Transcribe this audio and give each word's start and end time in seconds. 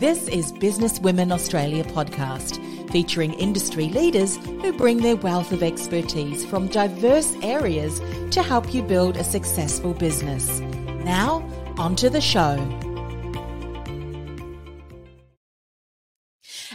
This 0.00 0.28
is 0.28 0.50
Business 0.50 0.98
Women 0.98 1.30
Australia 1.30 1.84
podcast, 1.84 2.56
featuring 2.90 3.34
industry 3.34 3.90
leaders 3.90 4.38
who 4.38 4.72
bring 4.72 5.02
their 5.02 5.16
wealth 5.16 5.52
of 5.52 5.62
expertise 5.62 6.42
from 6.42 6.68
diverse 6.68 7.36
areas 7.42 8.00
to 8.30 8.42
help 8.42 8.72
you 8.72 8.82
build 8.82 9.18
a 9.18 9.24
successful 9.24 9.92
business. 9.92 10.60
Now, 11.04 11.46
onto 11.76 12.08
the 12.08 12.22
show. 12.22 12.56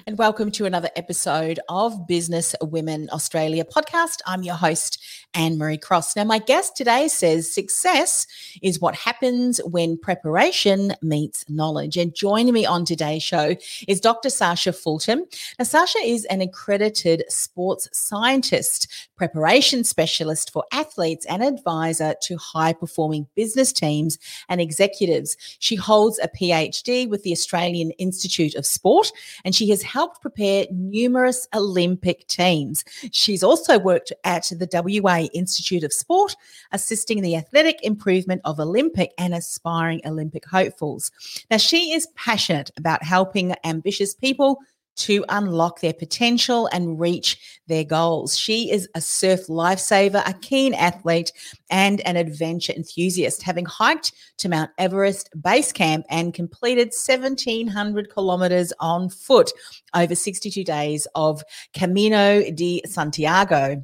and 0.07 0.19
welcome 0.19 0.51
to 0.51 0.65
another 0.65 0.89
episode 0.95 1.59
of 1.67 2.05
Business 2.05 2.55
Women 2.61 3.09
Australia 3.11 3.65
podcast. 3.65 4.19
I'm 4.27 4.43
your 4.43 4.53
host, 4.53 5.03
Anne 5.35 5.57
Marie 5.57 5.77
Cross. 5.77 6.15
Now, 6.15 6.23
my 6.23 6.39
guest 6.39 6.75
today 6.75 7.07
says 7.07 7.51
success 7.51 8.25
is 8.61 8.79
what 8.79 8.95
happens 8.95 9.59
when 9.65 9.97
preparation 9.97 10.93
meets 11.01 11.47
knowledge. 11.49 11.97
And 11.97 12.15
joining 12.15 12.53
me 12.53 12.65
on 12.65 12.85
today's 12.85 13.21
show 13.21 13.55
is 13.87 13.99
Dr. 13.99 14.29
Sasha 14.29 14.71
Fulton. 14.71 15.25
Now, 15.59 15.65
Sasha 15.65 15.99
is 15.99 16.25
an 16.25 16.41
accredited 16.41 17.23
sports 17.29 17.89
scientist, 17.91 19.09
preparation 19.17 19.83
specialist 19.83 20.51
for 20.51 20.63
athletes, 20.71 21.25
and 21.25 21.43
advisor 21.43 22.15
to 22.23 22.37
high 22.37 22.73
performing 22.73 23.27
business 23.35 23.73
teams 23.73 24.17
and 24.47 24.61
executives. 24.61 25.35
She 25.59 25.75
holds 25.75 26.19
a 26.19 26.29
PhD 26.29 27.09
with 27.09 27.23
the 27.23 27.33
Australian 27.33 27.91
Institute 27.91 28.55
of 28.55 28.65
Sport, 28.65 29.11
and 29.43 29.53
she 29.53 29.69
has 29.69 29.81
helped 29.81 30.21
prepare 30.21 30.65
numerous 30.71 31.47
Olympic 31.53 32.25
teams. 32.27 32.85
She's 33.11 33.43
also 33.43 33.77
worked 33.77 34.13
at 34.23 34.49
the 34.49 34.69
WA 35.01 35.24
Institute 35.33 35.83
of 35.83 35.93
Sport, 35.93 36.35
assisting 36.71 37.21
the 37.21 37.35
athletic 37.35 37.83
improvement 37.83 38.41
of 38.45 38.59
Olympic 38.59 39.13
and 39.17 39.33
aspiring 39.33 40.01
Olympic 40.05 40.45
hopefuls. 40.45 41.11
Now, 41.49 41.57
she 41.57 41.93
is 41.93 42.07
passionate 42.15 42.71
about 42.77 43.03
helping 43.03 43.55
ambitious 43.63 44.13
people 44.13 44.59
to 44.95 45.25
unlock 45.29 45.81
their 45.81 45.93
potential 45.93 46.67
and 46.67 46.99
reach 46.99 47.61
their 47.67 47.83
goals. 47.83 48.37
She 48.37 48.71
is 48.71 48.87
a 48.95 49.01
surf 49.01 49.47
lifesaver, 49.47 50.27
a 50.27 50.33
keen 50.33 50.73
athlete, 50.73 51.31
and 51.69 52.01
an 52.01 52.15
adventure 52.15 52.73
enthusiast, 52.73 53.41
having 53.41 53.65
hiked 53.65 54.13
to 54.37 54.49
Mount 54.49 54.71
Everest 54.77 55.29
base 55.41 55.71
camp 55.71 56.05
and 56.09 56.33
completed 56.33 56.93
1,700 56.93 58.09
kilometers 58.09 58.71
on 58.79 59.09
foot 59.09 59.51
over 59.93 60.15
62 60.15 60.63
days 60.63 61.07
of 61.15 61.43
Camino 61.73 62.49
de 62.51 62.81
Santiago. 62.85 63.83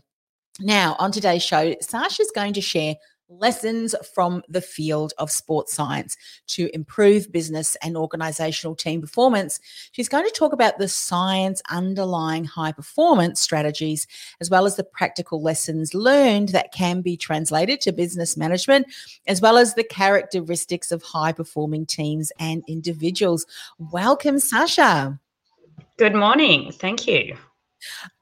Now, 0.63 0.95
on 0.99 1.11
today's 1.11 1.41
show, 1.41 1.75
Sasha 1.81 2.21
is 2.21 2.31
going 2.35 2.53
to 2.53 2.61
share 2.61 2.95
lessons 3.29 3.95
from 4.13 4.43
the 4.47 4.61
field 4.61 5.13
of 5.17 5.31
sports 5.31 5.73
science 5.73 6.15
to 6.47 6.69
improve 6.73 7.31
business 7.31 7.75
and 7.81 7.97
organizational 7.97 8.75
team 8.75 9.01
performance. 9.01 9.59
She's 9.91 10.09
going 10.09 10.25
to 10.25 10.35
talk 10.37 10.53
about 10.53 10.77
the 10.77 10.87
science 10.87 11.63
underlying 11.71 12.43
high 12.43 12.73
performance 12.73 13.39
strategies, 13.39 14.05
as 14.39 14.51
well 14.51 14.67
as 14.67 14.75
the 14.75 14.83
practical 14.83 15.41
lessons 15.41 15.95
learned 15.95 16.49
that 16.49 16.73
can 16.73 17.01
be 17.01 17.17
translated 17.17 17.81
to 17.81 17.91
business 17.91 18.37
management, 18.37 18.85
as 19.25 19.41
well 19.41 19.57
as 19.57 19.73
the 19.73 19.83
characteristics 19.83 20.91
of 20.91 21.01
high 21.01 21.31
performing 21.31 21.87
teams 21.87 22.31
and 22.39 22.63
individuals. 22.67 23.47
Welcome, 23.79 24.37
Sasha. 24.37 25.19
Good 25.97 26.13
morning. 26.13 26.71
Thank 26.71 27.07
you. 27.07 27.35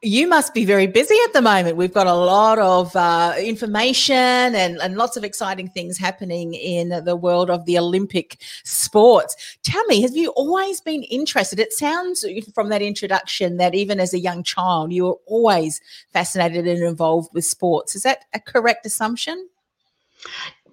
You 0.01 0.27
must 0.27 0.53
be 0.53 0.65
very 0.65 0.87
busy 0.87 1.15
at 1.25 1.33
the 1.33 1.41
moment. 1.41 1.75
We've 1.75 1.93
got 1.93 2.07
a 2.07 2.13
lot 2.13 2.59
of 2.59 2.95
uh, 2.95 3.35
information 3.39 4.15
and, 4.15 4.77
and 4.81 4.95
lots 4.95 5.17
of 5.17 5.23
exciting 5.23 5.69
things 5.69 5.97
happening 5.97 6.53
in 6.53 7.03
the 7.03 7.15
world 7.15 7.49
of 7.49 7.65
the 7.65 7.77
Olympic 7.77 8.37
sports. 8.63 9.57
Tell 9.63 9.83
me, 9.85 10.01
have 10.01 10.15
you 10.15 10.29
always 10.31 10.81
been 10.81 11.03
interested? 11.03 11.59
It 11.59 11.73
sounds 11.73 12.25
from 12.53 12.69
that 12.69 12.81
introduction 12.81 13.57
that 13.57 13.75
even 13.75 13.99
as 13.99 14.13
a 14.13 14.19
young 14.19 14.43
child, 14.43 14.93
you 14.93 15.05
were 15.05 15.17
always 15.25 15.81
fascinated 16.13 16.67
and 16.67 16.83
involved 16.83 17.29
with 17.33 17.45
sports. 17.45 17.95
Is 17.95 18.03
that 18.03 18.25
a 18.33 18.39
correct 18.39 18.85
assumption? 18.85 19.49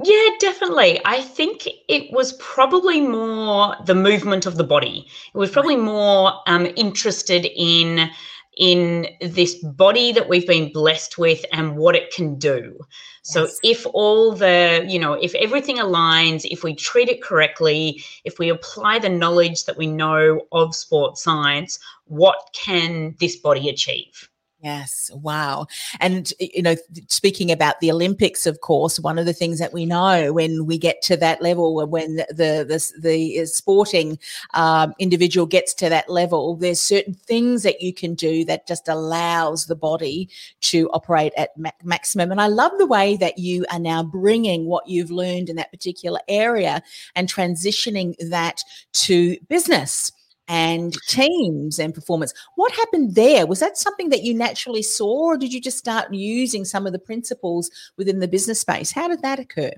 Yeah, 0.03 0.28
definitely. 0.41 1.00
I 1.04 1.22
think 1.22 1.66
it 1.88 2.12
was 2.12 2.34
probably 2.34 3.00
more 3.00 3.74
the 3.86 3.94
movement 3.94 4.44
of 4.44 4.56
the 4.56 4.64
body. 4.64 5.06
It 5.34 5.38
was 5.38 5.50
probably 5.50 5.76
more 5.76 6.34
um, 6.47 6.66
interested 6.76 7.47
in 7.56 8.10
in 8.56 9.06
this 9.20 9.54
body 9.54 10.12
that 10.12 10.28
we've 10.28 10.46
been 10.46 10.72
blessed 10.72 11.18
with 11.18 11.44
and 11.52 11.76
what 11.76 11.94
it 11.94 12.12
can 12.12 12.38
do. 12.38 12.76
Yes. 12.78 12.88
So 13.22 13.48
if 13.62 13.86
all 13.92 14.32
the, 14.32 14.84
you 14.88 14.98
know, 14.98 15.12
if 15.12 15.34
everything 15.34 15.76
aligns, 15.76 16.46
if 16.50 16.64
we 16.64 16.74
treat 16.74 17.08
it 17.08 17.22
correctly, 17.22 18.02
if 18.24 18.38
we 18.38 18.48
apply 18.48 18.98
the 18.98 19.08
knowledge 19.08 19.64
that 19.64 19.76
we 19.76 19.86
know 19.86 20.46
of 20.52 20.74
sports 20.74 21.22
science, 21.22 21.78
what 22.04 22.36
can 22.54 23.14
this 23.20 23.36
body 23.36 23.68
achieve? 23.68 24.28
Yes, 24.66 25.12
wow. 25.15 25.69
And, 26.00 26.32
you 26.41 26.60
know, 26.60 26.75
speaking 27.06 27.53
about 27.53 27.78
the 27.78 27.93
Olympics, 27.93 28.47
of 28.47 28.62
course, 28.62 28.99
one 28.99 29.16
of 29.16 29.25
the 29.25 29.32
things 29.32 29.60
that 29.60 29.72
we 29.72 29.87
know 29.87 30.32
when 30.32 30.66
we 30.66 30.77
get 30.77 31.03
to 31.03 31.16
that 31.19 31.41
level, 31.41 31.87
when 31.87 32.16
the, 32.16 32.27
the, 32.31 32.93
the 33.00 33.47
sporting 33.47 34.19
um, 34.54 34.93
individual 34.99 35.47
gets 35.47 35.72
to 35.75 35.88
that 35.88 36.10
level, 36.10 36.56
there's 36.56 36.81
certain 36.81 37.15
things 37.15 37.62
that 37.62 37.81
you 37.81 37.94
can 37.94 38.16
do 38.16 38.44
that 38.47 38.66
just 38.66 38.88
allows 38.88 39.66
the 39.66 39.77
body 39.77 40.28
to 40.62 40.91
operate 40.91 41.33
at 41.37 41.56
ma- 41.56 41.71
maximum. 41.84 42.33
And 42.33 42.41
I 42.41 42.48
love 42.48 42.72
the 42.77 42.87
way 42.87 43.16
that 43.19 43.38
you 43.38 43.66
are 43.71 43.78
now 43.78 44.03
bringing 44.03 44.65
what 44.66 44.88
you've 44.88 45.12
learned 45.12 45.48
in 45.48 45.54
that 45.54 45.71
particular 45.71 46.19
area 46.27 46.83
and 47.15 47.33
transitioning 47.33 48.16
that 48.31 48.65
to 48.94 49.37
business 49.48 50.10
and 50.48 50.94
teams 51.08 51.78
and 51.78 51.94
performance. 51.94 52.32
What 52.54 52.72
happened 52.72 53.14
there? 53.14 53.46
Was 53.46 53.60
that 53.60 53.76
something 53.76 54.10
that 54.10 54.22
you 54.22 54.34
naturally 54.34 54.82
saw, 54.82 55.32
or 55.32 55.36
did 55.36 55.52
you 55.52 55.60
just 55.60 55.78
start 55.78 56.12
using 56.12 56.64
some 56.64 56.86
of 56.86 56.92
the 56.92 56.98
principles 56.98 57.70
within 57.96 58.20
the 58.20 58.28
business 58.28 58.60
space? 58.60 58.92
How 58.92 59.08
did 59.08 59.22
that 59.22 59.38
occur? 59.38 59.72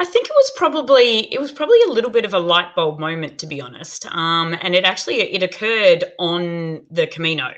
I 0.00 0.04
think 0.04 0.26
it 0.26 0.32
was 0.34 0.52
probably 0.56 1.32
it 1.32 1.40
was 1.40 1.50
probably 1.50 1.80
a 1.88 1.90
little 1.90 2.10
bit 2.10 2.24
of 2.24 2.34
a 2.34 2.38
light 2.38 2.74
bulb 2.76 3.00
moment, 3.00 3.38
to 3.38 3.46
be 3.46 3.60
honest. 3.60 4.06
Um, 4.06 4.56
and 4.62 4.74
it 4.74 4.84
actually 4.84 5.20
it 5.20 5.42
occurred 5.42 6.04
on 6.18 6.84
the 6.90 7.06
Camino. 7.08 7.52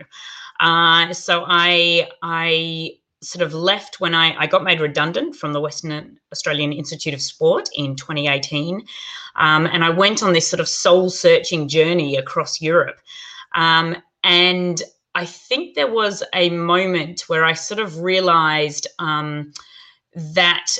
Uh, 0.58 1.12
so 1.12 1.44
I 1.46 2.08
I 2.22 2.92
sort 3.22 3.42
of 3.42 3.52
left 3.52 4.00
when 4.00 4.14
I, 4.14 4.34
I 4.38 4.46
got 4.46 4.64
made 4.64 4.80
redundant 4.80 5.36
from 5.36 5.52
the 5.52 5.60
Western 5.60 6.18
Australian 6.32 6.72
Institute 6.72 7.12
of 7.12 7.20
Sport 7.20 7.68
in 7.74 7.94
2018. 7.96 8.82
Um, 9.36 9.66
and 9.66 9.84
I 9.84 9.90
went 9.90 10.22
on 10.22 10.32
this 10.32 10.48
sort 10.48 10.60
of 10.60 10.68
soul 10.68 11.10
searching 11.10 11.68
journey 11.68 12.16
across 12.16 12.60
Europe. 12.60 12.98
Um, 13.54 13.96
and 14.24 14.82
I 15.14 15.26
think 15.26 15.74
there 15.74 15.92
was 15.92 16.22
a 16.34 16.50
moment 16.50 17.24
where 17.28 17.44
I 17.44 17.52
sort 17.52 17.80
of 17.80 18.00
realized 18.00 18.86
um, 18.98 19.52
that 20.14 20.78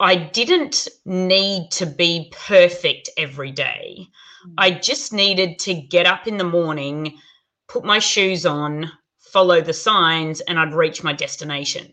I 0.00 0.16
didn't 0.16 0.88
need 1.04 1.70
to 1.72 1.86
be 1.86 2.32
perfect 2.34 3.10
every 3.16 3.52
day. 3.52 4.08
Mm. 4.46 4.54
I 4.58 4.70
just 4.70 5.12
needed 5.12 5.58
to 5.60 5.74
get 5.74 6.06
up 6.06 6.26
in 6.26 6.36
the 6.36 6.44
morning, 6.44 7.18
put 7.68 7.84
my 7.84 7.98
shoes 7.98 8.46
on, 8.46 8.90
follow 9.32 9.60
the 9.60 9.72
signs 9.72 10.40
and 10.42 10.58
I'd 10.58 10.74
reach 10.74 11.04
my 11.04 11.12
destination. 11.12 11.92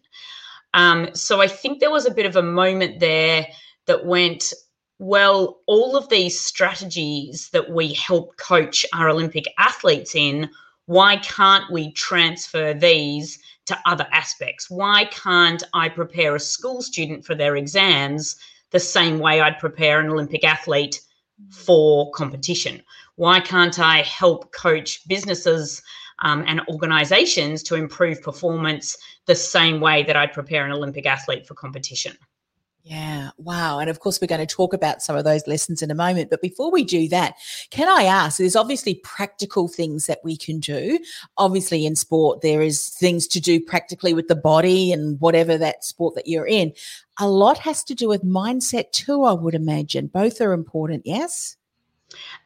Um, 0.73 1.09
so 1.13 1.41
I 1.41 1.47
think 1.47 1.79
there 1.79 1.91
was 1.91 2.06
a 2.06 2.13
bit 2.13 2.25
of 2.25 2.35
a 2.35 2.44
moment 2.44 3.00
there 3.00 3.47
that 3.85 4.06
went, 4.06 4.53
well, 5.00 5.62
all 5.68 5.95
of 5.95 6.09
these 6.09 6.40
strategies 6.40 7.50
that 7.50 7.69
we 7.69 7.94
help 7.94 8.38
coach 8.38 8.85
our 8.94 9.09
Olympic 9.09 9.45
athletes 9.57 10.16
in, 10.16 10.50
why 10.85 11.18
can't 11.18 11.72
we 11.72 11.91
transfer 11.94 12.74
these 12.74 13.40
to 13.66 13.78
other 13.85 14.07
aspects? 14.12 14.69
Why 14.69 15.06
can't 15.06 15.63
I 15.74 15.90
prepare 15.90 16.35
a 16.35 16.40
school 16.40 16.81
student 16.81 17.25
for 17.25 17.35
their 17.35 17.56
exams 17.56 18.35
the 18.72 18.79
same 18.79 19.19
way 19.19 19.42
I'd 19.42 19.60
prepare 19.60 20.00
an 20.00 20.10
Olympic 20.10 20.44
athlete 20.44 21.01
for 21.50 22.12
competition? 22.12 22.81
Why 23.15 23.39
can't 23.39 23.80
I 23.80 24.01
help 24.01 24.51
coach 24.51 25.07
businesses 25.07 25.81
um, 26.19 26.44
and 26.47 26.62
organizations 26.69 27.63
to 27.63 27.75
improve 27.75 28.21
performance 28.21 28.97
the 29.25 29.35
same 29.35 29.79
way 29.79 30.03
that 30.03 30.15
I'd 30.15 30.33
prepare 30.33 30.65
an 30.65 30.71
Olympic 30.71 31.06
athlete 31.06 31.45
for 31.47 31.53
competition. 31.53 32.17
Yeah, 32.88 33.31
wow. 33.38 33.79
And 33.79 33.89
of 33.89 34.00
course, 34.00 34.21
we're 34.21 34.27
going 34.27 34.45
to 34.45 34.56
talk 34.56 34.71
about 34.71 35.01
some 35.01 35.15
of 35.15 35.23
those 35.23 35.47
lessons 35.47 35.81
in 35.81 35.89
a 35.89 35.95
moment. 35.95 36.29
But 36.29 36.39
before 36.39 36.69
we 36.69 36.83
do 36.83 37.07
that, 37.09 37.33
can 37.71 37.88
I 37.88 38.03
ask? 38.03 38.38
There's 38.38 38.56
obviously 38.56 39.01
practical 39.03 39.67
things 39.67 40.06
that 40.06 40.19
we 40.23 40.38
can 40.38 40.59
do. 40.59 41.00
Obviously, 41.39 41.88
in 41.88 41.95
sport, 41.95 42.41
there 42.41 42.62
is 42.62 42.89
things 42.89 43.25
to 43.29 43.41
do 43.41 43.59
practically 43.59 44.13
with 44.13 44.27
the 44.27 44.35
body 44.35 44.91
and 44.91 45.19
whatever 45.19 45.57
that 45.57 45.83
sport 45.83 46.13
that 46.13 46.27
you're 46.27 46.45
in. 46.45 46.73
A 47.19 47.27
lot 47.27 47.57
has 47.57 47.83
to 47.85 47.95
do 47.95 48.07
with 48.07 48.23
mindset 48.23 48.91
too, 48.91 49.23
I 49.23 49.33
would 49.33 49.56
imagine. 49.56 50.06
Both 50.06 50.39
are 50.39 50.53
important, 50.53 51.07
yes? 51.07 51.57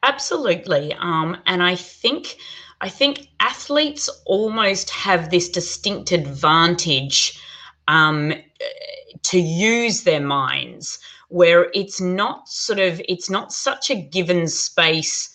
Absolutely. 0.04 0.94
Um, 0.94 1.36
and 1.48 1.62
I 1.62 1.76
think 1.76 2.38
I 2.82 2.90
think 2.90 3.28
athletes 3.40 4.10
almost 4.26 4.90
have 4.90 5.30
this 5.30 5.50
distinct 5.50 6.12
advantage 6.12 7.40
um, 7.88 8.34
to 9.24 9.40
use 9.40 10.04
their 10.04 10.22
minds 10.22 11.00
where 11.30 11.70
it's 11.74 12.00
not 12.00 12.48
sort 12.48 12.80
of 12.80 13.02
it's 13.08 13.30
not 13.30 13.52
such 13.54 13.90
a 13.90 13.96
given 13.96 14.48
space 14.48 15.30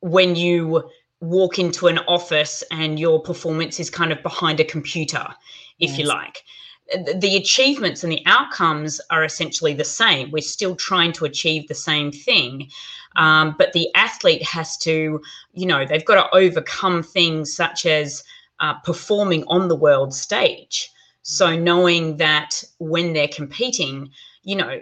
when 0.00 0.36
you 0.36 0.88
walk 1.20 1.58
into 1.58 1.86
an 1.86 1.98
office 2.00 2.62
and 2.70 2.98
your 2.98 3.20
performance 3.20 3.80
is 3.80 3.90
kind 3.90 4.12
of 4.12 4.22
behind 4.22 4.60
a 4.60 4.64
computer 4.64 5.26
if 5.78 5.90
yes. 5.90 5.98
you 5.98 6.04
like 6.06 6.42
the 7.16 7.36
achievements 7.36 8.02
and 8.02 8.12
the 8.12 8.22
outcomes 8.26 9.00
are 9.10 9.24
essentially 9.24 9.74
the 9.74 9.84
same 9.84 10.30
we're 10.30 10.40
still 10.40 10.74
trying 10.76 11.12
to 11.12 11.24
achieve 11.24 11.68
the 11.68 11.74
same 11.74 12.10
thing 12.10 12.68
um, 13.16 13.54
but 13.58 13.72
the 13.72 13.88
athlete 13.94 14.42
has 14.42 14.76
to 14.76 15.20
you 15.52 15.66
know 15.66 15.84
they've 15.86 16.04
got 16.04 16.16
to 16.16 16.36
overcome 16.36 17.02
things 17.02 17.54
such 17.54 17.86
as 17.86 18.24
uh, 18.60 18.74
performing 18.84 19.44
on 19.46 19.68
the 19.68 19.76
world 19.76 20.14
stage 20.14 20.90
so 21.22 21.56
knowing 21.56 22.16
that 22.16 22.62
when 22.78 23.12
they're 23.12 23.28
competing, 23.28 24.10
you 24.42 24.56
know, 24.56 24.80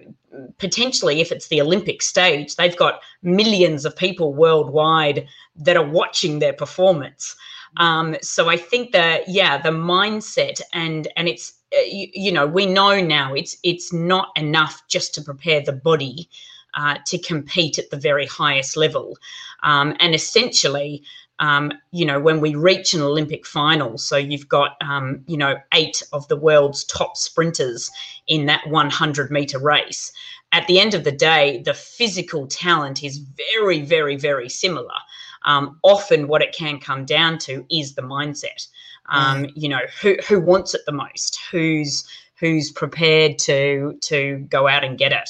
potentially 0.59 1.21
if 1.21 1.33
it's 1.33 1.49
the 1.49 1.61
Olympic 1.61 2.01
stage, 2.01 2.57
they've 2.57 2.77
got 2.77 3.01
millions 3.23 3.85
of 3.85 3.97
people 3.97 4.35
worldwide 4.35 5.27
that 5.57 5.77
are 5.77 5.87
watching 5.87 6.39
their 6.39 6.53
performance. 6.53 7.35
Um, 7.77 8.17
so 8.23 8.49
I 8.49 8.57
think 8.57 8.93
that 8.93 9.29
yeah, 9.29 9.61
the 9.61 9.71
mindset 9.71 10.61
and 10.73 11.09
and 11.17 11.29
it's 11.29 11.53
you, 11.73 12.09
you, 12.15 12.33
know 12.33 12.47
we 12.47 12.67
know 12.67 13.01
now 13.01 13.35
it's 13.35 13.57
it's 13.63 13.93
not 13.93 14.31
enough 14.37 14.83
just 14.89 15.15
to 15.15 15.23
prepare 15.23 15.61
the 15.61 15.73
body 15.73 16.29
uh, 16.75 16.97
to 17.07 17.19
compete 17.19 17.79
at 17.79 17.91
the 17.91 17.97
very 17.97 18.27
highest 18.27 18.77
level, 18.77 19.17
um, 19.63 19.95
and 20.01 20.15
essentially 20.15 21.03
um, 21.41 21.73
you 21.93 22.05
know, 22.05 22.19
when 22.19 22.41
we 22.41 22.55
reach 22.55 22.95
an 22.95 23.01
Olympic 23.01 23.47
final. 23.47 23.99
So 23.99 24.17
you've 24.17 24.49
got, 24.49 24.77
um, 24.81 25.23
you 25.27 25.37
know, 25.37 25.57
eight 25.73 26.03
of 26.13 26.27
the 26.29 26.37
world's 26.37 26.85
top 26.85 27.17
sprinters 27.17 27.91
in 28.27 28.47
that 28.47 28.67
100 28.69 29.31
meter 29.31 29.59
race. 29.59 30.13
At 30.53 30.67
the 30.67 30.81
end 30.81 30.95
of 30.95 31.05
the 31.05 31.13
day, 31.13 31.63
the 31.65 31.75
physical 31.75 32.47
talent 32.47 33.05
is 33.05 33.19
very, 33.19 33.83
very, 33.83 34.17
very 34.17 34.49
similar. 34.49 34.95
Um, 35.45 35.79
often, 35.83 36.27
what 36.27 36.43
it 36.43 36.55
can 36.55 36.81
come 36.81 37.05
down 37.05 37.39
to 37.41 37.65
is 37.71 37.95
the 37.95 38.03
mindset. 38.03 38.67
Um, 39.09 39.45
mm. 39.45 39.53
You 39.55 39.69
know, 39.69 39.81
who 40.01 40.17
who 40.27 40.41
wants 40.41 40.75
it 40.75 40.83
the 40.87 40.93
most? 40.93 41.39
Who's 41.51 42.05
who's 42.39 42.71
prepared 42.71 43.39
to 43.41 43.99
to 44.03 44.47
go 44.51 44.69
out 44.69 44.85
and 44.85 44.99
get 44.99 45.13
it? 45.13 45.29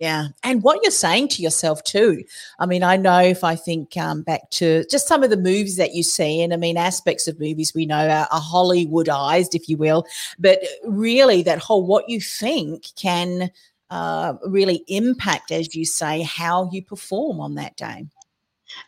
Yeah. 0.00 0.28
And 0.42 0.62
what 0.62 0.80
you're 0.82 0.90
saying 0.90 1.28
to 1.28 1.42
yourself 1.42 1.84
too. 1.84 2.24
I 2.58 2.64
mean, 2.64 2.82
I 2.82 2.96
know 2.96 3.20
if 3.20 3.44
I 3.44 3.54
think 3.54 3.98
um, 3.98 4.22
back 4.22 4.48
to 4.52 4.82
just 4.90 5.06
some 5.06 5.22
of 5.22 5.28
the 5.28 5.36
movies 5.36 5.76
that 5.76 5.94
you 5.94 6.02
see, 6.02 6.42
and 6.42 6.54
I 6.54 6.56
mean, 6.56 6.78
aspects 6.78 7.28
of 7.28 7.38
movies 7.38 7.74
we 7.74 7.84
know 7.84 8.08
are, 8.08 8.26
are 8.30 8.40
Hollywoodized, 8.40 9.54
if 9.54 9.68
you 9.68 9.76
will, 9.76 10.06
but 10.38 10.58
really 10.84 11.42
that 11.42 11.58
whole 11.58 11.84
what 11.84 12.08
you 12.08 12.18
think 12.18 12.86
can 12.96 13.50
uh, 13.90 14.34
really 14.46 14.84
impact, 14.88 15.52
as 15.52 15.74
you 15.74 15.84
say, 15.84 16.22
how 16.22 16.70
you 16.72 16.82
perform 16.82 17.38
on 17.38 17.56
that 17.56 17.76
day. 17.76 18.06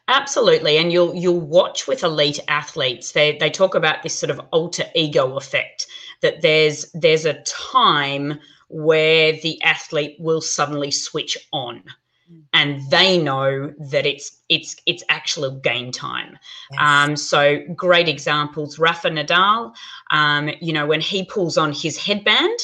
Absolutely, 0.08 0.76
and 0.78 0.92
you'll 0.92 1.14
you'll 1.14 1.40
watch 1.40 1.86
with 1.86 2.02
elite 2.02 2.40
athletes. 2.48 3.12
They 3.12 3.36
they 3.38 3.50
talk 3.50 3.74
about 3.74 4.02
this 4.02 4.18
sort 4.18 4.30
of 4.30 4.40
alter 4.52 4.84
ego 4.94 5.36
effect 5.36 5.86
that 6.22 6.40
there's 6.40 6.90
there's 6.92 7.26
a 7.26 7.42
time 7.42 8.40
where 8.68 9.32
the 9.32 9.60
athlete 9.62 10.16
will 10.18 10.40
suddenly 10.40 10.90
switch 10.90 11.36
on 11.52 11.82
mm. 12.30 12.42
and 12.54 12.90
they 12.90 13.22
know 13.22 13.72
that 13.78 14.06
it's 14.06 14.40
it's 14.48 14.76
it's 14.86 15.04
actual 15.10 15.50
game 15.50 15.92
time. 15.92 16.38
Yes. 16.70 16.80
Um, 16.80 17.16
so 17.16 17.58
great 17.76 18.08
examples, 18.08 18.78
Rafa 18.78 19.10
Nadal. 19.10 19.74
Um, 20.10 20.50
you 20.60 20.72
know, 20.72 20.86
when 20.86 21.00
he 21.00 21.24
pulls 21.24 21.58
on 21.58 21.72
his 21.72 21.98
headband, 21.98 22.58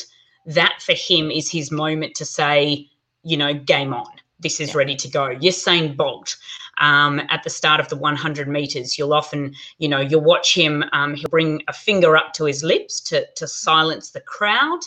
that 0.47 0.81
for 0.81 0.95
him 0.95 1.31
is 1.31 1.51
his 1.51 1.71
moment 1.71 2.15
to 2.17 2.25
say, 2.25 2.89
you 3.23 3.37
know, 3.37 3.53
game 3.53 3.93
on. 3.93 4.07
This 4.41 4.61
is 4.61 4.71
yeah. 4.71 4.79
ready 4.79 4.97
to 4.97 5.09
go. 5.09 5.35
Usain 5.37 5.97
Bolt. 5.97 6.37
Um, 6.81 7.21
at 7.29 7.43
the 7.43 7.51
start 7.51 7.81
of 7.81 7.89
the 7.89 7.97
100 7.97 8.49
meters, 8.49 8.99
you'll 8.99 9.15
often, 9.15 9.55
you 9.79 9.89
know, 9.89 10.01
you'll 10.01 10.21
watch 10.21 10.55
him. 10.55 10.85
Um, 10.93 11.15
he'll 11.15 11.29
bring 11.29 11.63
a 11.69 11.73
finger 11.73 12.17
up 12.17 12.33
to 12.35 12.45
his 12.45 12.63
lips 12.63 13.01
to 13.03 13.27
to 13.37 13.47
silence 13.49 14.11
the 14.11 14.21
crowd 14.21 14.81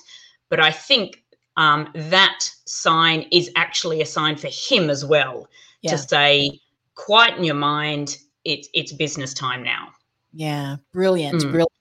but 0.52 0.60
I 0.60 0.70
think 0.70 1.24
um, 1.58 1.90
that 1.96 2.52
sign 2.66 3.26
is 3.32 3.50
actually 3.56 4.02
a 4.02 4.06
sign 4.06 4.36
for 4.36 4.50
him 4.50 4.92
as 4.92 5.04
well 5.04 5.48
yeah. 5.82 5.92
to 5.92 5.98
say, 5.98 6.60
quieten 6.96 7.44
your 7.44 7.56
mind. 7.56 8.20
It's 8.44 8.68
it's 8.74 8.92
business 8.92 9.34
time 9.34 9.64
now. 9.64 9.90
Yeah, 10.34 10.76
brilliant, 10.92 11.42
mm. 11.42 11.52
brilliant. 11.52 11.72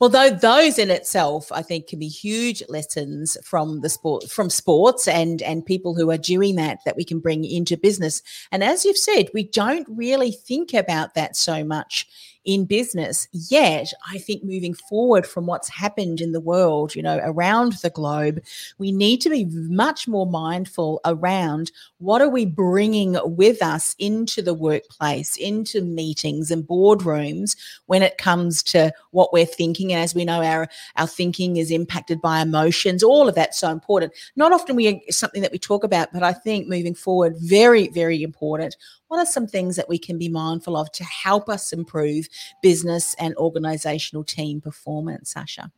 Well, 0.00 0.10
though 0.10 0.30
those 0.30 0.78
in 0.78 0.90
itself, 0.90 1.50
I 1.52 1.62
think, 1.62 1.88
can 1.88 1.98
be 1.98 2.08
huge 2.08 2.62
lessons 2.68 3.36
from 3.44 3.80
the 3.80 3.88
sport, 3.88 4.30
from 4.30 4.50
sports, 4.50 5.08
and 5.08 5.42
and 5.42 5.64
people 5.64 5.94
who 5.94 6.10
are 6.10 6.18
doing 6.18 6.56
that 6.56 6.78
that 6.84 6.96
we 6.96 7.04
can 7.04 7.20
bring 7.20 7.44
into 7.44 7.76
business. 7.76 8.22
And 8.52 8.62
as 8.64 8.84
you've 8.84 8.98
said, 8.98 9.28
we 9.34 9.44
don't 9.44 9.86
really 9.88 10.32
think 10.32 10.74
about 10.74 11.14
that 11.14 11.36
so 11.36 11.64
much 11.64 12.08
in 12.44 12.64
business. 12.64 13.28
Yet, 13.32 13.92
I 14.10 14.18
think 14.18 14.42
moving 14.44 14.74
forward 14.74 15.26
from 15.26 15.46
what's 15.46 15.68
happened 15.68 16.20
in 16.20 16.32
the 16.32 16.40
world, 16.40 16.94
you 16.94 17.02
know, 17.02 17.20
around 17.22 17.74
the 17.74 17.90
globe, 17.90 18.42
we 18.78 18.92
need 18.92 19.20
to 19.22 19.30
be 19.30 19.44
much 19.44 20.08
more 20.08 20.26
mindful 20.26 21.00
around 21.04 21.70
what 21.98 22.22
are 22.22 22.28
we 22.28 22.46
bringing 22.46 23.18
with 23.24 23.62
us 23.62 23.94
into 23.98 24.40
the 24.40 24.54
workplace, 24.54 25.36
into 25.36 25.82
meetings 25.82 26.50
and 26.50 26.66
boardrooms 26.66 27.56
when 27.86 28.02
it 28.02 28.18
comes 28.18 28.62
to 28.62 28.92
what 29.10 29.32
we're 29.32 29.44
thinking. 29.46 29.92
And 29.92 30.02
as 30.02 30.14
we 30.14 30.24
know, 30.24 30.42
our, 30.42 30.68
our 30.96 31.06
thinking 31.06 31.56
is 31.56 31.70
impacted 31.70 32.20
by 32.20 32.40
emotions. 32.40 33.02
All 33.02 33.28
of 33.28 33.34
that's 33.34 33.58
so 33.58 33.70
important. 33.70 34.12
Not 34.36 34.52
often 34.52 34.76
we 34.76 35.02
something 35.10 35.42
that 35.42 35.52
we 35.52 35.58
talk 35.58 35.84
about, 35.84 36.12
but 36.12 36.22
I 36.22 36.32
think 36.32 36.68
moving 36.68 36.94
forward, 36.94 37.36
very, 37.38 37.88
very 37.88 38.22
important 38.22 38.76
what 39.10 39.18
are 39.18 39.26
some 39.26 39.48
things 39.48 39.74
that 39.74 39.88
we 39.88 39.98
can 39.98 40.18
be 40.18 40.28
mindful 40.28 40.76
of 40.76 40.90
to 40.92 41.02
help 41.02 41.48
us 41.48 41.72
improve 41.72 42.28
business 42.62 43.12
and 43.18 43.34
organizational 43.36 44.22
team 44.22 44.60
performance, 44.60 45.32
Sasha? 45.32 45.72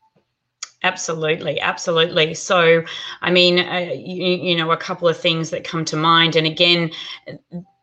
Absolutely, 0.82 1.58
absolutely. 1.58 2.34
So, 2.34 2.84
I 3.22 3.30
mean, 3.30 3.60
uh, 3.60 3.90
you, 3.94 4.26
you 4.26 4.54
know, 4.54 4.70
a 4.70 4.76
couple 4.76 5.08
of 5.08 5.16
things 5.16 5.48
that 5.48 5.64
come 5.64 5.86
to 5.86 5.96
mind, 5.96 6.36
and 6.36 6.46
again, 6.46 6.90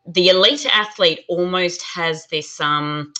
the 0.06 0.28
elite 0.28 0.66
athlete 0.72 1.24
almost 1.28 1.82
has 1.82 2.28
this. 2.28 2.60
Um, 2.60 3.12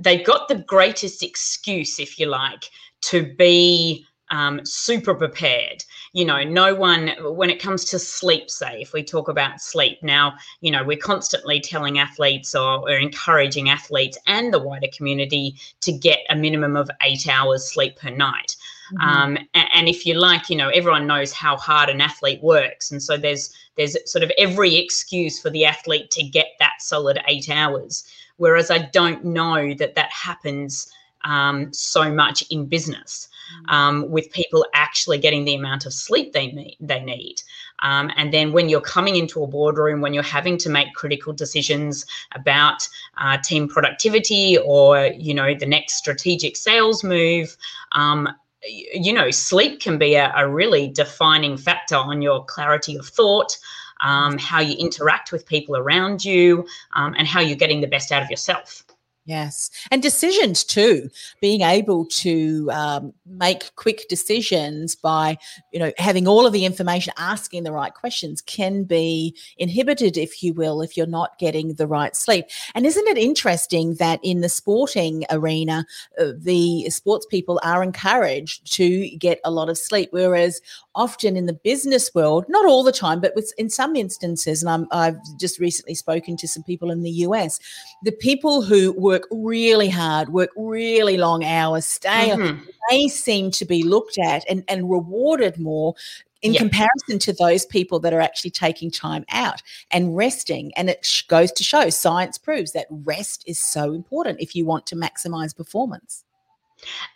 they've 0.00 0.24
got 0.24 0.48
the 0.48 0.64
greatest 0.66 1.22
excuse, 1.22 1.98
if 1.98 2.18
you 2.18 2.26
like, 2.26 2.64
to 3.02 3.34
be 3.36 4.06
um, 4.30 4.64
super 4.64 5.14
prepared. 5.14 5.84
You 6.14 6.26
know, 6.26 6.42
no 6.42 6.74
one, 6.74 7.12
when 7.20 7.48
it 7.48 7.60
comes 7.60 7.86
to 7.86 7.98
sleep, 7.98 8.50
say, 8.50 8.82
if 8.82 8.92
we 8.92 9.02
talk 9.02 9.28
about 9.28 9.62
sleep 9.62 10.02
now, 10.02 10.34
you 10.60 10.70
know, 10.70 10.84
we're 10.84 10.98
constantly 10.98 11.58
telling 11.58 11.98
athletes 11.98 12.54
or, 12.54 12.80
or 12.80 12.98
encouraging 12.98 13.70
athletes 13.70 14.18
and 14.26 14.52
the 14.52 14.58
wider 14.58 14.88
community 14.94 15.56
to 15.80 15.90
get 15.90 16.18
a 16.28 16.36
minimum 16.36 16.76
of 16.76 16.90
eight 17.02 17.26
hours 17.26 17.72
sleep 17.72 17.96
per 17.96 18.10
night. 18.10 18.56
Mm-hmm. 18.92 19.08
Um, 19.08 19.38
and, 19.54 19.68
and, 19.74 19.88
if 19.88 20.04
you 20.04 20.14
like, 20.14 20.50
you 20.50 20.56
know, 20.56 20.68
everyone 20.68 21.06
knows 21.06 21.32
how 21.32 21.56
hard 21.56 21.88
an 21.88 22.02
athlete 22.02 22.42
works, 22.42 22.90
and 22.90 23.02
so 23.02 23.16
there's 23.16 23.54
there's 23.76 23.96
sort 24.10 24.22
of 24.22 24.30
every 24.36 24.76
excuse 24.76 25.40
for 25.40 25.48
the 25.48 25.64
athlete 25.64 26.10
to 26.10 26.22
get 26.22 26.48
that 26.58 26.74
solid 26.80 27.18
eight 27.26 27.48
hours. 27.48 28.04
Whereas 28.36 28.70
I 28.70 28.78
don't 28.78 29.24
know 29.24 29.72
that 29.74 29.94
that 29.94 30.10
happens 30.10 30.92
um, 31.24 31.72
so 31.72 32.12
much 32.12 32.42
in 32.50 32.66
business 32.66 33.28
um, 33.68 34.10
with 34.10 34.30
people 34.30 34.66
actually 34.74 35.18
getting 35.18 35.44
the 35.44 35.54
amount 35.54 35.86
of 35.86 35.92
sleep 35.92 36.32
they 36.32 36.48
need. 36.48 36.76
They 36.80 37.00
need. 37.00 37.42
Um, 37.82 38.10
and 38.16 38.32
then 38.32 38.52
when 38.52 38.68
you're 38.68 38.80
coming 38.80 39.16
into 39.16 39.42
a 39.42 39.46
boardroom, 39.46 40.00
when 40.00 40.14
you're 40.14 40.22
having 40.22 40.56
to 40.58 40.70
make 40.70 40.94
critical 40.94 41.32
decisions 41.32 42.06
about 42.34 42.88
uh, 43.18 43.38
team 43.38 43.68
productivity 43.68 44.56
or 44.58 45.06
you 45.18 45.34
know 45.34 45.54
the 45.54 45.66
next 45.66 45.94
strategic 45.94 46.56
sales 46.56 47.04
move, 47.04 47.56
um, 47.92 48.28
you 48.64 49.12
know 49.12 49.30
sleep 49.30 49.80
can 49.80 49.98
be 49.98 50.14
a, 50.14 50.32
a, 50.36 50.48
really 50.48 50.88
defining 50.88 51.56
factor 51.56 51.96
on 51.96 52.22
your 52.22 52.44
clarity 52.44 52.96
of 52.96 53.06
thought. 53.06 53.58
Um, 54.00 54.36
how 54.36 54.60
you 54.60 54.76
interact 54.78 55.30
with 55.30 55.46
people 55.46 55.76
around 55.76 56.24
you, 56.24 56.66
um, 56.94 57.14
and 57.16 57.28
how 57.28 57.40
you're 57.40 57.56
getting 57.56 57.80
the 57.80 57.86
best 57.86 58.10
out 58.10 58.20
of 58.20 58.30
yourself. 58.30 58.81
Yes. 59.24 59.70
And 59.92 60.02
decisions 60.02 60.64
too, 60.64 61.08
being 61.40 61.60
able 61.60 62.06
to 62.06 62.68
um, 62.72 63.12
make 63.24 63.70
quick 63.76 64.08
decisions 64.08 64.96
by, 64.96 65.38
you 65.72 65.78
know, 65.78 65.92
having 65.96 66.26
all 66.26 66.44
of 66.44 66.52
the 66.52 66.64
information, 66.64 67.12
asking 67.16 67.62
the 67.62 67.70
right 67.70 67.94
questions 67.94 68.40
can 68.40 68.82
be 68.82 69.36
inhibited, 69.58 70.16
if 70.16 70.42
you 70.42 70.52
will, 70.54 70.82
if 70.82 70.96
you're 70.96 71.06
not 71.06 71.38
getting 71.38 71.74
the 71.74 71.86
right 71.86 72.16
sleep. 72.16 72.46
And 72.74 72.84
isn't 72.84 73.06
it 73.06 73.16
interesting 73.16 73.94
that 73.94 74.18
in 74.24 74.40
the 74.40 74.48
sporting 74.48 75.24
arena, 75.30 75.86
uh, 76.20 76.32
the 76.36 76.90
sports 76.90 77.24
people 77.24 77.60
are 77.62 77.84
encouraged 77.84 78.72
to 78.74 79.08
get 79.18 79.38
a 79.44 79.52
lot 79.52 79.68
of 79.68 79.78
sleep, 79.78 80.08
whereas 80.10 80.60
often 80.94 81.36
in 81.36 81.46
the 81.46 81.52
business 81.52 82.12
world, 82.12 82.44
not 82.48 82.66
all 82.66 82.82
the 82.82 82.92
time, 82.92 83.20
but 83.20 83.34
with, 83.36 83.52
in 83.56 83.70
some 83.70 83.94
instances, 83.94 84.62
and 84.64 84.86
i 84.90 85.04
have 85.04 85.18
just 85.38 85.58
recently 85.58 85.94
spoken 85.94 86.36
to 86.36 86.48
some 86.48 86.62
people 86.64 86.90
in 86.90 87.02
the 87.02 87.10
US, 87.10 87.60
the 88.02 88.12
people 88.12 88.62
who 88.62 88.92
were 88.98 89.11
work 89.12 89.28
really 89.30 89.90
hard, 89.90 90.30
work 90.30 90.48
really 90.56 91.18
long 91.18 91.44
hours, 91.44 91.84
stay, 91.84 92.30
mm-hmm. 92.30 92.64
they 92.88 93.08
seem 93.08 93.50
to 93.50 93.66
be 93.66 93.82
looked 93.82 94.18
at 94.18 94.42
and, 94.48 94.64
and 94.68 94.90
rewarded 94.90 95.58
more 95.58 95.94
in 96.40 96.54
yep. 96.54 96.60
comparison 96.60 97.18
to 97.18 97.32
those 97.34 97.66
people 97.66 98.00
that 98.00 98.14
are 98.14 98.22
actually 98.22 98.50
taking 98.50 98.90
time 98.90 99.22
out 99.30 99.62
and 99.90 100.16
resting. 100.16 100.72
And 100.76 100.88
it 100.88 101.04
sh- 101.04 101.26
goes 101.26 101.52
to 101.52 101.62
show, 101.62 101.90
science 101.90 102.38
proves 102.38 102.72
that 102.72 102.86
rest 102.90 103.44
is 103.46 103.58
so 103.58 103.92
important 103.92 104.40
if 104.40 104.56
you 104.56 104.64
want 104.64 104.86
to 104.86 104.96
maximize 104.96 105.54
performance. 105.54 106.24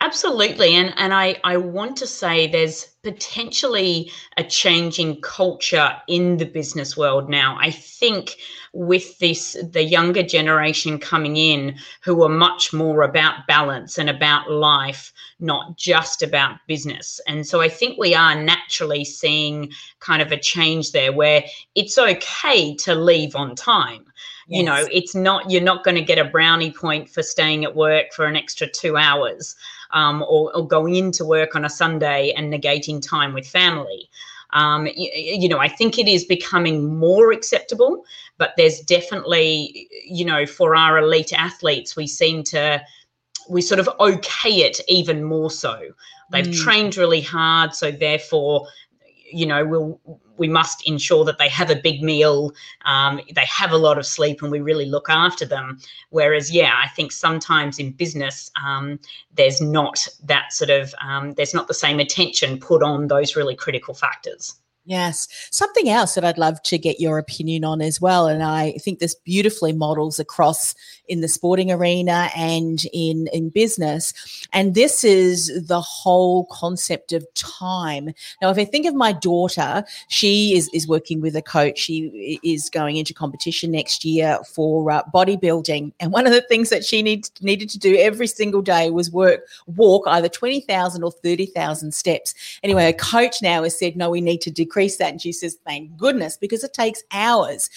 Absolutely. 0.01 0.75
And 0.75 0.93
and 0.97 1.13
I, 1.13 1.37
I 1.43 1.57
want 1.57 1.97
to 1.97 2.07
say 2.07 2.47
there's 2.47 2.85
potentially 3.03 4.11
a 4.37 4.43
changing 4.43 5.21
culture 5.21 5.91
in 6.07 6.37
the 6.37 6.45
business 6.45 6.95
world 6.95 7.29
now. 7.29 7.57
I 7.59 7.71
think 7.71 8.37
with 8.73 9.17
this 9.19 9.57
the 9.71 9.83
younger 9.83 10.23
generation 10.23 10.99
coming 10.99 11.35
in 11.37 11.77
who 12.03 12.21
are 12.23 12.29
much 12.29 12.71
more 12.73 13.01
about 13.03 13.47
balance 13.47 13.97
and 13.97 14.09
about 14.09 14.49
life, 14.51 15.11
not 15.39 15.77
just 15.77 16.21
about 16.23 16.57
business. 16.67 17.19
And 17.27 17.45
so 17.45 17.59
I 17.61 17.69
think 17.69 17.97
we 17.97 18.13
are 18.15 18.35
naturally 18.41 19.03
seeing 19.03 19.71
kind 19.99 20.21
of 20.21 20.31
a 20.31 20.39
change 20.39 20.91
there 20.91 21.11
where 21.11 21.43
it's 21.75 21.97
okay 21.97 22.75
to 22.75 22.95
leave 22.95 23.35
on 23.35 23.55
time 23.55 24.05
Yes. 24.47 24.59
You 24.59 24.65
know, 24.65 24.87
it's 24.91 25.13
not, 25.13 25.49
you're 25.49 25.61
not 25.61 25.83
going 25.83 25.95
to 25.95 26.01
get 26.01 26.17
a 26.17 26.23
brownie 26.23 26.71
point 26.71 27.09
for 27.09 27.21
staying 27.21 27.65
at 27.65 27.75
work 27.75 28.13
for 28.13 28.25
an 28.25 28.35
extra 28.35 28.67
two 28.67 28.95
hours 28.95 29.55
um, 29.91 30.23
or, 30.23 30.55
or 30.55 30.65
going 30.65 30.95
into 30.95 31.25
work 31.25 31.55
on 31.55 31.65
a 31.65 31.69
Sunday 31.69 32.31
and 32.31 32.51
negating 32.51 33.01
time 33.01 33.33
with 33.33 33.47
family. 33.47 34.09
Um, 34.51 34.87
you, 34.87 35.11
you, 35.13 35.49
know, 35.49 35.59
I 35.59 35.67
think 35.67 35.99
it 35.99 36.07
is 36.07 36.23
becoming 36.23 36.97
more 36.97 37.33
acceptable, 37.33 38.05
but 38.37 38.53
there's 38.55 38.79
definitely, 38.79 39.89
you 40.05 40.23
know, 40.23 40.45
for 40.45 40.75
our 40.75 40.97
elite 40.97 41.33
athletes, 41.33 41.97
we 41.97 42.07
seem 42.07 42.43
to, 42.45 42.81
we 43.49 43.61
sort 43.61 43.79
of 43.79 43.89
okay 43.99 44.61
it 44.61 44.79
even 44.87 45.25
more 45.25 45.51
so. 45.51 45.81
They've 46.31 46.45
mm. 46.45 46.63
trained 46.63 46.95
really 46.97 47.21
hard, 47.21 47.73
so 47.73 47.91
therefore 47.91 48.67
you 49.31 49.45
know 49.45 49.65
we'll 49.65 49.99
we 50.37 50.47
must 50.47 50.87
ensure 50.87 51.25
that 51.25 51.37
they 51.37 51.49
have 51.49 51.69
a 51.69 51.75
big 51.75 52.01
meal 52.01 52.53
um, 52.85 53.19
they 53.33 53.45
have 53.45 53.71
a 53.71 53.77
lot 53.77 53.97
of 53.97 54.05
sleep 54.05 54.41
and 54.41 54.51
we 54.51 54.59
really 54.59 54.85
look 54.85 55.09
after 55.09 55.45
them. 55.45 55.79
Whereas 56.09 56.51
yeah 56.51 56.73
i 56.83 56.87
think 56.89 57.11
sometimes 57.11 57.79
in 57.79 57.91
business 57.91 58.51
um, 58.63 58.99
there's 59.35 59.61
not 59.61 60.07
that 60.23 60.53
sort 60.53 60.69
of 60.69 60.93
um, 61.01 61.33
there's 61.33 61.53
not 61.53 61.67
the 61.67 61.73
same 61.73 61.99
attention 61.99 62.59
put 62.59 62.83
on 62.83 63.07
those 63.07 63.35
really 63.35 63.55
critical 63.55 63.93
factors 63.93 64.55
Yes. 64.87 65.27
Something 65.51 65.89
else 65.89 66.15
that 66.15 66.23
I'd 66.23 66.37
love 66.37 66.63
to 66.63 66.77
get 66.77 67.01
your 67.01 67.17
opinion 67.17 67.65
on 67.65 67.81
as 67.81 67.99
well. 67.99 68.25
And 68.27 68.41
I 68.41 68.71
think 68.79 68.99
this 68.99 69.15
beautifully 69.15 69.73
models 69.73 70.17
across 70.17 70.75
in 71.09 71.19
the 71.19 71.27
sporting 71.27 71.69
arena 71.69 72.29
and 72.37 72.85
in, 72.93 73.27
in 73.33 73.49
business. 73.49 74.13
And 74.53 74.75
this 74.75 75.03
is 75.03 75.67
the 75.67 75.81
whole 75.81 76.45
concept 76.45 77.11
of 77.11 77.25
time. 77.33 78.13
Now, 78.41 78.49
if 78.49 78.57
I 78.57 78.63
think 78.63 78.85
of 78.85 78.95
my 78.95 79.11
daughter, 79.11 79.83
she 80.07 80.55
is, 80.55 80.69
is 80.73 80.87
working 80.87 81.19
with 81.19 81.35
a 81.35 81.41
coach. 81.41 81.79
She 81.79 82.39
is 82.41 82.69
going 82.69 82.95
into 82.95 83.13
competition 83.13 83.71
next 83.71 84.05
year 84.05 84.39
for 84.47 84.89
uh, 84.89 85.03
bodybuilding. 85.13 85.91
And 85.99 86.13
one 86.13 86.25
of 86.25 86.31
the 86.31 86.41
things 86.43 86.69
that 86.69 86.85
she 86.85 87.01
needs, 87.01 87.29
needed 87.41 87.69
to 87.71 87.77
do 87.77 87.97
every 87.97 88.27
single 88.27 88.61
day 88.61 88.89
was 88.89 89.11
work, 89.11 89.41
walk 89.65 90.05
either 90.07 90.29
20,000 90.29 91.03
or 91.03 91.11
30,000 91.11 91.93
steps. 91.93 92.33
Anyway, 92.63 92.85
a 92.85 92.93
coach 92.93 93.41
now 93.41 93.63
has 93.63 93.77
said, 93.77 93.97
no, 93.97 94.09
we 94.09 94.21
need 94.21 94.39
to 94.39 94.49
decrease 94.49 94.76
increase 94.77 94.97
that. 94.97 95.11
And 95.11 95.21
she 95.21 95.31
says, 95.31 95.57
thank 95.65 95.97
goodness, 95.97 96.37
because 96.37 96.63
it 96.63 96.73
takes 96.73 97.03
hours. 97.11 97.69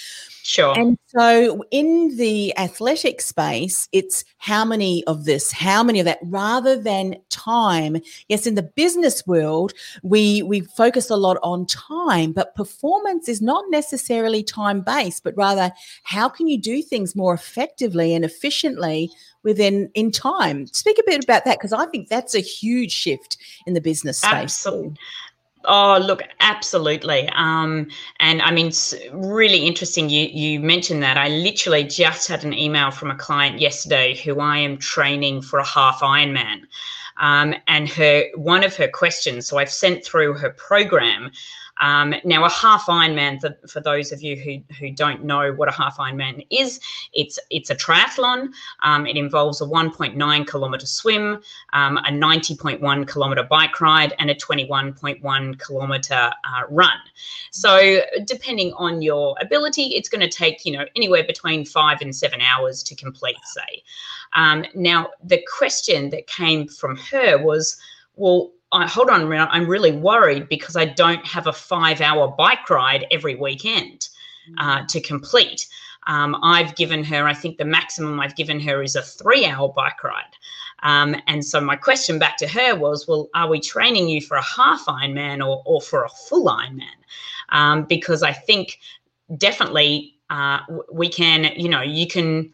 Sure. 0.42 0.78
And 0.78 0.98
so 1.06 1.64
in 1.70 2.16
the 2.16 2.56
athletic 2.58 3.20
space, 3.20 3.88
it's 3.92 4.24
how 4.38 4.64
many 4.64 5.04
of 5.04 5.24
this, 5.24 5.52
how 5.52 5.82
many 5.82 6.00
of 6.00 6.06
that, 6.06 6.18
rather 6.22 6.80
than 6.80 7.16
time. 7.28 7.98
Yes, 8.28 8.46
in 8.46 8.54
the 8.54 8.62
business 8.62 9.26
world, 9.26 9.72
we 10.02 10.42
we 10.42 10.60
focus 10.60 11.10
a 11.10 11.16
lot 11.16 11.36
on 11.42 11.66
time, 11.66 12.32
but 12.32 12.54
performance 12.54 13.28
is 13.28 13.40
not 13.40 13.64
necessarily 13.68 14.42
time 14.42 14.80
based, 14.80 15.24
but 15.24 15.36
rather 15.36 15.72
how 16.02 16.28
can 16.28 16.48
you 16.48 16.58
do 16.58 16.82
things 16.82 17.14
more 17.14 17.34
effectively 17.34 18.14
and 18.14 18.24
efficiently 18.24 19.10
within 19.42 19.90
in 19.94 20.10
time. 20.10 20.66
Speak 20.66 20.98
a 20.98 21.02
bit 21.06 21.24
about 21.24 21.44
that 21.44 21.58
because 21.58 21.72
I 21.72 21.86
think 21.86 22.08
that's 22.08 22.34
a 22.34 22.40
huge 22.40 22.92
shift 22.92 23.36
in 23.66 23.74
the 23.74 23.80
business 23.80 24.18
space. 24.18 24.32
Absolutely. 24.32 24.96
Oh, 25.64 25.98
look, 26.02 26.22
absolutely. 26.40 27.28
Um, 27.34 27.88
and 28.18 28.40
I 28.40 28.50
mean, 28.50 28.68
it's 28.68 28.94
really 29.12 29.66
interesting. 29.66 30.08
You 30.08 30.26
you 30.26 30.58
mentioned 30.58 31.02
that. 31.02 31.18
I 31.18 31.28
literally 31.28 31.84
just 31.84 32.28
had 32.28 32.44
an 32.44 32.54
email 32.54 32.90
from 32.90 33.10
a 33.10 33.14
client 33.14 33.60
yesterday 33.60 34.16
who 34.16 34.40
I 34.40 34.58
am 34.58 34.78
training 34.78 35.42
for 35.42 35.58
a 35.58 35.66
half 35.66 36.00
Ironman, 36.00 36.62
um, 37.18 37.54
and 37.66 37.90
her 37.90 38.24
one 38.36 38.64
of 38.64 38.74
her 38.76 38.88
questions. 38.88 39.46
So 39.46 39.58
I've 39.58 39.70
sent 39.70 40.02
through 40.04 40.34
her 40.34 40.50
program. 40.50 41.30
Um, 41.80 42.14
now, 42.24 42.44
a 42.44 42.50
half 42.50 42.86
Ironman, 42.86 43.40
for, 43.40 43.56
for 43.66 43.80
those 43.80 44.12
of 44.12 44.22
you 44.22 44.36
who, 44.36 44.58
who 44.78 44.90
don't 44.90 45.24
know 45.24 45.52
what 45.52 45.68
a 45.68 45.72
half 45.72 45.96
Ironman 45.96 46.46
is, 46.50 46.78
it's 47.12 47.38
it's 47.50 47.70
a 47.70 47.74
triathlon. 47.74 48.50
Um, 48.82 49.06
it 49.06 49.16
involves 49.16 49.60
a 49.60 49.64
1.9 49.64 50.46
kilometer 50.46 50.86
swim, 50.86 51.40
um, 51.72 51.96
a 51.98 52.10
90.1 52.10 53.08
kilometer 53.08 53.42
bike 53.42 53.80
ride, 53.80 54.14
and 54.18 54.30
a 54.30 54.34
21.1 54.34 55.58
kilometer 55.58 56.14
uh, 56.44 56.62
run. 56.68 56.98
So, 57.50 58.00
depending 58.24 58.72
on 58.74 59.02
your 59.02 59.34
ability, 59.40 59.94
it's 59.94 60.08
going 60.08 60.20
to 60.20 60.28
take 60.28 60.64
you 60.64 60.72
know 60.72 60.84
anywhere 60.94 61.24
between 61.24 61.64
five 61.64 62.02
and 62.02 62.14
seven 62.14 62.40
hours 62.40 62.82
to 62.84 62.94
complete. 62.94 63.36
Say. 63.44 63.82
Um, 64.34 64.64
now, 64.74 65.10
the 65.24 65.42
question 65.58 66.10
that 66.10 66.26
came 66.26 66.68
from 66.68 66.96
her 66.96 67.42
was, 67.42 67.76
well 68.16 68.52
I, 68.72 68.86
hold 68.86 69.10
on 69.10 69.32
I'm 69.32 69.66
really 69.66 69.92
worried 69.92 70.48
because 70.48 70.76
I 70.76 70.84
don't 70.84 71.24
have 71.26 71.46
a 71.46 71.52
five 71.52 72.00
hour 72.00 72.28
bike 72.28 72.68
ride 72.70 73.06
every 73.10 73.34
weekend 73.34 74.08
uh, 74.58 74.80
mm. 74.80 74.88
to 74.88 75.00
complete. 75.00 75.66
Um, 76.06 76.36
I've 76.42 76.74
given 76.76 77.04
her, 77.04 77.26
I 77.26 77.34
think 77.34 77.58
the 77.58 77.64
maximum 77.64 78.18
I've 78.20 78.36
given 78.36 78.58
her 78.60 78.82
is 78.82 78.96
a 78.96 79.02
three 79.02 79.44
hour 79.44 79.68
bike 79.68 80.02
ride. 80.02 80.34
Um, 80.82 81.14
and 81.26 81.44
so 81.44 81.60
my 81.60 81.76
question 81.76 82.18
back 82.18 82.36
to 82.38 82.48
her 82.48 82.74
was, 82.74 83.06
well, 83.06 83.28
are 83.34 83.48
we 83.48 83.60
training 83.60 84.08
you 84.08 84.20
for 84.20 84.36
a 84.36 84.42
half 84.42 84.86
Ironman 84.86 85.46
or, 85.46 85.62
or 85.66 85.80
for 85.80 86.04
a 86.04 86.08
full 86.08 86.46
Ironman? 86.46 86.86
Um, 87.50 87.84
because 87.84 88.22
I 88.22 88.32
think 88.32 88.78
definitely 89.36 90.14
uh, 90.30 90.60
we 90.90 91.08
can, 91.08 91.52
you 91.56 91.68
know, 91.68 91.82
you 91.82 92.06
can, 92.06 92.52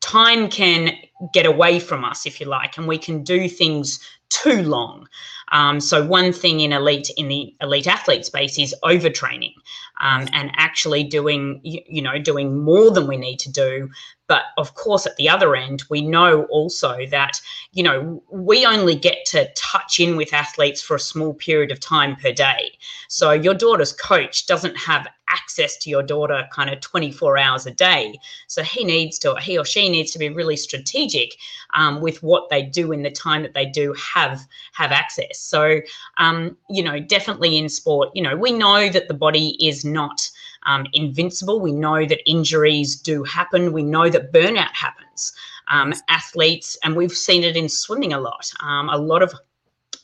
time 0.00 0.48
can 0.48 0.96
get 1.32 1.46
away 1.46 1.78
from 1.78 2.04
us, 2.04 2.26
if 2.26 2.40
you 2.40 2.46
like, 2.46 2.76
and 2.76 2.86
we 2.86 2.98
can 2.98 3.22
do 3.22 3.48
things 3.48 4.00
too 4.32 4.62
long. 4.62 5.08
Um, 5.50 5.80
so 5.80 6.04
one 6.04 6.32
thing 6.32 6.60
in 6.60 6.72
elite 6.72 7.10
in 7.16 7.28
the 7.28 7.54
elite 7.60 7.86
athlete 7.86 8.24
space 8.24 8.58
is 8.58 8.74
overtraining 8.82 9.52
um, 10.00 10.26
and 10.32 10.50
actually 10.56 11.04
doing 11.04 11.60
you, 11.62 11.80
you 11.86 12.00
know 12.00 12.18
doing 12.18 12.64
more 12.64 12.90
than 12.90 13.06
we 13.06 13.18
need 13.18 13.38
to 13.40 13.52
do 13.52 13.90
but 14.32 14.44
of 14.56 14.74
course, 14.76 15.04
at 15.04 15.16
the 15.16 15.28
other 15.28 15.54
end, 15.54 15.84
we 15.90 16.00
know 16.00 16.44
also 16.44 17.04
that, 17.10 17.38
you 17.72 17.82
know, 17.82 18.22
we 18.30 18.64
only 18.64 18.94
get 18.94 19.26
to 19.26 19.52
touch 19.54 20.00
in 20.00 20.16
with 20.16 20.32
athletes 20.32 20.80
for 20.80 20.96
a 20.96 21.00
small 21.00 21.34
period 21.34 21.70
of 21.70 21.80
time 21.80 22.16
per 22.16 22.32
day. 22.32 22.72
So 23.08 23.32
your 23.32 23.52
daughter's 23.52 23.92
coach 23.92 24.46
doesn't 24.46 24.74
have 24.78 25.06
access 25.32 25.76
to 25.78 25.90
your 25.90 26.02
daughter 26.02 26.46
kind 26.52 26.70
of 26.70 26.80
24 26.80 27.38
hours 27.38 27.66
a 27.66 27.70
day. 27.70 28.18
So 28.46 28.62
he 28.62 28.84
needs 28.84 29.18
to, 29.20 29.34
he 29.36 29.58
or 29.58 29.64
she 29.64 29.88
needs 29.88 30.10
to 30.12 30.18
be 30.18 30.28
really 30.28 30.56
strategic 30.56 31.36
um, 31.74 32.00
with 32.00 32.22
what 32.22 32.50
they 32.50 32.62
do 32.62 32.92
in 32.92 33.02
the 33.02 33.10
time 33.10 33.42
that 33.42 33.54
they 33.54 33.66
do 33.66 33.94
have 33.94 34.46
have 34.72 34.92
access. 34.92 35.38
So, 35.38 35.80
um, 36.18 36.56
you 36.68 36.82
know, 36.82 37.00
definitely 37.00 37.58
in 37.58 37.68
sport, 37.68 38.10
you 38.14 38.22
know, 38.22 38.36
we 38.36 38.52
know 38.52 38.88
that 38.88 39.08
the 39.08 39.14
body 39.14 39.56
is 39.66 39.84
not 39.84 40.30
um, 40.64 40.86
invincible. 40.92 41.60
We 41.60 41.72
know 41.72 42.04
that 42.06 42.30
injuries 42.30 42.96
do 42.96 43.24
happen. 43.24 43.72
We 43.72 43.82
know 43.82 44.08
that 44.08 44.32
burnout 44.32 44.72
happens. 44.72 45.32
Um, 45.70 45.94
athletes, 46.08 46.76
and 46.84 46.96
we've 46.96 47.12
seen 47.12 47.44
it 47.44 47.56
in 47.56 47.68
swimming 47.68 48.12
a 48.12 48.20
lot. 48.20 48.52
Um, 48.60 48.90
a 48.90 48.98
lot 48.98 49.22
of 49.22 49.32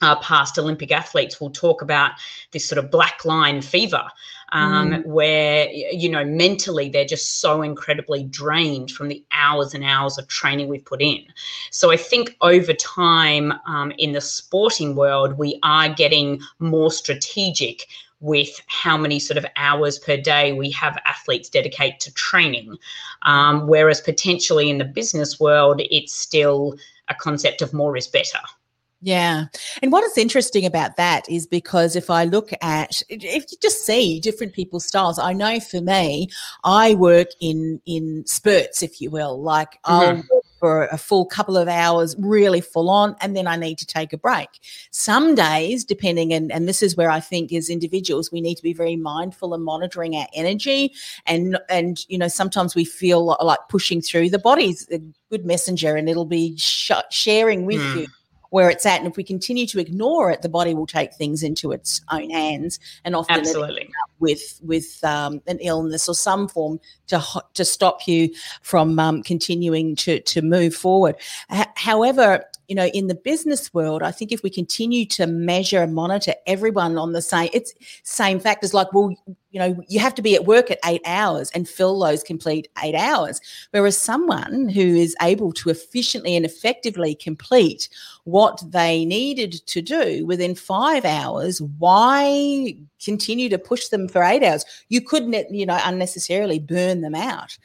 uh, 0.00 0.16
past 0.20 0.58
Olympic 0.58 0.92
athletes 0.92 1.40
will 1.40 1.50
talk 1.50 1.82
about 1.82 2.12
this 2.52 2.66
sort 2.66 2.82
of 2.82 2.90
black 2.90 3.24
line 3.24 3.60
fever, 3.60 4.04
um, 4.52 4.90
mm. 4.90 5.06
where 5.06 5.68
you 5.70 6.08
know 6.08 6.24
mentally 6.24 6.88
they're 6.88 7.04
just 7.04 7.40
so 7.40 7.62
incredibly 7.62 8.24
drained 8.24 8.90
from 8.90 9.08
the 9.08 9.24
hours 9.32 9.74
and 9.74 9.84
hours 9.84 10.18
of 10.18 10.28
training 10.28 10.68
we've 10.68 10.84
put 10.84 11.02
in. 11.02 11.24
So 11.70 11.90
I 11.90 11.96
think 11.96 12.36
over 12.40 12.72
time 12.72 13.52
um, 13.66 13.92
in 13.98 14.12
the 14.12 14.20
sporting 14.20 14.94
world, 14.94 15.38
we 15.38 15.58
are 15.62 15.88
getting 15.88 16.40
more 16.58 16.90
strategic 16.90 17.86
with 18.20 18.60
how 18.66 18.96
many 18.96 19.20
sort 19.20 19.38
of 19.38 19.46
hours 19.56 19.98
per 19.98 20.16
day 20.16 20.52
we 20.52 20.70
have 20.72 20.98
athletes 21.04 21.48
dedicate 21.48 22.00
to 22.00 22.12
training. 22.14 22.76
Um, 23.22 23.68
whereas 23.68 24.00
potentially 24.00 24.70
in 24.70 24.78
the 24.78 24.84
business 24.84 25.38
world, 25.38 25.80
it's 25.90 26.14
still 26.14 26.74
a 27.08 27.14
concept 27.14 27.62
of 27.62 27.72
more 27.72 27.96
is 27.96 28.08
better. 28.08 28.40
Yeah. 29.00 29.44
And 29.80 29.92
what 29.92 30.02
is 30.04 30.18
interesting 30.18 30.66
about 30.66 30.96
that 30.96 31.28
is 31.28 31.46
because 31.46 31.94
if 31.94 32.10
I 32.10 32.24
look 32.24 32.50
at 32.60 33.00
if 33.08 33.50
you 33.50 33.58
just 33.62 33.86
see 33.86 34.18
different 34.18 34.54
people's 34.54 34.86
styles, 34.86 35.18
I 35.20 35.32
know 35.32 35.60
for 35.60 35.80
me, 35.80 36.28
I 36.64 36.94
work 36.94 37.28
in 37.40 37.80
in 37.86 38.24
spurts, 38.26 38.82
if 38.82 39.00
you 39.00 39.10
will. 39.10 39.40
Like 39.40 39.80
mm-hmm. 39.84 40.22
I'll 40.32 40.42
for 40.58 40.86
a 40.86 40.98
full 40.98 41.24
couple 41.24 41.56
of 41.56 41.68
hours, 41.68 42.16
really 42.18 42.60
full 42.60 42.90
on, 42.90 43.16
and 43.20 43.36
then 43.36 43.46
I 43.46 43.56
need 43.56 43.78
to 43.78 43.86
take 43.86 44.12
a 44.12 44.18
break. 44.18 44.48
Some 44.90 45.34
days, 45.34 45.84
depending, 45.84 46.32
and, 46.32 46.50
and 46.50 46.68
this 46.68 46.82
is 46.82 46.96
where 46.96 47.10
I 47.10 47.20
think 47.20 47.52
as 47.52 47.70
individuals, 47.70 48.32
we 48.32 48.40
need 48.40 48.56
to 48.56 48.62
be 48.62 48.72
very 48.72 48.96
mindful 48.96 49.54
and 49.54 49.64
monitoring 49.64 50.16
our 50.16 50.26
energy. 50.34 50.92
And, 51.26 51.58
and 51.68 52.04
you 52.08 52.18
know, 52.18 52.28
sometimes 52.28 52.74
we 52.74 52.84
feel 52.84 53.36
like 53.40 53.60
pushing 53.68 54.02
through. 54.02 54.30
The 54.30 54.38
body's 54.38 54.88
a 54.90 55.00
good 55.30 55.44
messenger 55.44 55.94
and 55.96 56.08
it'll 56.08 56.26
be 56.26 56.56
sh- 56.56 56.90
sharing 57.10 57.64
with 57.64 57.80
mm. 57.80 58.00
you 58.00 58.06
where 58.50 58.70
it's 58.70 58.86
at. 58.86 58.98
And 58.98 59.08
if 59.08 59.16
we 59.16 59.24
continue 59.24 59.66
to 59.66 59.78
ignore 59.78 60.30
it, 60.30 60.42
the 60.42 60.48
body 60.48 60.74
will 60.74 60.86
take 60.86 61.14
things 61.14 61.42
into 61.42 61.72
its 61.72 62.00
own 62.10 62.30
hands 62.30 62.78
and 63.04 63.14
often 63.14 63.40
Absolutely. 63.40 63.88
with 64.18 64.60
with 64.62 65.02
um, 65.04 65.40
an 65.46 65.58
illness 65.60 66.08
or 66.08 66.14
some 66.14 66.48
form 66.48 66.80
to 67.08 67.22
to 67.54 67.64
stop 67.64 68.06
you 68.06 68.30
from 68.62 68.98
um, 68.98 69.22
continuing 69.22 69.96
to 69.96 70.20
to 70.20 70.42
move 70.42 70.74
forward. 70.74 71.16
H- 71.52 71.66
however, 71.76 72.44
you 72.68 72.74
know, 72.74 72.86
in 72.88 73.06
the 73.06 73.14
business 73.14 73.72
world, 73.72 74.02
I 74.02 74.10
think 74.10 74.30
if 74.30 74.42
we 74.42 74.50
continue 74.50 75.06
to 75.06 75.26
measure 75.26 75.82
and 75.82 75.94
monitor 75.94 76.34
everyone 76.46 76.98
on 76.98 77.12
the 77.12 77.22
same, 77.22 77.48
it's 77.54 77.72
same 78.02 78.38
factors 78.38 78.74
like, 78.74 78.92
well, 78.92 79.16
you 79.50 79.58
know, 79.58 79.82
you 79.88 79.98
have 80.00 80.14
to 80.16 80.22
be 80.22 80.34
at 80.34 80.44
work 80.44 80.70
at 80.70 80.78
eight 80.84 81.00
hours 81.06 81.50
and 81.52 81.66
fill 81.66 81.98
those 81.98 82.22
complete 82.22 82.68
eight 82.84 82.94
hours. 82.94 83.40
Whereas 83.70 83.96
someone 83.96 84.68
who 84.68 84.82
is 84.82 85.16
able 85.22 85.52
to 85.54 85.70
efficiently 85.70 86.36
and 86.36 86.44
effectively 86.44 87.14
complete 87.14 87.88
what 88.24 88.62
they 88.70 89.06
needed 89.06 89.52
to 89.68 89.80
do 89.80 90.26
within 90.26 90.54
five 90.54 91.06
hours, 91.06 91.62
why 91.78 92.76
continue 93.02 93.48
to 93.48 93.58
push 93.58 93.88
them 93.88 94.08
for 94.08 94.22
eight 94.22 94.42
hours? 94.42 94.66
You 94.90 95.00
couldn't, 95.00 95.54
you 95.54 95.64
know, 95.64 95.80
unnecessarily 95.82 96.58
burn 96.58 97.00
them 97.00 97.14
out. 97.14 97.56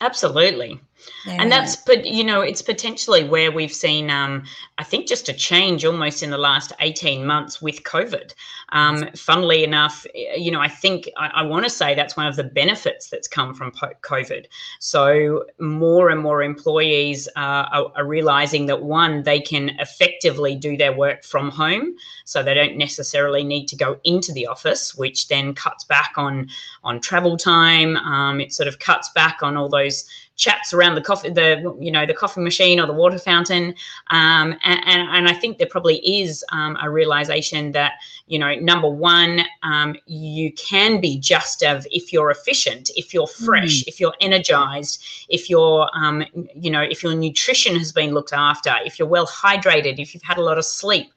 Absolutely. 0.00 0.80
Yeah. 1.26 1.36
And 1.38 1.52
that's, 1.52 1.76
but 1.76 2.06
you 2.06 2.24
know, 2.24 2.40
it's 2.40 2.62
potentially 2.62 3.24
where 3.24 3.52
we've 3.52 3.72
seen, 3.72 4.10
um, 4.10 4.44
I 4.78 4.84
think, 4.84 5.06
just 5.06 5.28
a 5.28 5.32
change 5.32 5.84
almost 5.84 6.22
in 6.22 6.30
the 6.30 6.38
last 6.38 6.72
18 6.80 7.26
months 7.26 7.60
with 7.60 7.82
COVID. 7.82 8.32
Um, 8.72 9.08
funnily 9.16 9.64
enough, 9.64 10.06
you 10.14 10.50
know, 10.50 10.60
I 10.60 10.68
think 10.68 11.10
I, 11.16 11.28
I 11.36 11.42
want 11.42 11.64
to 11.64 11.70
say 11.70 11.94
that's 11.94 12.16
one 12.16 12.26
of 12.26 12.36
the 12.36 12.44
benefits 12.44 13.10
that's 13.10 13.28
come 13.28 13.54
from 13.54 13.72
COVID. 13.72 14.46
So 14.78 15.44
more 15.58 16.10
and 16.10 16.20
more 16.20 16.42
employees 16.42 17.28
uh, 17.36 17.66
are, 17.72 17.92
are 17.96 18.06
realizing 18.06 18.66
that 18.66 18.82
one, 18.82 19.22
they 19.24 19.40
can 19.40 19.70
effectively 19.80 20.54
do 20.54 20.76
their 20.76 20.92
work 20.92 21.24
from 21.24 21.50
home, 21.50 21.96
so 22.24 22.42
they 22.42 22.54
don't 22.54 22.76
necessarily 22.76 23.44
need 23.44 23.66
to 23.66 23.76
go 23.76 23.98
into 24.04 24.32
the 24.32 24.46
office, 24.46 24.94
which 24.94 25.28
then 25.28 25.54
cuts 25.54 25.84
back 25.84 26.12
on 26.16 26.48
on 26.84 27.00
travel 27.00 27.36
time. 27.36 27.96
Um, 27.96 28.40
it 28.40 28.52
sort 28.52 28.68
of 28.68 28.78
cuts 28.78 29.10
back 29.10 29.42
on 29.42 29.56
all 29.56 29.68
those 29.68 30.04
chats 30.40 30.72
around 30.72 30.94
the 30.94 31.02
coffee, 31.02 31.28
the 31.28 31.76
you 31.78 31.92
know 31.92 32.06
the 32.06 32.14
coffee 32.14 32.40
machine 32.40 32.80
or 32.80 32.86
the 32.86 32.92
water 32.92 33.18
fountain, 33.18 33.74
um, 34.08 34.56
and, 34.64 34.80
and, 34.86 35.02
and 35.10 35.28
I 35.28 35.34
think 35.34 35.58
there 35.58 35.66
probably 35.68 35.98
is 35.98 36.42
um, 36.50 36.78
a 36.82 36.90
realization 36.90 37.72
that 37.72 37.92
you 38.26 38.38
know 38.38 38.54
number 38.54 38.88
one, 38.88 39.42
um, 39.62 39.94
you 40.06 40.50
can 40.54 41.00
be 41.00 41.18
just 41.18 41.62
of 41.62 41.86
if 41.90 42.10
you're 42.10 42.30
efficient, 42.30 42.90
if 42.96 43.12
you're 43.12 43.26
fresh, 43.26 43.82
mm. 43.82 43.88
if 43.88 44.00
you're 44.00 44.14
energized, 44.22 45.04
if 45.28 45.50
you're 45.50 45.88
um, 45.94 46.24
you 46.54 46.70
know 46.70 46.82
if 46.82 47.02
your 47.02 47.14
nutrition 47.14 47.76
has 47.76 47.92
been 47.92 48.12
looked 48.14 48.32
after, 48.32 48.74
if 48.84 48.98
you're 48.98 49.08
well 49.08 49.26
hydrated, 49.26 49.98
if 49.98 50.14
you've 50.14 50.22
had 50.22 50.38
a 50.38 50.42
lot 50.42 50.58
of 50.58 50.64
sleep. 50.64 51.12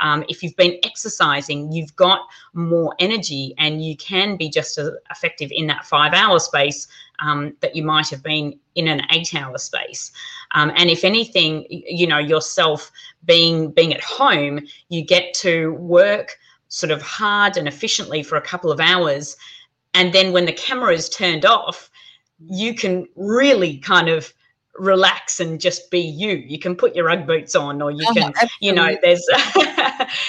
Um, 0.00 0.24
if 0.28 0.44
you've 0.44 0.54
been 0.54 0.78
exercising, 0.84 1.72
you've 1.72 1.96
got 1.96 2.20
more 2.52 2.94
energy 3.00 3.52
and 3.58 3.84
you 3.84 3.96
can 3.96 4.36
be 4.36 4.48
just 4.48 4.78
as 4.78 4.92
effective 5.10 5.50
in 5.52 5.66
that 5.66 5.84
five 5.84 6.12
hour 6.12 6.38
space 6.38 6.86
um, 7.20 7.54
that 7.60 7.74
you 7.74 7.82
might 7.82 8.08
have 8.08 8.22
been 8.22 8.58
in 8.74 8.88
an 8.88 9.02
eight 9.12 9.34
hour 9.34 9.58
space. 9.58 10.12
Um, 10.52 10.72
and 10.76 10.90
if 10.90 11.04
anything, 11.04 11.66
you 11.68 12.06
know, 12.06 12.18
yourself 12.18 12.90
being 13.24 13.70
being 13.70 13.92
at 13.92 14.02
home, 14.02 14.60
you 14.88 15.04
get 15.04 15.34
to 15.34 15.72
work 15.74 16.38
sort 16.68 16.90
of 16.90 17.02
hard 17.02 17.56
and 17.56 17.66
efficiently 17.66 18.22
for 18.22 18.36
a 18.36 18.42
couple 18.42 18.70
of 18.70 18.80
hours. 18.80 19.36
And 19.94 20.12
then 20.12 20.32
when 20.32 20.44
the 20.44 20.52
camera 20.52 20.92
is 20.92 21.08
turned 21.08 21.44
off, 21.44 21.90
you 22.38 22.74
can 22.74 23.06
really 23.16 23.78
kind 23.78 24.08
of 24.08 24.32
relax 24.78 25.40
and 25.40 25.60
just 25.60 25.90
be 25.90 26.00
you. 26.00 26.30
You 26.30 26.58
can 26.58 26.76
put 26.76 26.94
your 26.94 27.10
UGG 27.10 27.26
boots 27.26 27.54
on, 27.54 27.82
or 27.82 27.90
you 27.90 28.04
oh, 28.08 28.14
can, 28.14 28.28
absolutely. 28.28 28.56
you 28.60 28.72
know, 28.72 28.96
there's 29.02 29.26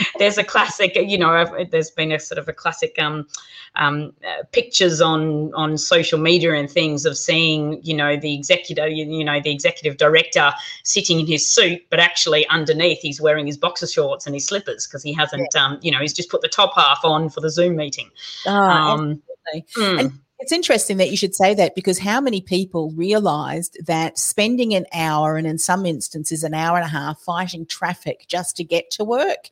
there's 0.17 0.37
a 0.37 0.43
classic, 0.43 0.95
you 0.95 1.17
know, 1.17 1.45
there's 1.71 1.91
been 1.91 2.11
a 2.11 2.19
sort 2.19 2.39
of 2.39 2.47
a 2.47 2.53
classic 2.53 2.95
um, 2.99 3.27
um, 3.75 4.13
uh, 4.23 4.43
pictures 4.51 5.01
on 5.01 5.53
on 5.53 5.77
social 5.77 6.19
media 6.19 6.53
and 6.53 6.69
things 6.69 7.05
of 7.05 7.17
seeing, 7.17 7.79
you 7.83 7.95
know, 7.95 8.17
the 8.17 8.33
executive, 8.33 8.91
you 8.91 9.23
know, 9.23 9.39
the 9.39 9.51
executive 9.51 9.97
director 9.97 10.51
sitting 10.83 11.19
in 11.19 11.27
his 11.27 11.47
suit, 11.47 11.81
but 11.89 11.99
actually 11.99 12.47
underneath 12.47 12.99
he's 12.99 13.21
wearing 13.21 13.45
his 13.45 13.57
boxer 13.57 13.87
shorts 13.87 14.25
and 14.25 14.35
his 14.35 14.45
slippers 14.45 14.87
because 14.87 15.03
he 15.03 15.13
hasn't, 15.13 15.47
yeah. 15.53 15.65
um, 15.65 15.79
you 15.81 15.91
know, 15.91 15.99
he's 15.99 16.13
just 16.13 16.29
put 16.29 16.41
the 16.41 16.47
top 16.47 16.73
half 16.75 16.99
on 17.03 17.29
for 17.29 17.41
the 17.41 17.49
Zoom 17.49 17.75
meeting. 17.75 18.09
Oh, 18.45 18.51
um, 18.51 19.21
mm. 19.55 19.99
And 19.99 20.19
it's 20.39 20.51
interesting 20.53 20.97
that 20.97 21.11
you 21.11 21.17
should 21.17 21.35
say 21.35 21.53
that 21.53 21.75
because 21.75 21.99
how 21.99 22.21
many 22.21 22.41
people 22.41 22.91
realized 22.91 23.77
that 23.85 24.17
spending 24.17 24.73
an 24.73 24.85
hour 24.93 25.35
and 25.35 25.45
in 25.45 25.57
some 25.57 25.85
instances 25.85 26.43
an 26.43 26.53
hour 26.53 26.77
and 26.77 26.85
a 26.85 26.89
half 26.89 27.19
fighting 27.19 27.65
traffic 27.65 28.25
just 28.27 28.55
to 28.57 28.63
get 28.63 28.89
to 28.91 29.03
work 29.03 29.49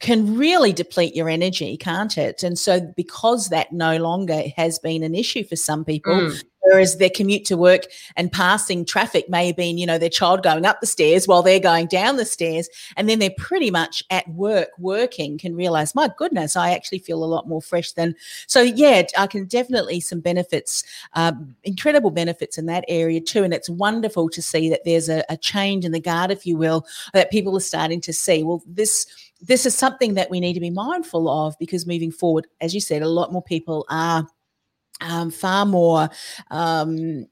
can 0.00 0.36
really 0.36 0.72
deplete 0.72 1.14
your 1.14 1.28
energy, 1.28 1.76
can't 1.76 2.18
it? 2.18 2.42
And 2.42 2.58
so, 2.58 2.80
because 2.96 3.48
that 3.48 3.72
no 3.72 3.96
longer 3.96 4.42
has 4.56 4.78
been 4.78 5.02
an 5.02 5.14
issue 5.14 5.44
for 5.44 5.56
some 5.56 5.84
people, 5.84 6.12
mm. 6.12 6.44
Whereas 6.62 6.96
their 6.96 7.10
commute 7.10 7.44
to 7.46 7.56
work 7.56 7.82
and 8.16 8.32
passing 8.32 8.84
traffic 8.84 9.28
may 9.28 9.46
have 9.46 9.56
been, 9.56 9.78
you 9.78 9.86
know, 9.86 9.98
their 9.98 10.08
child 10.08 10.42
going 10.42 10.64
up 10.64 10.80
the 10.80 10.86
stairs 10.86 11.28
while 11.28 11.42
they're 11.42 11.60
going 11.60 11.86
down 11.86 12.16
the 12.16 12.24
stairs, 12.24 12.68
and 12.96 13.08
then 13.08 13.18
they're 13.18 13.30
pretty 13.36 13.70
much 13.70 14.02
at 14.10 14.26
work 14.28 14.68
working, 14.78 15.38
can 15.38 15.54
realize, 15.54 15.94
my 15.94 16.08
goodness, 16.16 16.56
I 16.56 16.70
actually 16.70 16.98
feel 16.98 17.22
a 17.22 17.26
lot 17.26 17.48
more 17.48 17.62
fresh 17.62 17.92
than. 17.92 18.14
So, 18.46 18.62
yeah, 18.62 19.02
I 19.18 19.26
can 19.26 19.46
definitely 19.46 20.00
some 20.00 20.20
benefits, 20.20 20.84
um, 21.14 21.54
incredible 21.64 22.10
benefits 22.10 22.58
in 22.58 22.66
that 22.66 22.84
area 22.88 23.20
too. 23.20 23.44
And 23.44 23.54
it's 23.54 23.70
wonderful 23.70 24.28
to 24.30 24.42
see 24.42 24.68
that 24.70 24.84
there's 24.84 25.08
a, 25.08 25.24
a 25.28 25.36
change 25.36 25.84
in 25.84 25.92
the 25.92 26.00
guard, 26.00 26.30
if 26.30 26.46
you 26.46 26.56
will, 26.56 26.86
that 27.12 27.30
people 27.30 27.56
are 27.56 27.60
starting 27.60 28.00
to 28.02 28.12
see. 28.12 28.42
Well, 28.42 28.62
this 28.66 29.06
this 29.42 29.66
is 29.66 29.74
something 29.76 30.14
that 30.14 30.30
we 30.30 30.38
need 30.38 30.52
to 30.52 30.60
be 30.60 30.70
mindful 30.70 31.28
of 31.28 31.56
because 31.58 31.84
moving 31.84 32.12
forward, 32.12 32.46
as 32.60 32.74
you 32.74 32.80
said, 32.80 33.02
a 33.02 33.08
lot 33.08 33.32
more 33.32 33.42
people 33.42 33.84
are 33.90 34.26
um, 35.00 35.30
far 35.30 35.66
more 35.66 36.10
um, 36.50 37.26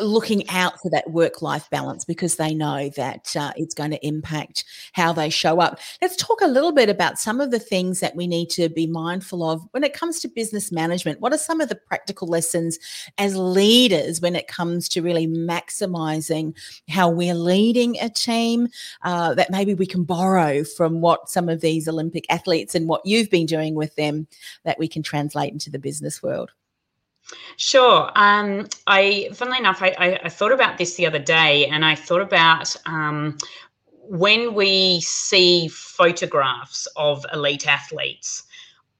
looking 0.00 0.48
out 0.48 0.80
for 0.80 0.90
that 0.90 1.10
work 1.10 1.42
life 1.42 1.68
balance 1.70 2.04
because 2.04 2.36
they 2.36 2.54
know 2.54 2.90
that 2.90 3.34
uh, 3.36 3.52
it's 3.56 3.74
going 3.74 3.90
to 3.90 4.06
impact 4.06 4.64
how 4.92 5.12
they 5.12 5.30
show 5.30 5.60
up. 5.60 5.78
Let's 6.00 6.16
talk 6.16 6.40
a 6.40 6.46
little 6.46 6.72
bit 6.72 6.88
about 6.88 7.18
some 7.18 7.40
of 7.40 7.50
the 7.50 7.58
things 7.58 8.00
that 8.00 8.14
we 8.14 8.26
need 8.26 8.50
to 8.50 8.68
be 8.68 8.86
mindful 8.86 9.48
of 9.48 9.62
when 9.72 9.84
it 9.84 9.94
comes 9.94 10.20
to 10.20 10.28
business 10.28 10.70
management. 10.70 11.20
What 11.20 11.32
are 11.32 11.38
some 11.38 11.60
of 11.60 11.68
the 11.68 11.74
practical 11.74 12.28
lessons 12.28 12.78
as 13.18 13.36
leaders 13.36 14.20
when 14.20 14.36
it 14.36 14.48
comes 14.48 14.88
to 14.90 15.02
really 15.02 15.26
maximizing 15.26 16.54
how 16.88 17.10
we're 17.10 17.34
leading 17.34 17.98
a 18.00 18.08
team 18.08 18.68
uh, 19.02 19.34
that 19.34 19.50
maybe 19.50 19.74
we 19.74 19.86
can 19.86 20.04
borrow 20.04 20.64
from 20.64 21.00
what 21.00 21.28
some 21.28 21.48
of 21.48 21.60
these 21.60 21.88
Olympic 21.88 22.26
athletes 22.30 22.74
and 22.74 22.88
what 22.88 23.04
you've 23.04 23.30
been 23.30 23.46
doing 23.46 23.74
with 23.74 23.94
them 23.96 24.26
that 24.64 24.78
we 24.78 24.88
can 24.88 25.02
translate 25.02 25.52
into 25.52 25.70
the 25.70 25.78
business 25.78 26.22
world? 26.22 26.50
Sure. 27.56 28.10
Um, 28.14 28.68
I, 28.86 29.28
funnily 29.34 29.58
enough, 29.58 29.82
I, 29.82 29.94
I, 29.98 30.20
I, 30.24 30.28
thought 30.28 30.52
about 30.52 30.78
this 30.78 30.94
the 30.94 31.06
other 31.06 31.18
day, 31.18 31.66
and 31.66 31.84
I 31.84 31.94
thought 31.94 32.22
about 32.22 32.74
um, 32.86 33.36
when 34.08 34.54
we 34.54 35.00
see 35.02 35.68
photographs 35.68 36.88
of 36.96 37.24
elite 37.32 37.66
athletes. 37.66 38.44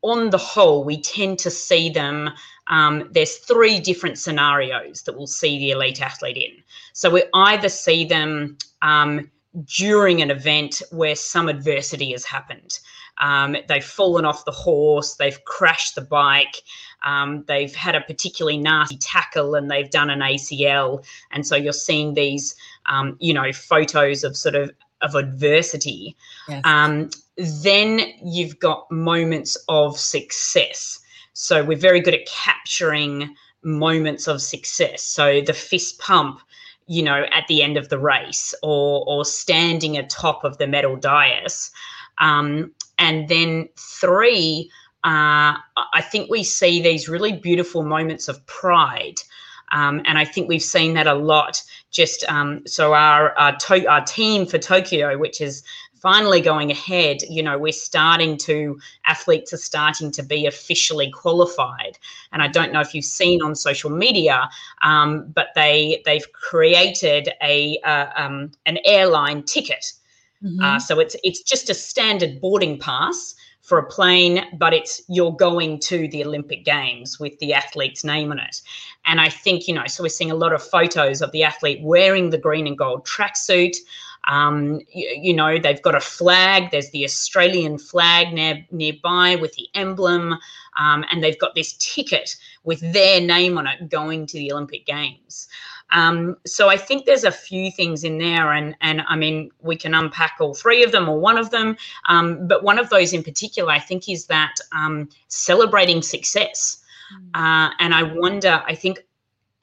On 0.03 0.31
the 0.31 0.39
whole, 0.39 0.85
we 0.85 1.01
tend 1.01 1.39
to 1.41 1.51
see 1.51 1.91
them. 1.91 2.31
Um, 2.69 3.09
there's 3.11 3.37
three 3.39 3.81
different 3.81 4.19
scenarios 4.19 5.03
that 5.03 5.17
we'll 5.17 5.27
see 5.27 5.59
the 5.59 5.73
elite 5.73 6.01
athlete 6.01 6.37
in. 6.37 6.63
So 6.93 7.11
we 7.11 7.25
either 7.35 7.69
see 7.69 8.05
them 8.05 8.57
um, 8.83 9.31
during 9.65 10.23
an 10.23 10.31
event 10.31 10.81
where 10.91 11.17
some 11.17 11.49
adversity 11.49 12.13
has 12.13 12.25
happened. 12.25 12.79
Um, 13.19 13.57
they've 13.69 13.85
fallen 13.85 14.25
off 14.25 14.45
the 14.45 14.51
horse, 14.51 15.15
they've 15.15 15.43
crashed 15.45 15.95
the 15.95 16.01
bike, 16.01 16.63
um, 17.05 17.45
they've 17.47 17.75
had 17.75 17.95
a 17.95 18.01
particularly 18.01 18.59
nasty 18.59 18.97
tackle 18.97 19.55
and 19.55 19.71
they've 19.71 19.91
done 19.91 20.11
an 20.11 20.21
ACL. 20.21 21.05
And 21.31 21.47
so 21.47 21.57
you're 21.57 21.73
seeing 21.73 22.15
these, 22.15 22.55
um, 22.87 23.17
you 23.21 23.35
know, 23.35 23.53
photos 23.53 24.25
of 24.25 24.37
sort 24.37 24.55
of 24.55 24.71
of 25.03 25.15
adversity. 25.15 26.17
Yes. 26.49 26.63
Um, 26.65 27.11
then 27.37 28.01
you've 28.23 28.59
got 28.59 28.91
moments 28.91 29.57
of 29.69 29.99
success. 29.99 31.01
So 31.33 31.65
we're 31.65 31.79
very 31.79 32.01
good 32.01 32.15
at 32.15 32.27
capturing 32.27 33.35
moments 33.63 34.29
of 34.29 34.43
success. 34.43 35.03
So 35.03 35.41
the 35.41 35.53
fist 35.53 35.99
pump, 35.99 36.41
you 36.87 37.03
know, 37.03 37.25
at 37.33 37.47
the 37.49 37.63
end 37.63 37.77
of 37.77 37.89
the 37.89 37.99
race, 37.99 38.55
or 38.63 39.05
or 39.07 39.25
standing 39.25 39.97
atop 39.97 40.45
of 40.45 40.59
the 40.59 40.67
medal 40.67 40.97
dais. 40.97 41.71
Um, 42.19 42.73
and 43.01 43.29
then 43.29 43.69
three, 43.77 44.71
uh, 45.03 45.59
I 45.77 46.03
think 46.13 46.31
we 46.31 46.45
see 46.45 46.81
these 46.81 47.09
really 47.09 47.33
beautiful 47.33 47.83
moments 47.83 48.29
of 48.29 48.47
pride. 48.47 49.21
Um, 49.73 50.03
and 50.05 50.19
I 50.19 50.25
think 50.25 50.49
we've 50.49 50.63
seen 50.63 50.95
that 50.95 51.07
a 51.07 51.15
lot. 51.15 51.63
Just 51.91 52.25
um, 52.29 52.63
so 52.67 52.93
our 52.93 53.37
our, 53.39 53.57
to- 53.57 53.87
our 53.87 54.05
team 54.05 54.47
for 54.47 54.59
Tokyo, 54.59 55.19
which 55.19 55.41
is 55.41 55.63
finally 56.01 56.41
going 56.41 56.71
ahead, 56.71 57.19
you 57.29 57.43
know, 57.43 57.59
we're 57.59 57.73
starting 57.73 58.37
to, 58.39 58.79
athletes 59.05 59.53
are 59.53 59.59
starting 59.59 60.11
to 60.11 60.23
be 60.23 60.47
officially 60.47 61.11
qualified. 61.11 61.99
And 62.33 62.43
I 62.43 62.49
don't 62.49 62.73
know 62.73 62.81
if 62.81 62.95
you've 62.95 63.05
seen 63.05 63.43
on 63.43 63.55
social 63.55 63.91
media, 63.91 64.49
um, 64.81 65.31
but 65.35 65.49
they, 65.55 66.03
they've 66.07 66.33
created 66.33 67.29
a, 67.43 67.79
uh, 67.85 68.07
um, 68.17 68.53
an 68.65 68.79
airline 68.85 69.43
ticket. 69.43 69.93
Mm-hmm. 70.45 70.63
Uh, 70.63 70.79
so 70.79 70.99
it's, 70.99 71.17
it's 71.23 71.43
just 71.43 71.71
a 71.71 71.75
standard 71.75 72.41
boarding 72.41 72.79
pass 72.79 73.35
for 73.63 73.79
a 73.79 73.87
plane, 73.87 74.45
but 74.59 74.73
it's 74.73 75.01
you're 75.09 75.37
going 75.37 75.79
to 75.79 76.09
the 76.09 76.25
Olympic 76.25 76.65
Games 76.65 77.21
with 77.21 77.39
the 77.39 77.55
athlete's 77.55 78.03
name 78.03 78.33
on 78.33 78.39
it. 78.39 78.61
And 79.07 79.21
I 79.21 79.29
think, 79.29 79.69
you 79.69 79.75
know, 79.75 79.87
so 79.87 80.03
we're 80.03 80.09
seeing 80.09 80.31
a 80.31 80.35
lot 80.35 80.53
of 80.53 80.63
photos 80.63 81.23
of 81.23 81.31
the 81.33 81.45
athlete 81.45 81.81
wearing 81.83 82.31
the 82.31 82.39
green 82.39 82.67
and 82.67 82.77
gold 82.77 83.07
tracksuit. 83.07 83.77
Um, 84.29 84.81
you, 84.93 85.09
you, 85.21 85.35
know, 85.35 85.59
they've 85.59 85.81
got 85.81 85.95
a 85.95 86.01
flag. 86.01 86.71
There's 86.71 86.91
the 86.91 87.05
Australian 87.05 87.79
flag 87.79 88.33
near, 88.33 88.67
nearby 88.71 89.37
with 89.37 89.55
the 89.55 89.69
emblem, 89.75 90.37
um, 90.79 91.05
and 91.11 91.23
they've 91.23 91.39
got 91.39 91.55
this 91.55 91.75
ticket 91.79 92.37
with 92.65 92.81
their 92.93 93.21
name 93.21 93.57
on 93.57 93.67
it 93.67 93.89
going 93.89 94.27
to 94.27 94.37
the 94.37 94.53
Olympic 94.53 94.85
Games. 94.85 95.49
Um, 95.93 96.37
so 96.47 96.69
I 96.69 96.77
think 96.77 97.05
there's 97.05 97.25
a 97.25 97.33
few 97.33 97.71
things 97.71 98.05
in 98.05 98.19
there, 98.19 98.53
and 98.53 98.77
and 98.81 99.03
I 99.09 99.17
mean 99.17 99.51
we 99.61 99.77
can 99.77 99.95
unpack 99.95 100.37
all 100.41 100.55
three 100.55 100.83
of 100.83 100.93
them 100.93 101.09
or 101.09 101.19
one 101.19 101.39
of 101.39 101.51
them, 101.51 101.77
um, 102.09 102.47
but 102.47 102.63
one 102.63 102.79
of 102.79 102.91
those 102.91 103.13
in 103.13 103.23
particular 103.23 103.71
I 103.71 103.79
think 103.79 104.09
is 104.09 104.27
that 104.27 104.55
um, 104.73 105.09
celebrating 105.29 106.03
success, 106.03 106.83
mm. 107.15 107.31
uh, 107.35 107.73
and 107.81 107.95
I 107.95 108.03
wonder 108.03 108.63
I 108.67 108.75
think 108.75 109.01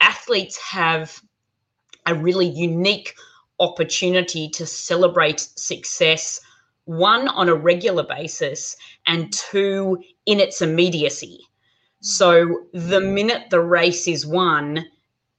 athletes 0.00 0.58
have 0.58 1.22
a 2.06 2.14
really 2.14 2.46
unique 2.46 3.14
opportunity 3.60 4.48
to 4.48 4.66
celebrate 4.66 5.40
success, 5.40 6.40
one, 6.84 7.28
on 7.28 7.48
a 7.48 7.54
regular 7.54 8.04
basis, 8.04 8.76
and 9.06 9.32
two, 9.32 10.02
in 10.26 10.40
its 10.40 10.62
immediacy. 10.62 11.40
So 12.00 12.66
the 12.72 13.00
minute 13.00 13.50
the 13.50 13.60
race 13.60 14.06
is 14.06 14.24
won, 14.24 14.86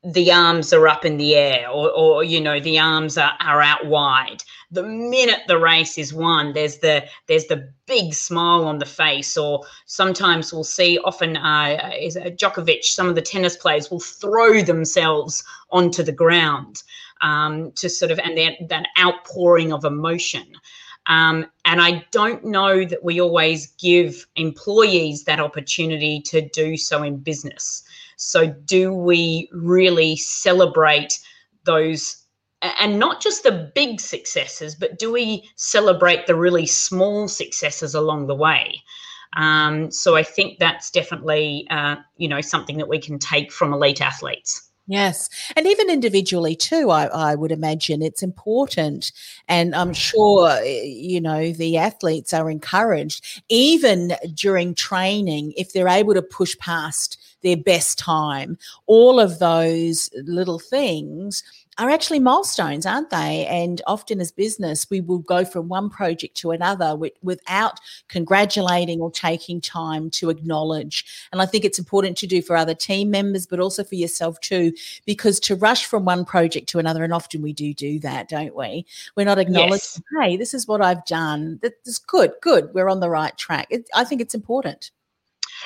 the 0.04 0.32
arms 0.32 0.72
are 0.72 0.88
up 0.88 1.04
in 1.04 1.18
the 1.18 1.36
air 1.36 1.70
or, 1.70 1.90
or 1.92 2.24
you 2.24 2.40
know 2.40 2.60
the 2.60 2.80
arms 2.80 3.18
are, 3.18 3.34
are 3.42 3.62
out 3.62 3.86
wide 3.86 4.42
the 4.72 4.84
minute 4.84 5.42
the 5.48 5.58
race 5.58 5.98
is 5.98 6.14
won 6.14 6.54
there's 6.54 6.78
the 6.78 7.04
there's 7.28 7.48
the 7.48 7.70
big 7.86 8.14
smile 8.14 8.64
on 8.64 8.80
the 8.80 8.86
face 8.86 9.36
or 9.36 9.62
sometimes 9.88 10.54
we'll 10.54 10.64
see 10.64 10.98
often 11.00 11.36
uh, 11.36 11.92
is 12.00 12.16
uh, 12.16 12.30
Djokovic 12.30 12.84
some 12.84 13.10
of 13.10 13.16
the 13.16 13.22
tennis 13.22 13.58
players 13.58 13.92
will 13.92 14.00
throw 14.00 14.62
themselves 14.62 15.44
onto 15.70 16.02
the 16.02 16.14
ground 16.14 16.82
um, 17.22 17.72
to 17.74 17.90
sort 17.90 18.12
of 18.12 18.20
and 18.20 18.38
then 18.38 18.56
that 18.70 18.88
outpouring 18.98 19.74
of 19.74 19.86
emotion. 19.86 20.46
Um, 21.08 21.48
and 21.66 21.82
I 21.82 22.06
don't 22.12 22.46
know 22.46 22.86
that 22.86 23.04
we 23.04 23.20
always 23.20 23.68
give 23.80 24.28
employees 24.36 25.24
that 25.24 25.40
opportunity 25.40 26.22
to 26.28 26.42
do 26.50 26.78
so 26.78 27.02
in 27.02 27.18
business. 27.18 27.84
So, 28.22 28.48
do 28.48 28.94
we 28.94 29.50
really 29.54 30.18
celebrate 30.18 31.20
those? 31.64 32.18
And 32.62 33.00
not 33.00 33.22
just 33.22 33.44
the 33.44 33.72
big 33.74 34.02
successes, 34.02 34.76
but 34.76 35.00
do 35.00 35.10
we 35.10 35.50
celebrate 35.56 36.28
the 36.28 36.36
really 36.36 36.66
small 36.66 37.30
successes 37.30 37.96
along 37.96 38.28
the 38.28 38.36
way? 38.36 38.84
Um, 39.38 39.90
so 39.90 40.18
I 40.18 40.24
think 40.24 40.60
that's 40.60 40.92
definitely, 40.92 41.66
uh, 41.70 41.96
you 42.18 42.28
know, 42.28 42.42
something 42.42 42.78
that 42.78 42.90
we 42.90 43.00
can 43.00 43.20
take 43.20 43.54
from 43.54 43.72
elite 43.72 44.02
athletes. 44.02 44.70
Yes. 44.88 45.30
And 45.56 45.66
even 45.68 45.90
individually, 45.90 46.56
too, 46.56 46.90
I, 46.90 47.06
I, 47.06 47.36
would 47.36 47.52
imagine 47.52 48.02
it's 48.02 48.24
important. 48.24 49.12
And 49.48 49.76
I'm 49.76 49.94
sure, 49.94 50.50
eh, 50.50 50.82
you 50.82 51.22
know, 51.22 51.54
the 51.54 51.78
athletes 51.78 52.34
are 52.34 52.50
encouraged, 52.50 53.44
even 53.50 54.16
during 54.34 54.74
training, 54.74 55.54
if 55.56 55.72
they're 55.72 55.88
able 55.88 56.16
to 56.16 56.24
push 56.24 56.58
past 56.58 57.18
their 57.42 57.58
best 57.58 57.98
time, 57.98 58.58
all 58.86 59.20
of 59.20 59.40
those 59.40 60.10
little 60.14 60.60
things 60.60 61.44
are 61.80 61.90
actually 61.90 62.20
milestones, 62.20 62.86
aren't 62.86 63.10
they? 63.10 63.46
And 63.48 63.82
often 63.88 64.20
as 64.20 64.34
business, 64.34 64.90
we 64.90 65.00
will 65.00 65.20
go 65.20 65.46
from 65.46 65.70
one 65.70 65.90
project 65.90 66.36
to 66.38 66.52
another 66.52 66.94
with, 66.96 67.14
without 67.24 67.80
congratulating 68.10 69.00
or 69.00 69.10
taking 69.10 69.62
time 69.62 70.10
to 70.12 70.30
acknowledge. 70.30 71.06
And 71.32 71.42
I 71.42 71.46
think 71.46 71.64
it's 71.64 71.80
important 71.80 72.18
to 72.18 72.28
do 72.28 72.42
for 72.42 72.58
other 72.58 72.76
team 72.76 73.10
members, 73.10 73.48
but 73.48 73.62
also 73.62 73.86
for 73.86 73.96
yourself 73.96 74.42
too, 74.42 74.74
because 75.06 75.40
to 75.42 75.56
rush 75.56 75.86
from 75.86 76.04
one 76.04 76.26
project 76.26 76.68
to 76.70 76.80
another, 76.80 77.04
and 77.04 77.14
often 77.14 77.42
we 77.42 77.54
do 77.54 77.74
do 77.74 77.98
that, 78.00 78.28
don't 78.28 78.56
we? 78.56 78.86
We're 79.16 79.26
not 79.26 79.40
acknowledging, 79.40 79.70
yes. 79.72 80.02
hey, 80.20 80.36
this 80.36 80.54
is 80.54 80.68
what 80.68 80.82
I've 80.82 81.06
done. 81.06 81.60
That's 81.62 81.98
good, 81.98 82.34
good. 82.42 82.74
We're 82.74 82.90
on 82.90 83.00
the 83.00 83.10
right 83.10 83.38
track. 83.38 83.68
It, 83.70 83.90
I 83.96 84.04
think 84.04 84.20
it's 84.20 84.36
important. 84.36 84.92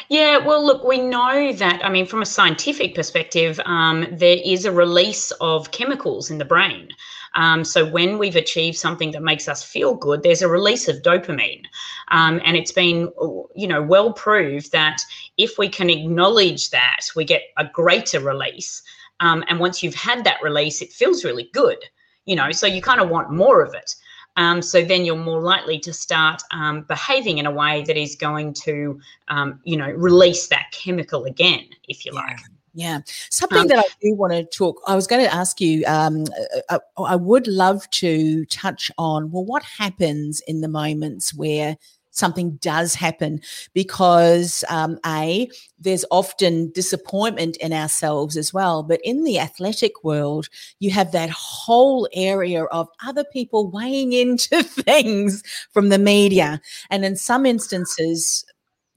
Yeah, 0.10 0.38
well, 0.38 0.66
look, 0.66 0.84
we 0.84 1.00
know 1.00 1.54
that, 1.54 1.84
I 1.84 1.90
mean, 1.90 2.06
from 2.06 2.22
a 2.22 2.26
scientific 2.26 2.96
perspective, 2.96 3.60
um, 3.66 4.08
there 4.12 4.38
is 4.44 4.66
a 4.66 4.72
release 4.72 5.32
of 5.40 5.72
chemicals 5.72 6.30
in 6.30 6.38
the 6.38 6.46
brain. 6.46 6.90
Um, 7.36 7.64
so 7.64 7.90
when 7.90 8.18
we've 8.18 8.36
achieved 8.36 8.78
something 8.78 9.12
that 9.12 9.24
makes 9.24 9.48
us 9.48 9.64
feel 9.64 9.96
good, 9.96 10.22
there's 10.22 10.42
a 10.42 10.48
release 10.48 10.88
of 10.88 11.02
dopamine. 11.02 11.64
Um, 12.10 12.42
and 12.44 12.56
it's 12.56 12.72
been, 12.72 13.12
you 13.56 13.68
know, 13.68 13.82
well 13.82 14.14
proved 14.14 14.72
that 14.72 15.02
if 15.38 15.58
we 15.58 15.70
can 15.70 15.90
acknowledge 15.90 16.70
that, 16.70 17.02
we 17.16 17.26
get 17.26 17.44
a 17.58 17.66
greater 17.66 18.20
release. 18.20 18.84
Um, 19.20 19.44
and 19.48 19.60
once 19.60 19.82
you've 19.82 19.96
had 19.96 20.24
that 20.26 20.44
release, 20.44 20.82
it 20.82 20.92
feels 20.92 21.24
really 21.24 21.50
good, 21.54 21.78
you 22.26 22.36
know, 22.36 22.52
so 22.52 22.68
you 22.68 22.82
kind 22.82 23.00
of 23.02 23.10
want 23.10 23.32
more 23.32 23.64
of 23.64 23.74
it. 23.74 23.96
Um, 24.36 24.62
so 24.62 24.84
then 24.84 25.06
you're 25.06 25.15
more 25.15 25.41
likely 25.41 25.80
to 25.80 25.93
start 25.93 26.41
um, 26.52 26.82
behaving 26.84 27.38
in 27.38 27.46
a 27.46 27.52
way 27.52 27.84
that 27.84 27.98
is 27.98 28.15
going 28.15 28.54
to, 28.65 29.00
um, 29.28 29.60
you 29.63 29.78
know, 29.78 29.89
release 29.89 30.48
that 30.48 30.72
chemical 30.72 31.26
again, 31.26 31.65
if 31.88 32.06
you 32.06 32.12
yeah. 32.13 32.19
like. 32.19 32.39
Yeah. 32.74 33.00
Something 33.30 33.60
um, 33.60 33.67
that 33.67 33.80
I 33.80 33.84
do 34.02 34.15
want 34.15 34.34
to 34.34 34.43
talk, 34.46 34.82
I 34.88 34.96
was 34.96 35.06
going 35.06 35.24
to 35.24 35.34
ask 35.34 35.62
you, 35.62 35.86
um, 35.86 36.26
I, 36.69 36.76
uh, 36.76 36.80
uh, 36.98 37.04
I, 37.04 37.15
would 37.15 37.46
love 37.46 37.88
to 37.91 38.46
touch 38.46 38.89
on, 38.98 39.32
well, 39.32 39.46
what 39.46 39.62
happens 39.62 40.41
in 40.48 40.62
the 40.62 40.67
moments 40.67 41.36
where 41.36 41.78
something 42.13 42.52
does 42.62 42.95
happen 42.95 43.41
because 43.73 44.63
um, 44.69 44.97
a 45.06 45.49
there's 45.80 46.06
often 46.12 46.71
disappointment 46.71 47.58
in 47.58 47.73
ourselves 47.73 48.38
as 48.38 48.54
well 48.54 48.84
but 48.84 48.99
in 49.04 49.23
the 49.23 49.39
athletic 49.39 50.04
world 50.04 50.47
you 50.80 50.91
have 50.91 51.12
that 51.12 51.30
whole 51.30 52.08
area 52.13 52.63
of 52.65 52.88
other 53.06 53.23
people 53.23 53.69
weighing 53.69 54.13
into 54.13 54.63
things 54.63 55.43
from 55.71 55.89
the 55.89 55.99
media. 55.99 56.62
And 56.89 57.06
in 57.06 57.15
some 57.15 57.45
instances 57.45 58.45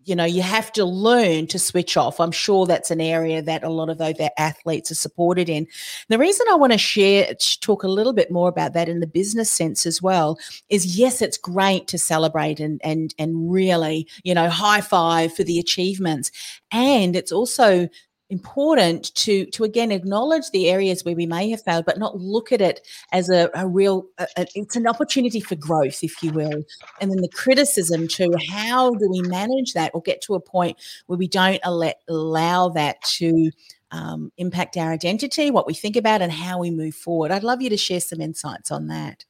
you 0.06 0.16
know 0.16 0.24
you 0.24 0.42
have 0.42 0.72
to 0.72 0.84
learn 0.84 1.46
to 1.48 1.58
switch 1.58 1.96
off. 1.96 2.20
I'm 2.20 2.32
sure 2.32 2.66
that's 2.66 2.90
an 2.90 3.00
area 3.00 3.42
that 3.42 3.62
a 3.62 3.68
lot 3.68 3.90
of 3.90 3.98
those 3.98 4.14
athletes 4.38 4.90
are 4.90 4.96
supported 4.96 5.48
in. 5.48 5.66
The 6.08 6.18
reason 6.18 6.46
i 6.50 6.54
want 6.54 6.72
to 6.72 6.78
share 6.78 7.34
talk 7.60 7.82
a 7.82 7.88
little 7.88 8.12
bit 8.12 8.30
more 8.30 8.48
about 8.48 8.72
that 8.72 8.88
in 8.88 9.00
the 9.00 9.06
business 9.06 9.50
sense 9.50 9.84
as 9.84 10.00
well 10.00 10.38
is 10.70 10.98
yes 10.98 11.20
it's 11.20 11.36
great 11.36 11.88
to 11.88 11.98
celebrate 11.98 12.60
and 12.60 12.80
and 12.84 13.14
and 13.18 13.50
really 13.52 14.08
you 14.22 14.34
know 14.34 14.48
high 14.48 14.80
five 14.80 15.34
for 15.34 15.44
the 15.44 15.58
achievements. 15.58 16.30
And 16.72 17.14
it's 17.14 17.32
also 17.32 17.88
important 18.28 19.14
to 19.14 19.46
to 19.46 19.62
again 19.62 19.92
acknowledge 19.92 20.50
the 20.50 20.68
areas 20.68 21.04
where 21.04 21.14
we 21.14 21.26
may 21.26 21.48
have 21.48 21.62
failed 21.62 21.84
but 21.84 21.98
not 21.98 22.18
look 22.18 22.50
at 22.50 22.60
it 22.60 22.84
as 23.12 23.30
a, 23.30 23.48
a 23.54 23.68
real 23.68 24.06
a, 24.18 24.26
a, 24.36 24.46
it's 24.56 24.74
an 24.74 24.86
opportunity 24.86 25.40
for 25.40 25.54
growth 25.54 26.02
if 26.02 26.22
you 26.22 26.32
will. 26.32 26.64
And 27.00 27.10
then 27.10 27.20
the 27.20 27.28
criticism 27.28 28.08
to 28.08 28.28
how 28.50 28.90
do 28.94 29.08
we 29.08 29.22
manage 29.22 29.74
that 29.74 29.92
or 29.94 30.02
get 30.02 30.20
to 30.22 30.34
a 30.34 30.40
point 30.40 30.76
where 31.06 31.18
we 31.18 31.28
don't 31.28 31.60
let, 31.64 32.00
allow 32.08 32.68
that 32.70 33.00
to 33.02 33.50
um, 33.92 34.32
impact 34.36 34.76
our 34.76 34.90
identity 34.92 35.50
what 35.50 35.66
we 35.66 35.74
think 35.74 35.94
about 35.96 36.20
and 36.20 36.32
how 36.32 36.58
we 36.58 36.70
move 36.70 36.94
forward. 36.94 37.30
I'd 37.30 37.44
love 37.44 37.62
you 37.62 37.70
to 37.70 37.76
share 37.76 38.00
some 38.00 38.20
insights 38.20 38.72
on 38.72 38.88
that. 38.88 39.24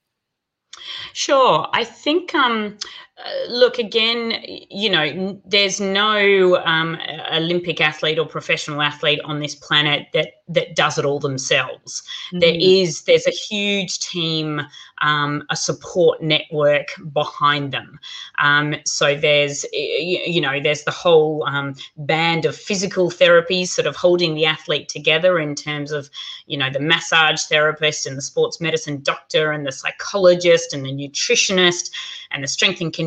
Sure. 1.13 1.69
I 1.73 1.85
think, 1.85 2.35
um, 2.35 2.79
look, 3.49 3.79
again, 3.79 4.45
you 4.71 4.91
know, 4.91 5.41
there's 5.47 5.81
no 5.81 6.57
um, 6.65 6.99
Olympic 7.33 7.81
athlete 7.81 8.19
or 8.19 8.27
professional 8.27 8.83
athlete 8.83 9.21
on 9.25 9.41
this 9.41 9.55
planet 9.55 10.09
that 10.13 10.33
that 10.49 10.77
does 10.77 10.97
it 10.97 11.05
all 11.05 11.19
themselves. 11.19 12.03
Mm. 12.33 12.41
There 12.41 12.55
is 12.55 13.03
there's 13.03 13.27
a 13.27 13.31
huge 13.31 13.99
team, 13.99 14.61
um, 15.01 15.43
a 15.51 15.57
support 15.57 16.23
network 16.23 16.89
behind 17.13 17.73
them. 17.73 17.99
Um, 18.39 18.77
so 18.85 19.17
there's 19.17 19.65
you 19.73 20.41
know 20.41 20.61
there's 20.63 20.85
the 20.85 20.91
whole 20.91 21.45
um, 21.47 21.75
band 21.97 22.45
of 22.45 22.55
physical 22.55 23.11
therapies 23.11 23.69
sort 23.69 23.87
of 23.87 23.97
holding 23.97 24.35
the 24.35 24.47
athlete 24.47 24.89
together 24.89 25.39
in 25.39 25.55
terms 25.55 25.91
of 25.91 26.11
you 26.47 26.59
know 26.59 26.71
the 26.71 26.81
massage 26.81 27.43
therapist 27.45 28.07
and 28.07 28.17
the 28.17 28.23
sports 28.23 28.61
medicine 28.61 29.01
doctor 29.03 29.51
and 29.51 29.67
the 29.67 29.73
psychologist 29.73 30.75
and 30.75 30.85
the 30.85 30.93
nutritionist 30.93 31.91
and 32.31 32.45
the 32.45 32.49
strength 32.49 32.81
and 32.81 32.93
conditioning 32.93 33.06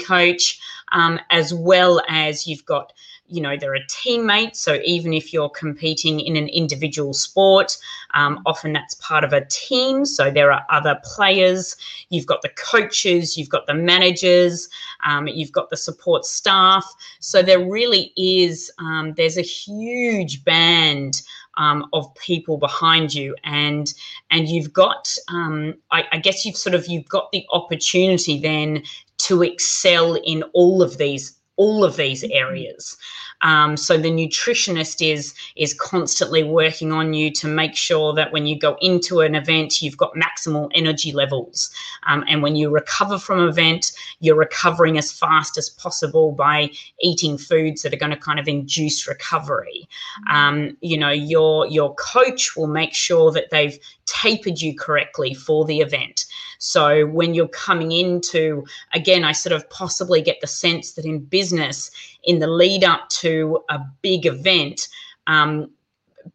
coach, 0.00 0.60
um, 0.92 1.20
as 1.30 1.54
well 1.54 2.02
as 2.08 2.46
you've 2.46 2.64
got 2.64 2.92
you 3.32 3.40
know 3.40 3.56
there 3.56 3.72
are 3.74 3.84
teammates. 3.88 4.58
So 4.58 4.80
even 4.84 5.12
if 5.12 5.32
you're 5.32 5.48
competing 5.48 6.20
in 6.20 6.36
an 6.36 6.48
individual 6.48 7.14
sport 7.14 7.76
um, 8.14 8.42
often 8.44 8.72
that's 8.72 8.94
part 8.96 9.22
of 9.22 9.32
a 9.32 9.44
team. 9.44 10.04
So 10.04 10.30
there 10.30 10.52
are 10.52 10.66
other 10.68 11.00
players. 11.04 11.76
You've 12.08 12.26
got 12.26 12.42
the 12.42 12.48
coaches 12.50 13.36
you've 13.38 13.48
got 13.48 13.66
the 13.66 13.74
managers 13.74 14.68
um, 15.04 15.28
you've 15.28 15.52
got 15.52 15.70
the 15.70 15.76
support 15.76 16.24
staff. 16.24 16.84
So 17.20 17.42
there 17.42 17.64
really 17.64 18.12
is 18.16 18.70
um, 18.78 19.14
there's 19.16 19.38
a 19.38 19.42
huge 19.42 20.44
band 20.44 21.22
um, 21.56 21.86
of 21.92 22.12
people 22.14 22.56
behind 22.56 23.14
you. 23.14 23.36
And 23.44 23.92
and 24.30 24.48
you've 24.48 24.72
got 24.72 25.14
um, 25.28 25.74
I, 25.90 26.04
I, 26.12 26.18
guess 26.18 26.44
you've 26.44 26.56
sort 26.56 26.74
of 26.74 26.86
you've 26.86 27.08
got 27.08 27.30
the 27.32 27.44
opportunity 27.50 28.40
then 28.40 28.82
to 29.30 29.42
excel 29.42 30.14
in 30.24 30.42
all 30.52 30.82
of 30.82 30.98
these 30.98 31.36
all 31.56 31.84
of 31.84 31.96
these 31.96 32.22
mm-hmm. 32.22 32.32
areas 32.32 32.96
um, 33.42 33.76
so 33.76 33.96
the 33.96 34.10
nutritionist 34.10 35.06
is 35.06 35.34
is 35.56 35.74
constantly 35.74 36.42
working 36.42 36.92
on 36.92 37.14
you 37.14 37.30
to 37.32 37.48
make 37.48 37.74
sure 37.74 38.12
that 38.14 38.32
when 38.32 38.46
you 38.46 38.58
go 38.58 38.76
into 38.80 39.20
an 39.20 39.34
event, 39.34 39.80
you've 39.80 39.96
got 39.96 40.12
maximal 40.14 40.70
energy 40.74 41.12
levels, 41.12 41.70
um, 42.06 42.24
and 42.28 42.42
when 42.42 42.56
you 42.56 42.70
recover 42.70 43.18
from 43.18 43.40
an 43.40 43.48
event, 43.48 43.92
you're 44.20 44.36
recovering 44.36 44.98
as 44.98 45.10
fast 45.10 45.56
as 45.56 45.70
possible 45.70 46.32
by 46.32 46.70
eating 47.00 47.38
foods 47.38 47.82
that 47.82 47.94
are 47.94 47.98
going 47.98 48.10
to 48.10 48.16
kind 48.16 48.38
of 48.38 48.48
induce 48.48 49.08
recovery. 49.08 49.88
Mm-hmm. 50.28 50.36
Um, 50.36 50.76
you 50.80 50.98
know, 50.98 51.10
your 51.10 51.66
your 51.66 51.94
coach 51.94 52.56
will 52.56 52.68
make 52.68 52.94
sure 52.94 53.32
that 53.32 53.50
they've 53.50 53.78
tapered 54.10 54.60
you 54.60 54.76
correctly 54.76 55.34
for 55.34 55.64
the 55.64 55.80
event. 55.80 56.26
So 56.58 57.06
when 57.06 57.34
you're 57.34 57.48
coming 57.48 57.92
into, 57.92 58.64
again, 58.92 59.24
I 59.24 59.32
sort 59.32 59.54
of 59.54 59.68
possibly 59.70 60.20
get 60.20 60.40
the 60.40 60.46
sense 60.46 60.92
that 60.92 61.04
in 61.04 61.20
business, 61.20 61.90
in 62.24 62.38
the 62.38 62.46
lead 62.46 62.84
up 62.84 63.08
to 63.20 63.62
a 63.70 63.78
big 64.02 64.26
event, 64.26 64.88
um, 65.26 65.70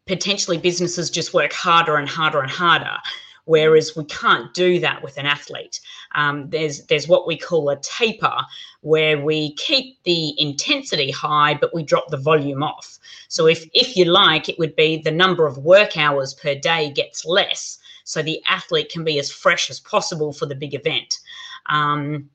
potentially 0.06 0.58
businesses 0.58 1.10
just 1.10 1.34
work 1.34 1.52
harder 1.52 1.96
and 1.96 2.08
harder 2.08 2.40
and 2.40 2.50
harder. 2.50 2.96
Whereas 3.46 3.96
we 3.96 4.04
can't 4.04 4.52
do 4.54 4.78
that 4.80 5.02
with 5.02 5.16
an 5.18 5.26
athlete. 5.26 5.80
Um, 6.14 6.50
there's 6.50 6.84
there's 6.86 7.08
what 7.08 7.26
we 7.26 7.38
call 7.38 7.70
a 7.70 7.76
taper, 7.76 8.36
where 8.82 9.20
we 9.20 9.54
keep 9.54 10.02
the 10.02 10.34
intensity 10.40 11.10
high, 11.10 11.54
but 11.54 11.74
we 11.74 11.82
drop 11.82 12.08
the 12.08 12.16
volume 12.16 12.62
off. 12.62 12.98
So 13.28 13.46
if 13.46 13.64
if 13.72 13.96
you 13.96 14.04
like, 14.04 14.48
it 14.48 14.58
would 14.58 14.76
be 14.76 15.00
the 15.00 15.10
number 15.10 15.46
of 15.46 15.58
work 15.58 15.96
hours 15.96 16.34
per 16.34 16.54
day 16.54 16.90
gets 16.90 17.24
less, 17.24 17.78
so 18.04 18.20
the 18.20 18.42
athlete 18.48 18.90
can 18.90 19.04
be 19.04 19.18
as 19.18 19.30
fresh 19.30 19.70
as 19.70 19.80
possible 19.80 20.32
for 20.32 20.46
the 20.46 20.54
big 20.54 20.74
event. 20.74 21.20
Um, 21.66 22.28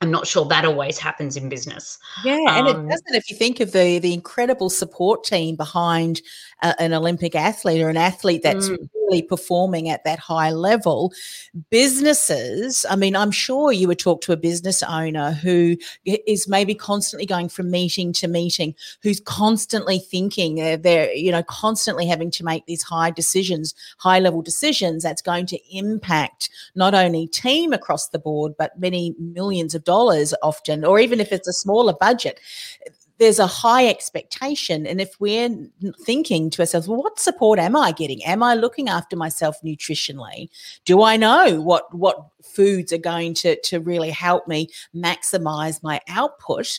I'm 0.00 0.12
not 0.12 0.28
sure 0.28 0.44
that 0.44 0.64
always 0.64 0.96
happens 0.96 1.36
in 1.36 1.48
business. 1.48 1.98
Yeah, 2.24 2.38
and 2.50 2.68
um, 2.68 2.86
it 2.86 2.88
doesn't. 2.88 3.14
If 3.14 3.30
you 3.30 3.36
think 3.36 3.58
of 3.58 3.72
the 3.72 3.98
the 3.98 4.14
incredible 4.14 4.70
support 4.70 5.24
team 5.24 5.56
behind 5.56 6.22
a, 6.62 6.80
an 6.80 6.92
Olympic 6.92 7.34
athlete 7.34 7.82
or 7.82 7.88
an 7.88 7.96
athlete 7.96 8.42
that's 8.44 8.68
mm. 8.68 8.88
really 8.94 9.22
performing 9.22 9.88
at 9.88 10.04
that 10.04 10.20
high 10.20 10.52
level, 10.52 11.12
businesses. 11.70 12.86
I 12.88 12.94
mean, 12.94 13.16
I'm 13.16 13.32
sure 13.32 13.72
you 13.72 13.88
would 13.88 13.98
talk 13.98 14.20
to 14.22 14.32
a 14.32 14.36
business 14.36 14.84
owner 14.84 15.32
who 15.32 15.76
is 16.04 16.46
maybe 16.46 16.76
constantly 16.76 17.26
going 17.26 17.48
from 17.48 17.68
meeting 17.68 18.12
to 18.14 18.28
meeting, 18.28 18.76
who's 19.02 19.18
constantly 19.18 19.98
thinking 19.98 20.62
uh, 20.62 20.76
they're 20.80 21.12
you 21.12 21.32
know 21.32 21.42
constantly 21.42 22.06
having 22.06 22.30
to 22.32 22.44
make 22.44 22.66
these 22.66 22.84
high 22.84 23.10
decisions, 23.10 23.74
high 23.98 24.20
level 24.20 24.42
decisions. 24.42 25.02
That's 25.02 25.22
going 25.22 25.46
to 25.46 25.76
impact 25.76 26.50
not 26.76 26.94
only 26.94 27.26
team 27.26 27.72
across 27.72 28.10
the 28.10 28.20
board, 28.20 28.54
but 28.56 28.78
many 28.78 29.16
millions 29.18 29.74
of 29.74 29.82
dollars 29.88 30.34
often, 30.42 30.84
or 30.84 31.00
even 31.00 31.18
if 31.18 31.32
it's 31.32 31.48
a 31.48 31.52
smaller 31.64 31.94
budget, 31.98 32.38
there's 33.18 33.38
a 33.38 33.46
high 33.46 33.88
expectation. 33.88 34.86
And 34.86 35.00
if 35.00 35.10
we're 35.18 35.50
thinking 36.04 36.50
to 36.50 36.62
ourselves, 36.62 36.88
well, 36.88 37.02
what 37.02 37.18
support 37.18 37.58
am 37.58 37.74
I 37.74 37.92
getting? 37.92 38.22
Am 38.24 38.42
I 38.42 38.54
looking 38.54 38.88
after 38.88 39.16
myself 39.16 39.56
nutritionally? 39.64 40.48
Do 40.84 41.02
I 41.02 41.16
know 41.16 41.60
what 41.60 41.92
what 41.94 42.16
foods 42.42 42.92
are 42.92 42.98
going 43.12 43.34
to, 43.42 43.60
to 43.62 43.80
really 43.80 44.10
help 44.10 44.46
me 44.46 44.68
maximize 44.94 45.82
my 45.82 46.00
output? 46.08 46.78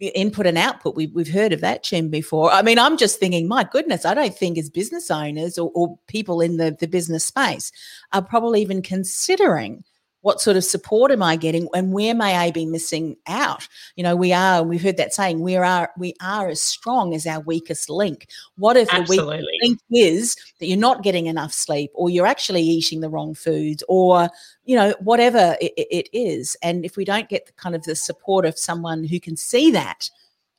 input 0.00 0.46
and 0.46 0.56
output. 0.56 0.96
We've, 0.96 1.14
we've 1.14 1.30
heard 1.30 1.52
of 1.52 1.60
that 1.60 1.84
term 1.84 2.08
before. 2.08 2.50
I 2.50 2.62
mean, 2.62 2.78
I'm 2.78 2.96
just 2.96 3.20
thinking, 3.20 3.46
my 3.46 3.64
goodness, 3.64 4.06
I 4.06 4.14
don't 4.14 4.34
think 4.34 4.56
as 4.56 4.70
business 4.70 5.10
owners 5.10 5.58
or, 5.58 5.70
or 5.74 5.98
people 6.06 6.40
in 6.40 6.56
the, 6.56 6.74
the 6.80 6.88
business 6.88 7.26
space 7.26 7.70
are 8.14 8.22
probably 8.22 8.62
even 8.62 8.80
considering 8.80 9.84
what 10.22 10.40
sort 10.40 10.56
of 10.56 10.64
support 10.64 11.10
am 11.10 11.22
I 11.22 11.36
getting 11.36 11.68
and 11.74 11.92
where 11.92 12.14
may 12.14 12.36
I 12.36 12.50
be 12.50 12.66
missing 12.66 13.16
out? 13.26 13.66
You 13.96 14.02
know, 14.02 14.16
we 14.16 14.32
are, 14.32 14.60
and 14.60 14.68
we've 14.68 14.82
heard 14.82 14.98
that 14.98 15.14
saying, 15.14 15.40
we 15.40 15.56
are 15.56 15.90
we 15.96 16.14
are 16.20 16.48
as 16.48 16.60
strong 16.60 17.14
as 17.14 17.26
our 17.26 17.40
weakest 17.40 17.88
link. 17.88 18.28
What 18.56 18.76
if 18.76 18.92
Absolutely. 18.92 19.38
the 19.38 19.42
weak 19.42 19.60
link 19.62 19.80
is 19.90 20.36
that 20.58 20.66
you're 20.66 20.78
not 20.78 21.02
getting 21.02 21.26
enough 21.26 21.52
sleep 21.52 21.90
or 21.94 22.10
you're 22.10 22.26
actually 22.26 22.62
eating 22.62 23.00
the 23.00 23.08
wrong 23.08 23.34
foods 23.34 23.82
or, 23.88 24.28
you 24.64 24.76
know, 24.76 24.94
whatever 25.00 25.56
it, 25.60 25.72
it 25.76 26.08
is. 26.12 26.56
And 26.62 26.84
if 26.84 26.96
we 26.96 27.04
don't 27.04 27.28
get 27.28 27.46
the 27.46 27.52
kind 27.52 27.74
of 27.74 27.84
the 27.84 27.96
support 27.96 28.44
of 28.44 28.58
someone 28.58 29.04
who 29.04 29.20
can 29.20 29.36
see 29.36 29.70
that 29.70 30.10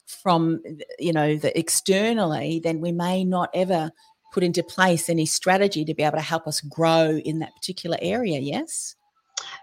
from, 0.06 0.62
you 1.00 1.13
know, 1.13 1.38
the 1.38 1.58
externally, 1.58 2.60
then 2.63 2.82
we 2.82 2.91
may 2.91 3.24
not 3.24 3.50
ever 3.54 3.91
put 4.32 4.43
into 4.43 4.63
place 4.63 5.10
any 5.10 5.26
strategy 5.26 5.86
to 5.86 5.93
be 5.93 6.04
able 6.04 6.17
to 6.17 6.24
help 6.24 6.47
us 6.47 6.62
grow 6.62 7.21
in 7.24 7.39
that 7.39 7.56
particular 7.56 7.97
area. 8.02 8.39
Yes. 8.39 8.95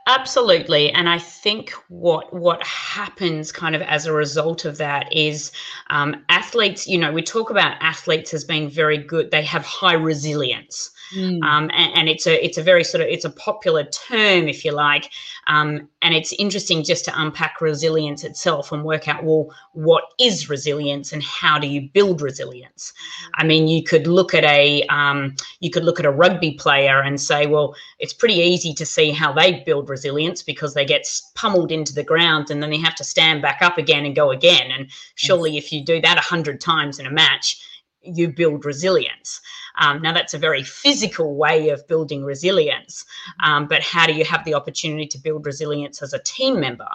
Absolutely, 0.09 0.91
and 0.93 1.07
I 1.07 1.19
think 1.19 1.71
what 1.89 2.33
what 2.33 2.63
happens 2.63 3.53
kind 3.53 3.77
of 3.77 3.83
as 3.83 4.07
a 4.07 4.13
result 4.13 4.65
of 4.65 4.79
that 4.79 5.15
is 5.15 5.53
um, 5.91 6.25
athletes. 6.31 6.89
You 6.89 6.97
know, 6.97 7.13
we 7.13 7.21
talk 7.23 7.51
about 7.51 7.77
athletes 7.83 8.33
as 8.33 8.43
being 8.43 8.71
very 8.71 8.97
good; 8.97 9.31
they 9.31 9.43
have 9.43 9.67
high 9.67 9.93
resilience. 9.93 10.91
Mm. 11.15 11.43
Um, 11.43 11.71
and, 11.75 11.93
and, 11.95 12.09
it's 12.09 12.27
a 12.27 12.43
it's 12.43 12.59
a 12.59 12.63
very 12.63 12.85
sort 12.85 13.03
of 13.03 13.09
it's 13.09 13.25
a 13.25 13.31
popular 13.31 13.85
term, 13.85 14.49
if 14.49 14.65
you 14.65 14.73
like, 14.73 15.11
um, 15.47 15.89
and 16.01 16.15
it's 16.15 16.33
interesting 16.35 16.85
just 16.85 17.05
to 17.07 17.13
unpack 17.21 17.61
resilience 17.61 18.25
itself 18.25 18.73
and 18.73 18.85
work 18.85 19.09
out 19.09 19.25
well 19.25 19.49
what 19.73 20.05
is 20.21 20.51
resilience 20.51 21.13
and 21.15 21.23
how 21.23 21.59
do 21.59 21.67
you 21.67 21.89
build 21.93 22.21
resilience. 22.21 22.93
I 23.35 23.45
mean, 23.45 23.69
you 23.69 23.83
could 23.83 24.07
look 24.07 24.35
at 24.35 24.45
a 24.45 24.83
um, 24.85 25.37
you 25.61 25.71
could 25.71 25.85
look 25.85 25.99
at 25.99 26.07
a 26.07 26.11
rugby 26.11 26.53
player 26.53 27.01
and 27.03 27.21
say, 27.21 27.47
well, 27.47 27.75
it's 27.99 28.15
pretty 28.15 28.37
easy 28.37 28.73
to 28.75 28.87
see 28.87 29.11
how 29.11 29.33
they 29.33 29.63
build 29.65 29.89
resilience 29.89 29.98
because 30.43 30.75
they 30.75 30.85
get 30.85 31.07
pummeled 31.35 31.73
into 31.73 31.95
the 31.95 32.03
ground 32.03 32.51
and 32.51 32.63
then 32.63 32.71
they 32.71 32.79
have 32.79 32.95
to 32.97 33.05
stand 33.05 33.43
back 33.43 33.63
up 33.63 33.79
again 33.79 34.05
and 34.05 34.17
go 34.17 34.31
again. 34.31 34.71
And 34.71 34.91
surely, 35.15 35.57
if 35.57 35.73
you 35.73 35.85
do 35.85 36.01
that 36.01 36.19
a 36.19 36.23
hundred 36.23 36.61
times 36.61 36.99
in 36.99 37.07
a 37.07 37.11
match, 37.11 37.61
you 38.03 38.29
build 38.29 38.65
resilience. 38.65 39.41
Um, 39.81 40.03
now, 40.03 40.13
that's 40.13 40.35
a 40.35 40.39
very 40.39 40.63
physical 40.65 41.37
way 41.37 41.69
of 41.69 41.87
building 41.87 42.25
resilience, 42.25 43.05
um, 43.45 43.69
but 43.69 43.81
how 43.81 44.07
do 44.07 44.13
you 44.13 44.25
have 44.25 44.45
the 44.45 44.55
opportunity 44.55 45.07
to 45.07 45.19
build 45.19 45.47
resilience 45.47 46.03
as 46.03 46.13
a 46.13 46.19
team 46.19 46.59
member? 46.59 46.89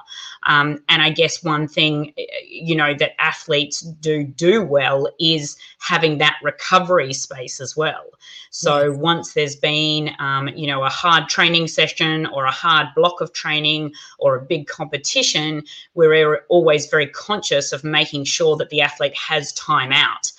Um, 0.44 0.84
and 0.90 1.02
I 1.02 1.10
guess 1.10 1.44
one 1.44 1.68
thing, 1.68 2.14
eh, 2.18 2.26
you 2.46 2.76
know, 2.76 2.94
that 2.96 3.20
athletes 3.22 3.82
do 3.82 4.26
do 4.26 4.64
well 4.64 5.08
is 5.20 5.58
having 5.80 6.18
that 6.18 6.36
recovery 6.44 7.14
space 7.14 7.62
as 7.62 7.76
well. 7.78 8.10
So 8.50 8.90
yes. 8.90 8.98
once 8.98 9.34
there's 9.34 9.56
been, 9.56 10.12
um, 10.20 10.50
you 10.50 10.68
know, 10.68 10.84
a 10.84 10.90
hard 10.90 11.30
training 11.30 11.68
session 11.68 12.26
or 12.28 12.46
a 12.46 12.52
hard 12.52 12.88
block 12.96 13.22
of 13.22 13.32
training 13.34 13.94
or 14.20 14.36
a 14.36 14.42
big 14.42 14.68
competition, 14.68 15.64
we're 15.94 16.46
always 16.50 16.88
very 16.88 17.08
conscious 17.08 17.72
of 17.72 17.84
making 17.84 18.26
sure 18.26 18.58
that 18.58 18.70
the 18.70 18.82
athlete 18.82 19.16
has 19.16 19.54
time 19.54 19.92
out 19.94 20.34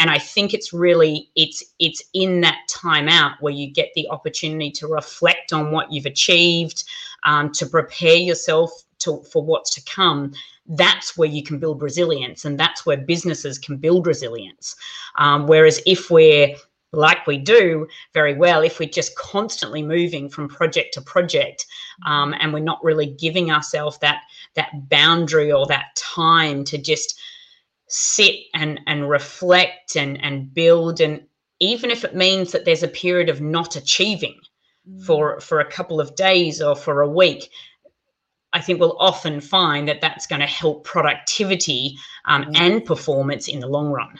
and 0.00 0.10
i 0.10 0.18
think 0.18 0.52
it's 0.52 0.72
really 0.72 1.30
it's 1.36 1.62
it's 1.78 2.02
in 2.12 2.40
that 2.40 2.58
time 2.68 3.08
out 3.08 3.32
where 3.40 3.52
you 3.52 3.70
get 3.70 3.90
the 3.94 4.08
opportunity 4.08 4.70
to 4.70 4.88
reflect 4.88 5.52
on 5.52 5.70
what 5.70 5.92
you've 5.92 6.06
achieved 6.06 6.82
um, 7.22 7.52
to 7.52 7.66
prepare 7.66 8.16
yourself 8.16 8.70
to, 9.00 9.22
for 9.22 9.42
what's 9.42 9.70
to 9.74 9.82
come. 9.84 10.32
That's 10.66 11.16
where 11.16 11.28
you 11.28 11.42
can 11.42 11.58
build 11.58 11.82
resilience 11.82 12.44
and 12.44 12.58
that's 12.58 12.86
where 12.86 12.96
businesses 12.96 13.58
can 13.58 13.76
build 13.76 14.06
resilience. 14.06 14.76
Um, 15.16 15.46
whereas 15.46 15.82
if 15.86 16.10
we're 16.10 16.54
like 16.92 17.24
we 17.24 17.38
do 17.38 17.86
very 18.14 18.34
well 18.34 18.62
if 18.62 18.80
we're 18.80 18.88
just 18.88 19.14
constantly 19.14 19.80
moving 19.80 20.28
from 20.28 20.48
project 20.48 20.92
to 20.92 21.00
project 21.00 21.64
um, 22.04 22.34
and 22.40 22.52
we're 22.52 22.58
not 22.58 22.82
really 22.82 23.06
giving 23.06 23.48
ourselves 23.48 23.96
that 23.98 24.22
that 24.54 24.88
boundary 24.88 25.52
or 25.52 25.66
that 25.66 25.94
time 25.94 26.64
to 26.64 26.76
just 26.76 27.20
sit 27.90 28.36
and 28.54 28.80
and 28.86 29.10
reflect 29.10 29.96
and 29.96 30.22
and 30.22 30.54
build 30.54 31.00
and 31.00 31.22
even 31.58 31.90
if 31.90 32.04
it 32.04 32.14
means 32.14 32.52
that 32.52 32.64
there's 32.64 32.82
a 32.82 32.88
period 32.88 33.28
of 33.28 33.40
not 33.40 33.76
achieving 33.76 34.38
mm. 34.88 35.02
for 35.04 35.40
for 35.40 35.60
a 35.60 35.70
couple 35.70 36.00
of 36.00 36.14
days 36.14 36.62
or 36.62 36.76
for 36.76 37.02
a 37.02 37.08
week 37.08 37.50
i 38.52 38.60
think 38.60 38.78
we'll 38.78 38.96
often 38.98 39.40
find 39.40 39.88
that 39.88 40.00
that's 40.00 40.26
going 40.26 40.40
to 40.40 40.46
help 40.46 40.84
productivity 40.84 41.96
um, 42.26 42.44
mm. 42.44 42.56
and 42.56 42.84
performance 42.84 43.48
in 43.48 43.60
the 43.60 43.68
long 43.68 43.88
run 43.88 44.18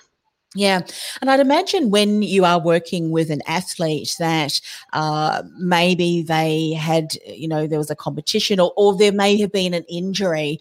yeah. 0.56 0.80
And 1.20 1.30
I'd 1.30 1.38
imagine 1.38 1.90
when 1.90 2.22
you 2.22 2.44
are 2.44 2.58
working 2.58 3.10
with 3.10 3.30
an 3.30 3.40
athlete 3.46 4.16
that 4.18 4.60
uh, 4.92 5.44
maybe 5.56 6.22
they 6.22 6.72
had, 6.72 7.12
you 7.24 7.46
know, 7.46 7.68
there 7.68 7.78
was 7.78 7.90
a 7.90 7.94
competition 7.94 8.58
or, 8.58 8.72
or 8.76 8.96
there 8.96 9.12
may 9.12 9.36
have 9.36 9.52
been 9.52 9.74
an 9.74 9.84
injury 9.88 10.58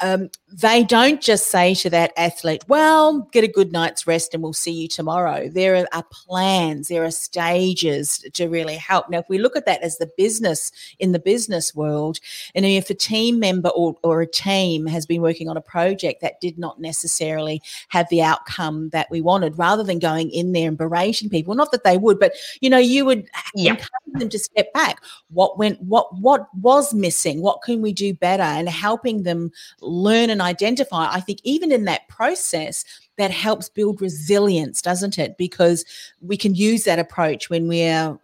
um, 0.00 0.30
they 0.52 0.82
don't 0.82 1.20
just 1.20 1.46
say 1.46 1.74
to 1.76 1.90
that 1.90 2.12
athlete, 2.16 2.64
well, 2.66 3.28
get 3.32 3.44
a 3.44 3.48
good 3.48 3.72
night's 3.72 4.06
rest 4.06 4.34
and 4.34 4.42
we'll 4.42 4.52
see 4.52 4.72
you 4.72 4.88
tomorrow. 4.88 5.48
There 5.48 5.86
are 5.92 6.04
plans, 6.10 6.88
there 6.88 7.04
are 7.04 7.10
stages 7.10 8.24
to 8.32 8.48
really 8.48 8.76
help. 8.76 9.08
Now, 9.08 9.18
if 9.18 9.28
we 9.28 9.38
look 9.38 9.56
at 9.56 9.66
that 9.66 9.82
as 9.82 9.98
the 9.98 10.10
business 10.16 10.72
in 10.98 11.12
the 11.12 11.18
business 11.18 11.74
world, 11.74 12.18
and 12.54 12.64
if 12.64 12.90
a 12.90 12.94
team 12.94 13.38
member 13.38 13.68
or, 13.70 13.94
or 14.02 14.22
a 14.22 14.26
team 14.26 14.86
has 14.86 15.06
been 15.06 15.22
working 15.22 15.48
on 15.48 15.56
a 15.56 15.62
project 15.62 16.20
that 16.22 16.40
did 16.40 16.58
not 16.58 16.80
necessarily 16.80 17.62
have 17.88 18.08
the 18.08 18.22
outcome 18.22 18.88
that 18.90 19.08
we 19.10 19.20
wanted, 19.20 19.58
rather 19.58 19.84
than 19.84 19.98
going 19.98 20.30
in 20.30 20.52
there 20.52 20.68
and 20.68 20.78
berating 20.78 21.28
people, 21.28 21.54
not 21.54 21.70
that 21.70 21.84
they 21.84 21.98
would, 21.98 22.18
but 22.18 22.32
you 22.60 22.70
know, 22.70 22.78
you 22.78 23.04
would 23.04 23.28
yeah. 23.54 23.70
encourage 23.70 23.90
them 24.14 24.28
to 24.28 24.38
step 24.38 24.72
back. 24.72 25.00
What 25.28 25.58
went, 25.58 25.80
what, 25.82 26.18
what 26.18 26.52
was 26.56 26.92
missing? 26.92 27.40
What 27.40 27.62
can 27.62 27.82
we 27.82 27.92
do 27.92 28.14
better? 28.14 28.42
And 28.42 28.68
helping 28.68 29.22
them 29.22 29.52
learn 29.90 30.30
and 30.30 30.40
identify. 30.40 31.10
I 31.10 31.20
think 31.20 31.40
even 31.42 31.72
in 31.72 31.84
that 31.84 32.08
process, 32.08 32.84
that 33.18 33.30
helps 33.30 33.68
build 33.68 34.00
resilience, 34.00 34.80
doesn't 34.80 35.18
it? 35.18 35.36
Because 35.36 35.84
we 36.20 36.36
can 36.36 36.54
use 36.54 36.84
that 36.84 36.98
approach 36.98 37.50
when 37.50 37.68
we're, 37.68 38.18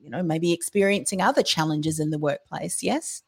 you 0.00 0.10
know, 0.10 0.22
maybe 0.22 0.52
experiencing 0.52 1.20
other 1.20 1.42
challenges 1.42 1.98
in 1.98 2.10
the 2.10 2.18
workplace. 2.18 2.82
Yes. 2.82 3.22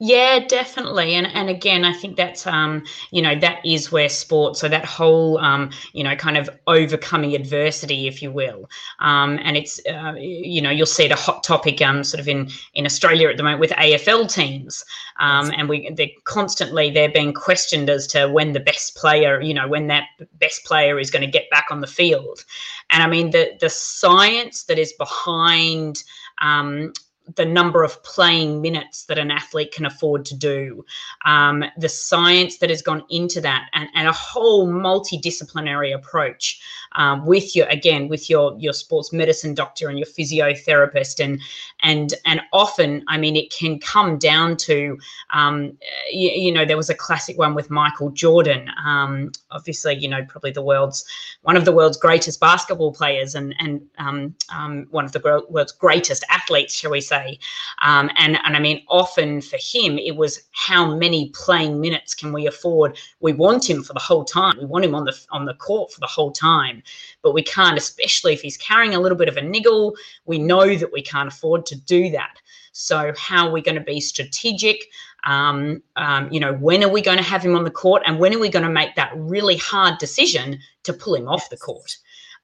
Yeah, 0.00 0.40
definitely. 0.48 1.14
And 1.14 1.26
and 1.28 1.48
again, 1.48 1.84
I 1.84 1.92
think 1.92 2.16
that's 2.16 2.48
um, 2.48 2.84
you 3.12 3.22
know, 3.22 3.38
that 3.38 3.64
is 3.64 3.92
where 3.92 4.08
sport, 4.08 4.56
so 4.56 4.68
that 4.68 4.84
whole 4.84 5.38
um, 5.38 5.70
you 5.92 6.02
know, 6.02 6.16
kind 6.16 6.36
of 6.36 6.50
overcoming 6.66 7.34
adversity, 7.34 8.08
if 8.08 8.20
you 8.20 8.32
will. 8.32 8.68
Um, 8.98 9.38
and 9.42 9.56
it's 9.56 9.80
uh, 9.88 10.14
you 10.18 10.60
know, 10.60 10.70
you'll 10.70 10.86
see 10.86 11.04
it 11.04 11.12
a 11.12 11.16
hot 11.16 11.44
topic 11.44 11.80
um 11.80 12.02
sort 12.02 12.20
of 12.20 12.26
in 12.28 12.50
in 12.74 12.86
Australia 12.86 13.28
at 13.28 13.36
the 13.36 13.44
moment 13.44 13.60
with 13.60 13.70
AFL 13.70 14.26
teams. 14.30 14.84
Um, 15.20 15.52
and 15.56 15.68
we 15.68 15.88
they're 15.90 16.08
constantly 16.24 16.90
they're 16.90 17.12
being 17.12 17.32
questioned 17.32 17.88
as 17.88 18.08
to 18.08 18.26
when 18.28 18.52
the 18.52 18.60
best 18.60 18.96
player, 18.96 19.40
you 19.40 19.54
know, 19.54 19.68
when 19.68 19.86
that 19.86 20.08
best 20.40 20.64
player 20.64 20.98
is 20.98 21.10
going 21.10 21.24
to 21.24 21.30
get 21.30 21.48
back 21.50 21.66
on 21.70 21.80
the 21.80 21.86
field. 21.86 22.44
And 22.90 23.00
I 23.00 23.06
mean 23.06 23.30
the 23.30 23.52
the 23.60 23.70
science 23.70 24.64
that 24.64 24.78
is 24.78 24.92
behind 24.94 26.02
um, 26.40 26.92
the 27.36 27.44
number 27.44 27.82
of 27.82 28.02
playing 28.02 28.60
minutes 28.60 29.04
that 29.06 29.18
an 29.18 29.30
athlete 29.30 29.72
can 29.72 29.86
afford 29.86 30.24
to 30.26 30.36
do, 30.36 30.84
um, 31.24 31.64
the 31.78 31.88
science 31.88 32.58
that 32.58 32.68
has 32.68 32.82
gone 32.82 33.02
into 33.08 33.40
that, 33.40 33.68
and, 33.72 33.88
and 33.94 34.06
a 34.06 34.12
whole 34.12 34.68
multidisciplinary 34.68 35.94
approach 35.94 36.60
um, 36.96 37.24
with 37.24 37.56
your 37.56 37.66
again 37.68 38.08
with 38.08 38.28
your 38.28 38.56
your 38.58 38.72
sports 38.72 39.12
medicine 39.12 39.54
doctor 39.54 39.88
and 39.88 39.98
your 39.98 40.06
physiotherapist, 40.06 41.22
and 41.22 41.40
and 41.82 42.14
and 42.26 42.42
often, 42.52 43.02
I 43.08 43.16
mean, 43.16 43.36
it 43.36 43.50
can 43.50 43.78
come 43.78 44.18
down 44.18 44.56
to, 44.58 44.98
um, 45.30 45.76
you, 46.10 46.30
you, 46.30 46.52
know, 46.52 46.64
there 46.64 46.76
was 46.76 46.90
a 46.90 46.94
classic 46.94 47.38
one 47.38 47.54
with 47.54 47.70
Michael 47.70 48.10
Jordan, 48.10 48.70
um, 48.84 49.32
obviously, 49.50 49.94
you 49.94 50.08
know, 50.08 50.24
probably 50.28 50.50
the 50.50 50.62
world's 50.62 51.04
one 51.42 51.56
of 51.56 51.64
the 51.64 51.72
world's 51.72 51.96
greatest 51.96 52.38
basketball 52.38 52.92
players, 52.92 53.34
and 53.34 53.54
and 53.58 53.80
um, 53.98 54.34
um, 54.54 54.86
one 54.90 55.04
of 55.04 55.12
the 55.12 55.44
world's 55.48 55.72
greatest 55.72 56.24
athletes, 56.28 56.74
shall 56.74 56.90
we 56.90 57.00
say 57.00 57.13
say. 57.14 57.38
Um, 57.82 58.10
and, 58.16 58.38
and 58.44 58.56
I 58.56 58.60
mean, 58.60 58.84
often 58.88 59.40
for 59.40 59.56
him, 59.56 59.98
it 59.98 60.16
was 60.16 60.42
how 60.52 60.94
many 60.94 61.30
playing 61.30 61.80
minutes 61.80 62.14
can 62.14 62.32
we 62.32 62.46
afford? 62.46 62.96
We 63.20 63.32
want 63.32 63.68
him 63.68 63.82
for 63.82 63.92
the 63.92 64.00
whole 64.00 64.24
time. 64.24 64.58
We 64.58 64.66
want 64.66 64.84
him 64.84 64.94
on 64.94 65.04
the 65.04 65.14
on 65.30 65.44
the 65.44 65.54
court 65.54 65.92
for 65.92 66.00
the 66.00 66.06
whole 66.06 66.32
time, 66.32 66.82
but 67.22 67.34
we 67.34 67.42
can't, 67.42 67.76
especially 67.76 68.32
if 68.32 68.42
he's 68.42 68.56
carrying 68.56 68.94
a 68.94 69.00
little 69.00 69.18
bit 69.18 69.28
of 69.28 69.36
a 69.36 69.42
niggle. 69.42 69.94
We 70.24 70.38
know 70.38 70.76
that 70.76 70.92
we 70.92 71.02
can't 71.02 71.28
afford 71.28 71.66
to 71.66 71.76
do 71.76 72.10
that. 72.10 72.36
So, 72.72 73.12
how 73.16 73.48
are 73.48 73.52
we 73.52 73.62
going 73.62 73.76
to 73.76 73.80
be 73.80 74.00
strategic? 74.00 74.88
Um, 75.24 75.82
um, 75.96 76.30
you 76.30 76.40
know, 76.40 76.54
when 76.54 76.82
are 76.82 76.92
we 76.92 77.00
going 77.00 77.16
to 77.18 77.22
have 77.22 77.42
him 77.42 77.56
on 77.56 77.64
the 77.64 77.70
court, 77.70 78.02
and 78.04 78.18
when 78.18 78.34
are 78.34 78.40
we 78.40 78.50
going 78.50 78.64
to 78.64 78.80
make 78.80 78.94
that 78.96 79.12
really 79.16 79.56
hard 79.56 79.98
decision 79.98 80.58
to 80.82 80.92
pull 80.92 81.14
him 81.14 81.28
off 81.28 81.50
the 81.50 81.56
court? 81.56 81.96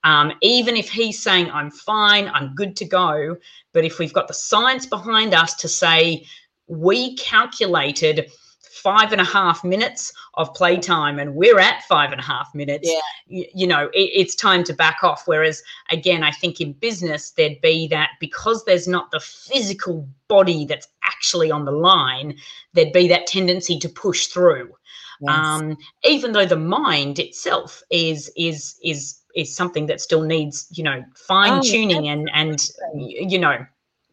Um, 0.04 0.32
even 0.40 0.76
if 0.76 0.88
he's 0.88 1.22
saying, 1.22 1.50
I'm 1.50 1.70
fine, 1.70 2.28
I'm 2.28 2.54
good 2.54 2.76
to 2.76 2.84
go. 2.84 3.36
But 3.72 3.84
if 3.84 3.98
we've 3.98 4.12
got 4.12 4.28
the 4.28 4.34
science 4.34 4.86
behind 4.86 5.34
us 5.34 5.54
to 5.56 5.68
say, 5.68 6.26
we 6.66 7.16
calculated 7.16 8.30
five 8.70 9.12
and 9.12 9.20
a 9.20 9.24
half 9.24 9.62
minutes 9.62 10.12
of 10.34 10.54
playtime 10.54 11.18
and 11.18 11.34
we're 11.34 11.58
at 11.58 11.82
five 11.84 12.12
and 12.12 12.20
a 12.20 12.24
half 12.24 12.48
minutes 12.54 12.88
yeah. 12.88 13.00
you, 13.26 13.44
you 13.54 13.66
know 13.66 13.86
it, 13.92 14.10
it's 14.14 14.34
time 14.34 14.64
to 14.64 14.72
back 14.72 14.98
off 15.02 15.24
whereas 15.26 15.62
again 15.90 16.22
i 16.22 16.30
think 16.30 16.60
in 16.60 16.72
business 16.74 17.32
there'd 17.32 17.60
be 17.60 17.88
that 17.88 18.10
because 18.20 18.64
there's 18.64 18.88
not 18.88 19.10
the 19.10 19.20
physical 19.20 20.08
body 20.28 20.64
that's 20.64 20.88
actually 21.02 21.50
on 21.50 21.64
the 21.64 21.72
line 21.72 22.34
there'd 22.72 22.92
be 22.92 23.08
that 23.08 23.26
tendency 23.26 23.78
to 23.78 23.88
push 23.88 24.28
through 24.28 24.72
yes. 25.20 25.36
um, 25.36 25.76
even 26.04 26.32
though 26.32 26.46
the 26.46 26.56
mind 26.56 27.18
itself 27.18 27.82
is 27.90 28.30
is 28.36 28.78
is 28.82 29.19
is 29.34 29.54
something 29.54 29.86
that 29.86 30.00
still 30.00 30.22
needs 30.22 30.66
you 30.70 30.84
know 30.84 31.04
fine 31.14 31.58
oh, 31.58 31.62
tuning 31.62 32.06
oh, 32.06 32.12
and 32.12 32.30
and 32.34 32.68
you 32.94 33.38
know 33.38 33.64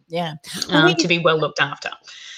yeah. 0.10 0.36
Um, 0.69 0.95
to 0.95 1.08
be 1.08 1.19
well 1.19 1.38
looked 1.38 1.60
after. 1.60 1.89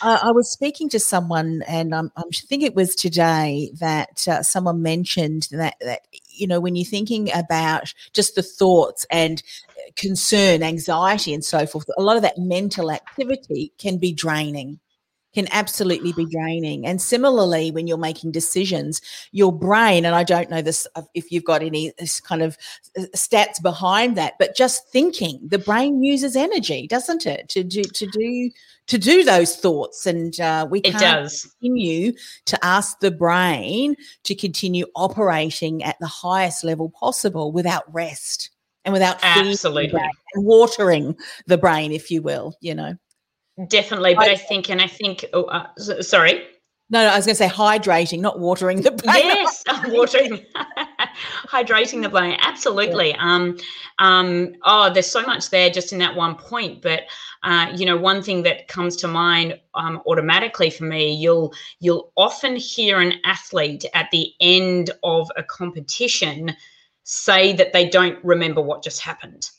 Uh, 0.02 0.18
i 0.24 0.32
was 0.32 0.50
speaking 0.50 0.88
to 0.90 1.00
someone 1.00 1.62
and 1.68 1.94
um, 1.94 2.10
i 2.16 2.24
think 2.48 2.64
it 2.64 2.74
was 2.74 2.96
today 2.96 3.70
that 3.80 4.26
uh, 4.30 4.42
someone 4.42 4.82
mentioned 4.82 5.50
that 5.52 5.76
that 5.82 6.02
you 6.30 6.48
know 6.48 6.62
when 6.62 6.76
you're 6.76 6.86
thinking 6.86 7.30
about 7.34 7.94
just 8.14 8.36
the 8.36 8.42
thoughts 8.42 9.06
and 9.12 9.44
concern 9.98 10.64
anxiety 10.64 11.34
and 11.34 11.44
so 11.44 11.66
forth 11.66 11.86
a 11.98 12.02
lot 12.02 12.16
of 12.16 12.22
that 12.22 12.38
mental 12.38 12.92
activity 12.92 13.74
can 13.78 13.98
be 13.98 14.14
draining 14.14 14.80
can 15.34 15.48
absolutely 15.52 16.14
be 16.14 16.26
draining. 16.26 16.86
And 16.86 17.02
similarly, 17.02 17.72
when 17.72 17.88
you're 17.88 17.98
making 17.98 18.32
decisions, 18.32 19.02
your 19.32 19.52
brain, 19.52 20.06
and 20.06 20.16
I 20.16 20.24
don't 20.24 20.50
know 20.50 20.62
this 20.62 20.88
if 21.14 21.32
you've 21.32 21.44
got 21.44 21.62
any 21.62 21.94
this 22.00 22.20
kind 22.20 22.42
of 22.42 22.58
uh, 22.98 23.04
stats 23.16 23.62
behind 23.62 24.18
that, 24.18 24.34
but 24.40 24.56
just 24.56 24.90
thinking, 24.90 25.40
the 25.46 25.60
brain 25.60 26.04
uses 26.04 26.36
energy, 26.36 26.88
doesn't 26.88 27.26
it, 27.26 27.50
to 27.50 27.64
do 27.64 27.84
to 27.84 28.08
do 28.08 28.52
to 28.88 28.98
do 28.98 29.24
those 29.24 29.56
thoughts, 29.56 30.06
and 30.06 30.40
uh, 30.40 30.68
we 30.70 30.80
it 30.80 30.94
does 30.94 31.54
continue 31.60 32.14
to 32.46 32.66
ask 32.66 33.00
the 33.00 33.12
brain 33.12 33.96
to 34.24 34.34
continue 34.34 34.86
operating 34.96 35.84
at 35.84 35.98
the 36.00 36.08
highest 36.08 36.64
level 36.64 36.90
possible 36.90 37.52
without 37.52 37.84
rest 37.94 38.50
and 38.86 38.94
without 38.94 39.20
absolutely 39.22 40.00
and 40.34 40.46
watering 40.46 41.16
the 41.46 41.58
brain, 41.58 41.92
if 41.92 42.10
you 42.10 42.22
will, 42.22 42.56
you 42.62 42.74
know. 42.74 42.96
Definitely, 43.68 44.16
but 44.16 44.30
I, 44.30 44.34
I 44.34 44.36
think, 44.36 44.70
and 44.70 44.82
I 44.82 44.88
think, 44.88 45.26
oh, 45.34 45.44
uh, 45.44 45.68
sorry. 46.02 46.44
No, 46.92 47.04
no, 47.04 47.12
I 47.12 47.18
was 47.18 47.26
going 47.26 47.36
to 47.36 47.44
say 47.44 47.48
hydrating, 47.48 48.20
not 48.20 48.40
watering 48.40 48.82
the 48.82 48.92
brain. 48.92 49.16
Yes, 49.16 49.64
watering, 49.88 50.44
hydrating 51.48 52.02
the 52.02 52.10
brain. 52.10 52.38
Absolutely. 52.42 53.10
Yeah. 53.10 53.18
Um, 53.20 53.58
um, 54.00 54.56
oh, 54.64 54.92
there's 54.92 55.06
so 55.06 55.22
much 55.22 55.52
there 55.52 55.70
just 55.70 55.94
in 55.94 56.00
that 56.00 56.16
one 56.16 56.36
point. 56.36 56.82
But 56.82 57.04
uh, 57.44 57.72
you 57.76 57.86
know, 57.86 57.96
one 57.96 58.24
thing 58.24 58.42
that 58.44 58.68
comes 58.68 58.96
to 58.98 59.08
mind 59.08 59.60
um, 59.76 60.02
automatically 60.08 60.72
for 60.72 60.86
me, 60.86 61.14
you'll 61.14 61.54
you'll 61.80 62.12
often 62.18 62.56
hear 62.56 63.00
an 63.00 63.14
athlete 63.24 63.86
at 63.94 64.10
the 64.12 64.32
end 64.40 64.90
of 65.04 65.30
a 65.38 65.44
competition 65.44 66.56
say 67.04 67.54
that 67.54 67.74
they 67.74 67.88
don't 67.88 68.24
remember 68.24 68.62
what 68.62 68.84
just 68.84 69.02
happened. 69.02 69.52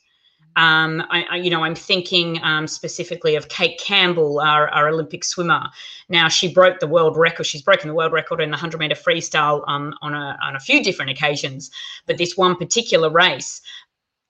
Um, 0.56 1.02
I, 1.10 1.26
I, 1.30 1.36
you 1.36 1.48
know, 1.48 1.62
I'm 1.62 1.74
thinking 1.74 2.42
um, 2.42 2.66
specifically 2.66 3.36
of 3.36 3.48
Cate 3.48 3.80
Campbell, 3.80 4.40
our, 4.40 4.68
our, 4.68 4.88
Olympic 4.88 5.24
swimmer. 5.24 5.68
Now, 6.08 6.28
she 6.28 6.52
broke 6.52 6.80
the 6.80 6.88
world 6.88 7.16
record. 7.16 7.44
She's 7.44 7.62
broken 7.62 7.88
the 7.88 7.94
world 7.94 8.12
record 8.12 8.40
in 8.40 8.50
the 8.50 8.56
100 8.56 8.78
meter 8.78 8.96
freestyle 8.96 9.62
um, 9.68 9.94
on, 10.02 10.12
a, 10.12 10.36
on 10.42 10.56
a 10.56 10.60
few 10.60 10.82
different 10.82 11.12
occasions. 11.12 11.70
But 12.06 12.18
this 12.18 12.36
one 12.36 12.56
particular 12.56 13.08
race, 13.10 13.60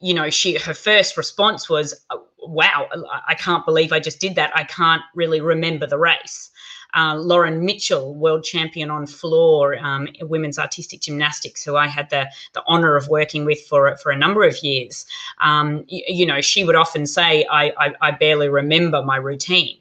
you 0.00 0.14
know, 0.14 0.30
she 0.30 0.58
her 0.58 0.74
first 0.74 1.16
response 1.16 1.68
was, 1.68 1.94
"Wow, 2.38 2.88
I 3.26 3.34
can't 3.34 3.64
believe 3.66 3.92
I 3.92 4.00
just 4.00 4.18
did 4.18 4.34
that. 4.36 4.50
I 4.54 4.64
can't 4.64 5.02
really 5.14 5.40
remember 5.40 5.86
the 5.86 5.98
race." 5.98 6.50
Uh, 6.94 7.16
Lauren 7.16 7.64
Mitchell, 7.64 8.14
world 8.14 8.44
champion 8.44 8.90
on 8.90 9.06
floor, 9.06 9.78
um, 9.78 10.08
women's 10.22 10.58
artistic 10.58 11.00
gymnastics, 11.00 11.64
who 11.64 11.76
I 11.76 11.86
had 11.86 12.10
the, 12.10 12.28
the 12.52 12.62
honor 12.66 12.96
of 12.96 13.08
working 13.08 13.44
with 13.44 13.60
for, 13.66 13.96
for 13.98 14.12
a 14.12 14.16
number 14.16 14.44
of 14.44 14.62
years. 14.62 15.06
Um, 15.40 15.84
you, 15.88 16.02
you, 16.08 16.26
know, 16.26 16.40
she 16.40 16.64
would 16.64 16.76
often 16.76 17.06
say, 17.06 17.46
I, 17.50 17.72
I, 17.78 17.94
I 18.00 18.10
barely 18.12 18.48
remember 18.48 19.02
my 19.02 19.16
routine. 19.16 19.78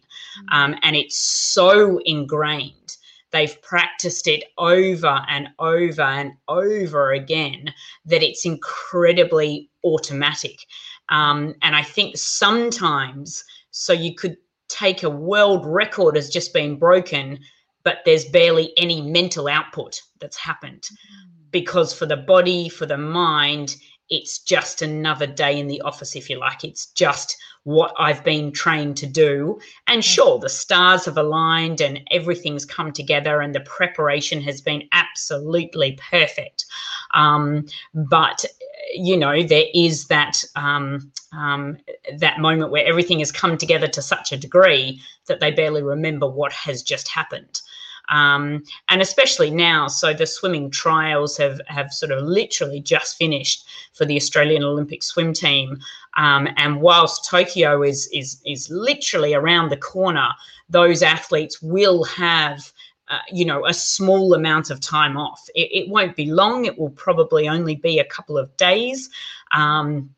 Mm. 0.51 0.55
Um, 0.55 0.75
and 0.83 0.95
it's 0.95 1.17
so 1.17 1.99
ingrained. 2.05 2.97
They've 3.31 3.61
practiced 3.61 4.27
it 4.27 4.45
over 4.57 5.23
and 5.27 5.49
over 5.59 6.01
and 6.01 6.33
over 6.47 7.11
again 7.11 7.73
that 8.05 8.23
it's 8.23 8.45
incredibly 8.45 9.69
automatic. 9.83 10.65
Um, 11.09 11.55
and 11.61 11.75
I 11.75 11.83
think 11.83 12.17
sometimes, 12.17 13.43
so 13.71 13.93
you 13.93 14.15
could 14.15 14.37
take 14.69 15.03
a 15.03 15.09
world 15.09 15.65
record 15.65 16.15
has 16.15 16.29
just 16.29 16.53
been 16.53 16.77
broken, 16.77 17.39
but 17.83 17.99
there's 18.05 18.25
barely 18.25 18.71
any 18.77 19.01
mental 19.01 19.47
output 19.47 20.01
that's 20.19 20.37
happened. 20.37 20.83
Mm. 20.83 21.51
Because 21.51 21.93
for 21.93 22.05
the 22.05 22.17
body, 22.17 22.69
for 22.69 22.85
the 22.85 22.97
mind, 22.97 23.75
it's 24.09 24.39
just 24.39 24.81
another 24.81 25.27
day 25.27 25.59
in 25.59 25.67
the 25.67 25.81
office, 25.81 26.15
if 26.15 26.29
you 26.29 26.39
like. 26.39 26.63
It's 26.63 26.87
just 26.87 27.37
what 27.63 27.93
I've 27.97 28.23
been 28.23 28.51
trained 28.51 28.97
to 28.97 29.05
do. 29.05 29.59
And 29.87 30.03
sure, 30.03 30.39
the 30.39 30.49
stars 30.49 31.05
have 31.05 31.17
aligned 31.17 31.81
and 31.81 32.01
everything's 32.11 32.65
come 32.65 32.91
together, 32.91 33.41
and 33.41 33.53
the 33.53 33.59
preparation 33.61 34.41
has 34.41 34.61
been 34.61 34.83
absolutely 34.91 35.99
perfect. 36.09 36.65
Um, 37.13 37.65
but 37.93 38.45
you 38.93 39.17
know, 39.17 39.43
there 39.43 39.65
is 39.73 40.07
that 40.07 40.43
um, 40.55 41.11
um, 41.31 41.77
that 42.17 42.39
moment 42.39 42.71
where 42.71 42.85
everything 42.85 43.19
has 43.19 43.31
come 43.31 43.57
together 43.57 43.87
to 43.87 44.01
such 44.01 44.31
a 44.31 44.37
degree 44.37 45.01
that 45.27 45.39
they 45.39 45.51
barely 45.51 45.83
remember 45.83 46.27
what 46.27 46.51
has 46.53 46.81
just 46.81 47.07
happened. 47.07 47.61
Um, 48.09 48.63
and 48.87 49.01
especially 49.01 49.51
now. 49.51 49.87
So 49.87 50.13
the 50.13 50.25
swimming 50.25 50.71
trials 50.71 51.37
have 51.37 51.61
have 51.67 51.93
sort 51.93 52.11
of 52.11 52.23
literally 52.23 52.81
just 52.81 53.17
finished 53.17 53.65
for 53.93 54.05
the 54.05 54.15
Australian 54.15 54.63
Olympic 54.63 55.03
swim 55.03 55.31
team. 55.33 55.77
Um, 56.17 56.47
and 56.57 56.81
whilst 56.81 57.29
Tokyo 57.29 57.83
is 57.83 58.09
is 58.11 58.41
is 58.45 58.69
literally 58.71 59.35
around 59.35 59.69
the 59.69 59.77
corner, 59.77 60.29
those 60.69 61.03
athletes 61.03 61.61
will 61.61 62.03
have. 62.05 62.71
Uh, 63.09 63.17
you 63.31 63.43
know, 63.43 63.65
a 63.65 63.73
small 63.73 64.35
amount 64.35 64.69
of 64.69 64.79
time 64.79 65.17
off. 65.17 65.49
It, 65.55 65.69
it, 65.71 65.89
won't 65.89 66.15
be 66.15 66.27
long. 66.27 66.65
It 66.65 66.77
will 66.77 66.91
probably 66.91 67.49
only 67.49 67.75
be 67.75 67.97
a 67.97 68.05
couple 68.05 68.37
of 68.37 68.55
days. 68.55 69.09
Um, 69.51 70.13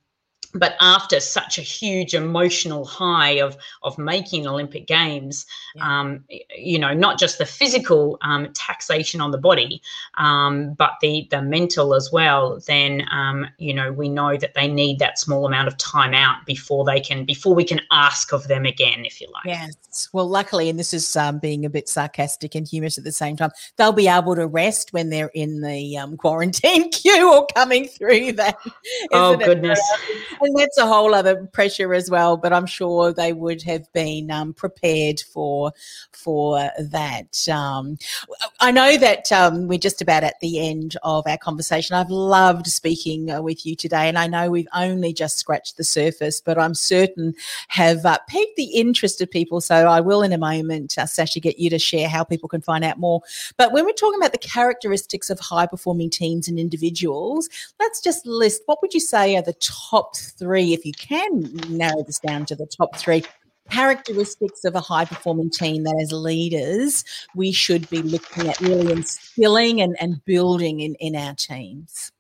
but 0.54 0.76
after 0.82 1.20
such 1.20 1.58
a 1.58 1.62
huge 1.62 2.14
emotional 2.14 2.86
high 2.86 3.40
of 3.40 3.58
of 3.84 3.98
making 3.98 4.48
Olympic 4.48 4.88
Games, 4.88 5.46
yeah. 5.76 6.02
um, 6.02 6.24
you 6.56 6.78
know, 6.78 6.94
not 6.94 7.20
just 7.20 7.38
the 7.38 7.46
physical 7.46 8.18
um, 8.22 8.52
taxation 8.54 9.22
on 9.22 9.32
the 9.32 9.38
body, 9.38 9.82
um, 10.16 10.74
but 10.74 10.94
the 11.02 11.28
the 11.32 11.42
mental 11.42 11.94
as 11.94 12.12
well. 12.12 12.60
Then 12.68 13.06
um, 13.12 13.48
you 13.58 13.74
know 13.74 13.92
we 13.92 14.10
know 14.10 14.38
that 14.38 14.54
they 14.54 14.68
need 14.68 15.00
that 15.00 15.20
small 15.20 15.46
amount 15.46 15.68
of 15.68 15.78
time 15.78 16.14
out 16.14 16.46
before 16.46 16.84
they 16.86 17.00
can 17.00 17.26
before 17.26 17.56
we 17.56 17.64
can 17.64 17.82
ask 17.92 18.34
of 18.34 18.48
them 18.48 18.66
again, 18.66 19.06
if 19.06 19.22
you 19.22 19.28
like. 19.34 19.46
Yes. 19.46 20.10
Well, 20.14 20.28
luckily, 20.28 20.70
and 20.70 20.80
this 20.80 20.94
is 20.94 21.16
um, 21.16 21.40
being 21.40 21.66
a 21.66 21.70
bit 21.70 21.90
sarcastic 21.90 22.56
and 22.56 22.68
humorous 22.68 22.98
at 22.98 23.04
the 23.04 23.12
same 23.12 23.36
time, 23.36 23.52
they'll 23.78 23.92
be 23.92 24.08
able 24.08 24.36
to 24.36 24.48
rest 24.48 24.94
when 24.94 25.10
they're 25.10 25.32
in 25.34 25.62
the 25.62 25.98
um, 25.98 26.18
quarantine 26.18 26.90
queue 26.92 27.34
or 27.34 27.46
coming 27.54 27.88
through 27.88 28.34
that. 28.34 28.58
Oh 29.12 29.38
goodness 29.38 29.80
and 30.42 30.58
that's 30.58 30.78
a 30.78 30.88
whole 30.88 31.14
other 31.14 31.46
pressure 31.48 31.94
as 31.94 32.10
well. 32.10 32.38
But 32.38 32.54
I'm 32.54 32.66
sure 32.66 33.14
they 33.14 33.34
would 33.34 33.62
have 33.64 33.92
been 33.94 34.32
um, 34.32 34.54
prepared 34.54 35.22
for 35.22 35.72
for 36.12 36.70
that. 36.80 37.48
Um, 37.50 37.98
I 38.60 38.72
know 38.72 38.98
that 38.98 39.32
um, 39.32 39.68
we're 39.68 39.80
just 39.80 40.02
about 40.02 40.24
at 40.24 40.40
the 40.42 40.60
end 40.68 40.98
of 41.04 41.26
our 41.28 41.38
conversation. 41.38 41.96
I've 41.96 42.10
loved 42.10 42.68
speaking 42.68 43.32
uh, 43.32 43.42
with 43.42 43.66
you 43.66 43.76
today, 43.76 44.08
and 44.08 44.18
I 44.18 44.28
know 44.28 44.50
we've 44.50 44.68
only 44.74 45.14
just 45.14 45.38
scratched 45.38 45.78
the 45.78 45.84
surface, 45.84 46.42
but 46.42 46.58
I'm 46.58 46.76
certain 46.76 47.34
have 47.70 48.06
uh, 48.06 48.18
piqued 48.28 48.56
the 48.58 48.76
interest 48.76 49.22
of 49.22 49.30
people. 49.30 49.62
So 49.62 49.76
I 49.76 50.02
will, 50.02 50.22
in 50.22 50.34
a 50.34 50.38
moment, 50.38 50.98
uh, 50.98 51.06
Sasha, 51.06 51.40
get 51.40 51.60
you 51.60 51.70
to 51.70 51.80
share 51.80 52.10
how 52.10 52.24
people 52.24 52.50
can 52.50 52.62
find 52.62 52.84
out 52.84 53.00
more. 53.00 53.22
But 53.58 53.72
when 53.72 53.86
we're 53.86 53.94
talking 53.94 54.20
about 54.20 54.32
the 54.32 54.38
characteristics 54.38 55.30
of 55.30 55.40
high 55.40 55.68
performing 55.68 56.10
teams 56.10 56.48
and 56.48 56.60
individuals, 56.60 57.50
let's 57.80 58.02
just 58.02 58.26
list 58.26 58.62
what 58.66 58.82
would 58.82 58.94
you 58.94 59.00
say 59.00 59.36
are 59.36 59.42
the 59.42 59.54
top 59.54 60.16
three, 60.32 60.74
if 60.74 60.86
you 60.86 60.94
can 60.94 61.52
narrow 61.70 62.04
this 62.04 62.20
down 62.20 62.46
to 62.48 62.56
the 62.56 62.66
top 62.66 62.96
three 62.96 63.24
characteristics 63.70 64.66
of 64.66 64.76
a 64.76 64.82
high 64.82 65.06
performing 65.06 65.50
team 65.50 65.84
that 65.84 65.98
as 66.02 66.12
leaders 66.12 67.04
we 67.36 67.52
should 67.52 67.90
be 67.90 68.02
looking 68.02 68.50
at 68.50 68.60
really 68.60 68.92
instilling 68.92 69.82
and, 69.82 69.96
and 70.02 70.24
building 70.26 70.82
in, 70.82 70.96
in 70.96 71.16
our 71.16 71.34
teams? 71.36 72.12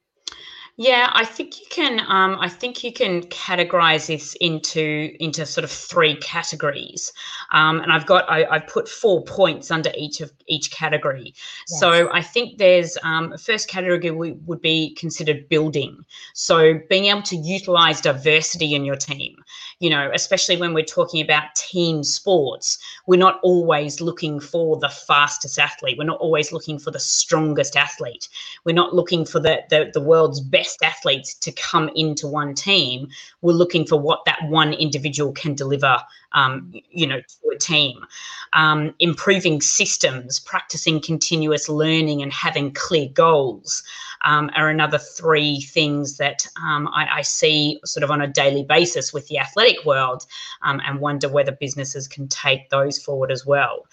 Yeah, 0.77 1.11
I 1.13 1.25
think 1.25 1.59
you 1.59 1.65
can. 1.69 1.99
Um, 1.99 2.37
I 2.39 2.47
think 2.47 2.83
you 2.83 2.93
can 2.93 3.23
categorize 3.23 4.07
this 4.07 4.35
into 4.35 5.15
into 5.19 5.45
sort 5.45 5.63
of 5.63 5.71
three 5.71 6.15
categories, 6.15 7.11
um, 7.51 7.81
and 7.81 7.91
I've 7.91 8.05
got 8.05 8.29
I, 8.29 8.45
have 8.51 8.67
put 8.67 8.87
four 8.87 9.23
points 9.23 9.69
under 9.69 9.91
each 9.95 10.21
of 10.21 10.31
each 10.47 10.71
category. 10.71 11.33
Yes. 11.35 11.79
So 11.79 12.09
I 12.13 12.21
think 12.21 12.57
there's 12.57 12.97
um, 13.03 13.37
first 13.37 13.67
category 13.67 14.11
would 14.11 14.61
be 14.61 14.95
considered 14.95 15.49
building. 15.49 16.05
So 16.33 16.79
being 16.89 17.05
able 17.05 17.23
to 17.23 17.35
utilize 17.35 18.01
diversity 18.01 18.73
in 18.73 18.85
your 18.85 18.95
team 18.95 19.43
you 19.81 19.89
know, 19.89 20.11
especially 20.13 20.57
when 20.57 20.75
we're 20.75 20.85
talking 20.85 21.23
about 21.23 21.55
team 21.55 22.03
sports, 22.03 22.77
we're 23.07 23.17
not 23.17 23.39
always 23.41 23.99
looking 23.99 24.39
for 24.39 24.77
the 24.77 24.89
fastest 24.89 25.57
athlete. 25.57 25.97
We're 25.97 26.03
not 26.03 26.19
always 26.19 26.51
looking 26.51 26.77
for 26.77 26.91
the 26.91 26.99
strongest 26.99 27.75
athlete. 27.75 28.29
We're 28.63 28.75
not 28.75 28.93
looking 28.93 29.25
for 29.25 29.39
the, 29.39 29.63
the, 29.71 29.89
the 29.91 29.99
world's 29.99 30.39
best 30.39 30.83
athletes 30.83 31.33
to 31.33 31.51
come 31.53 31.89
into 31.95 32.27
one 32.27 32.53
team. 32.53 33.07
We're 33.41 33.53
looking 33.53 33.87
for 33.87 33.99
what 33.99 34.23
that 34.27 34.37
one 34.49 34.71
individual 34.73 35.31
can 35.31 35.55
deliver 35.55 35.97
um, 36.33 36.71
you 36.91 37.07
know, 37.07 37.19
to 37.19 37.49
a 37.53 37.57
team. 37.57 38.05
Um, 38.53 38.93
improving 38.99 39.61
systems, 39.61 40.39
practicing 40.39 41.01
continuous 41.01 41.69
learning, 41.69 42.21
and 42.21 42.31
having 42.31 42.73
clear 42.73 43.09
goals 43.09 43.83
um, 44.23 44.49
are 44.55 44.69
another 44.69 44.97
three 44.97 45.61
things 45.61 46.17
that 46.17 46.45
um, 46.61 46.87
I, 46.89 47.07
I, 47.17 47.21
see 47.21 47.79
sort 47.85 48.03
of 48.03 48.11
on 48.11 48.21
a 48.21 48.27
daily 48.27 48.63
basis 48.63 49.13
with 49.13 49.27
the 49.29 49.39
athletic 49.39 49.70
world, 49.85 50.25
um, 50.61 50.81
and 50.85 50.99
wonder 50.99 51.29
whether 51.29 51.51
businesses 51.51 52.07
can 52.07 52.27
take 52.27 52.69
those 52.69 52.97
forward 52.97 53.31
as 53.31 53.45
well. 53.45 53.85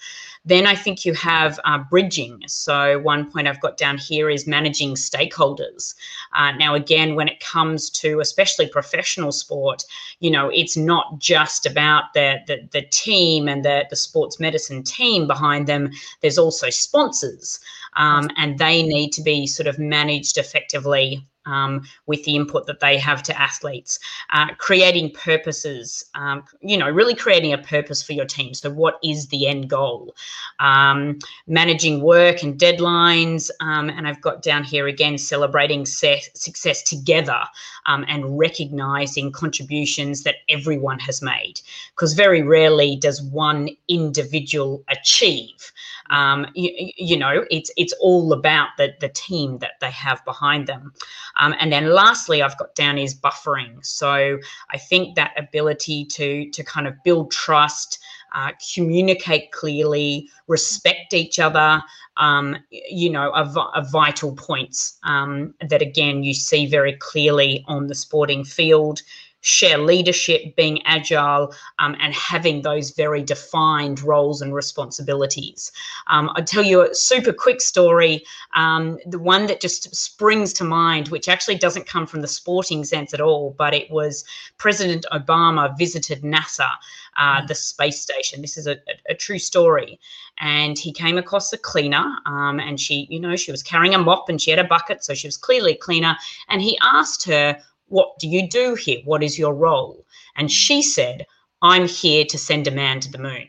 Then 0.45 0.65
I 0.65 0.75
think 0.75 1.05
you 1.05 1.13
have 1.13 1.59
uh, 1.65 1.79
bridging. 1.89 2.41
So, 2.47 2.99
one 2.99 3.29
point 3.29 3.47
I've 3.47 3.61
got 3.61 3.77
down 3.77 3.97
here 3.97 4.29
is 4.29 4.47
managing 4.47 4.95
stakeholders. 4.95 5.95
Uh, 6.33 6.53
now, 6.53 6.75
again, 6.75 7.15
when 7.15 7.27
it 7.27 7.39
comes 7.39 7.89
to 7.91 8.19
especially 8.19 8.67
professional 8.67 9.31
sport, 9.31 9.83
you 10.19 10.31
know, 10.31 10.49
it's 10.49 10.77
not 10.77 11.19
just 11.19 11.65
about 11.65 12.13
the, 12.13 12.37
the, 12.47 12.67
the 12.71 12.81
team 12.83 13.47
and 13.49 13.65
the, 13.65 13.85
the 13.89 13.95
sports 13.95 14.39
medicine 14.39 14.83
team 14.83 15.27
behind 15.27 15.67
them, 15.67 15.91
there's 16.21 16.37
also 16.37 16.69
sponsors, 16.69 17.59
um, 17.97 18.29
and 18.37 18.59
they 18.59 18.81
need 18.81 19.11
to 19.11 19.21
be 19.21 19.45
sort 19.45 19.67
of 19.67 19.77
managed 19.77 20.37
effectively 20.37 21.25
um, 21.49 21.83
with 22.05 22.23
the 22.23 22.35
input 22.35 22.67
that 22.67 22.79
they 22.79 22.97
have 22.97 23.23
to 23.23 23.39
athletes, 23.39 23.99
uh, 24.31 24.47
creating 24.57 25.11
purposes, 25.11 26.05
um, 26.15 26.43
you 26.61 26.77
know, 26.77 26.89
really 26.89 27.15
creating 27.15 27.53
a 27.53 27.57
purpose 27.57 28.03
for 28.03 28.13
your 28.13 28.25
team. 28.25 28.53
So, 28.53 28.69
what 28.69 28.99
is 29.03 29.27
the 29.27 29.47
end 29.47 29.69
goal? 29.69 30.15
Um, 30.59 31.19
managing 31.47 32.01
work 32.01 32.43
and 32.43 32.57
deadlines. 32.59 33.49
Um, 33.59 33.89
and 33.89 34.07
I've 34.07 34.21
got 34.21 34.41
down 34.41 34.63
here 34.63 34.87
again 34.87 35.17
celebrating 35.17 35.85
success 35.85 36.83
together 36.83 37.41
um, 37.85 38.05
and 38.07 38.37
recognizing 38.37 39.31
contributions 39.31 40.23
that 40.23 40.35
everyone 40.47 40.99
has 40.99 41.21
made. 41.21 41.61
Because 41.95 42.13
very 42.13 42.41
rarely 42.41 42.95
does 42.95 43.21
one 43.21 43.69
individual 43.87 44.83
achieve. 44.89 45.71
Um, 46.09 46.47
you, 46.55 46.91
you, 46.97 47.17
know, 47.17 47.45
it's 47.49 47.71
it's 47.77 47.93
all 47.99 48.33
about 48.33 48.69
the 48.77 48.93
the 48.99 49.09
team 49.09 49.59
that 49.59 49.73
they 49.81 49.91
have 49.91 50.23
behind 50.25 50.67
them. 50.67 50.93
Um, 51.39 51.55
and 51.59 51.71
then 51.71 51.93
lastly, 51.93 52.41
I've 52.41 52.57
got 52.57 52.75
down 52.75 52.97
is 52.97 53.15
buffering. 53.15 53.85
So 53.85 54.39
I 54.71 54.77
think 54.77 55.15
that 55.15 55.33
ability 55.37 56.05
to 56.05 56.49
to 56.49 56.63
kind 56.63 56.87
of 56.87 56.95
build 57.03 57.31
trust. 57.31 57.99
Uh, 58.31 58.51
communicate 58.75 59.51
clearly, 59.51 60.29
respect 60.45 61.15
each 61.15 61.39
other, 61.39 61.81
um, 62.17 62.55
you 62.69 63.09
know, 63.09 63.31
are, 63.31 63.83
vital 63.91 64.35
points 64.35 64.99
um, 65.01 65.51
that, 65.67 65.81
again, 65.81 66.23
you 66.23 66.35
see 66.35 66.67
very 66.67 66.93
clearly 66.97 67.63
on 67.67 67.87
the 67.87 67.95
sporting 67.95 68.43
field 68.43 69.01
share 69.41 69.77
leadership, 69.77 70.55
being 70.55 70.81
agile, 70.85 71.53
um, 71.79 71.95
and 71.99 72.13
having 72.13 72.61
those 72.61 72.91
very 72.91 73.23
defined 73.23 74.01
roles 74.01 74.41
and 74.41 74.53
responsibilities. 74.53 75.71
Um, 76.07 76.29
I'll 76.35 76.43
tell 76.43 76.63
you 76.63 76.81
a 76.81 76.93
super 76.93 77.31
quick 77.31 77.61
story. 77.61 78.23
Um, 78.53 78.97
the 79.05 79.19
one 79.19 79.47
that 79.47 79.61
just 79.61 79.95
springs 79.95 80.53
to 80.53 80.63
mind, 80.63 81.07
which 81.07 81.29
actually 81.29 81.55
doesn't 81.55 81.87
come 81.87 82.05
from 82.05 82.21
the 82.21 82.27
sporting 82.27 82.83
sense 82.83 83.13
at 83.13 83.21
all, 83.21 83.55
but 83.57 83.73
it 83.73 83.89
was 83.89 84.25
President 84.57 85.05
Obama 85.11 85.77
visited 85.77 86.21
NASA, 86.21 86.69
uh, 87.17 87.41
mm. 87.41 87.47
the 87.47 87.55
space 87.55 88.01
station. 88.01 88.41
This 88.41 88.57
is 88.57 88.67
a, 88.67 88.73
a, 88.73 89.11
a, 89.11 89.15
true 89.15 89.39
story. 89.39 89.99
And 90.39 90.77
he 90.77 90.91
came 90.91 91.17
across 91.17 91.51
a 91.53 91.57
cleaner, 91.57 92.05
um, 92.25 92.59
and 92.59 92.79
she, 92.79 93.07
you 93.09 93.19
know, 93.19 93.35
she 93.35 93.51
was 93.51 93.63
carrying 93.63 93.93
a 93.93 93.97
mop 93.97 94.29
and 94.29 94.41
she 94.41 94.51
had 94.51 94.59
a 94.59 94.63
bucket, 94.63 95.03
so 95.03 95.13
she 95.13 95.27
was 95.27 95.37
clearly 95.37 95.73
a 95.73 95.77
cleaner. 95.77 96.15
And 96.47 96.61
he 96.61 96.77
asked 96.81 97.25
her, 97.25 97.59
what 97.89 98.17
do 98.19 98.27
you 98.27 98.47
do 98.47 98.75
here? 98.75 98.99
What 99.05 99.23
is 99.23 99.37
your 99.37 99.53
role? 99.53 100.05
And 100.35 100.51
she 100.51 100.81
said, 100.81 101.25
I'm 101.61 101.87
here 101.87 102.25
to 102.25 102.37
send 102.37 102.67
a 102.67 102.71
man 102.71 102.99
to 103.01 103.11
the 103.11 103.17
moon. 103.17 103.47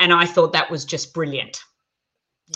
And 0.00 0.12
I 0.12 0.26
thought 0.26 0.52
that 0.52 0.70
was 0.70 0.84
just 0.84 1.14
brilliant 1.14 1.60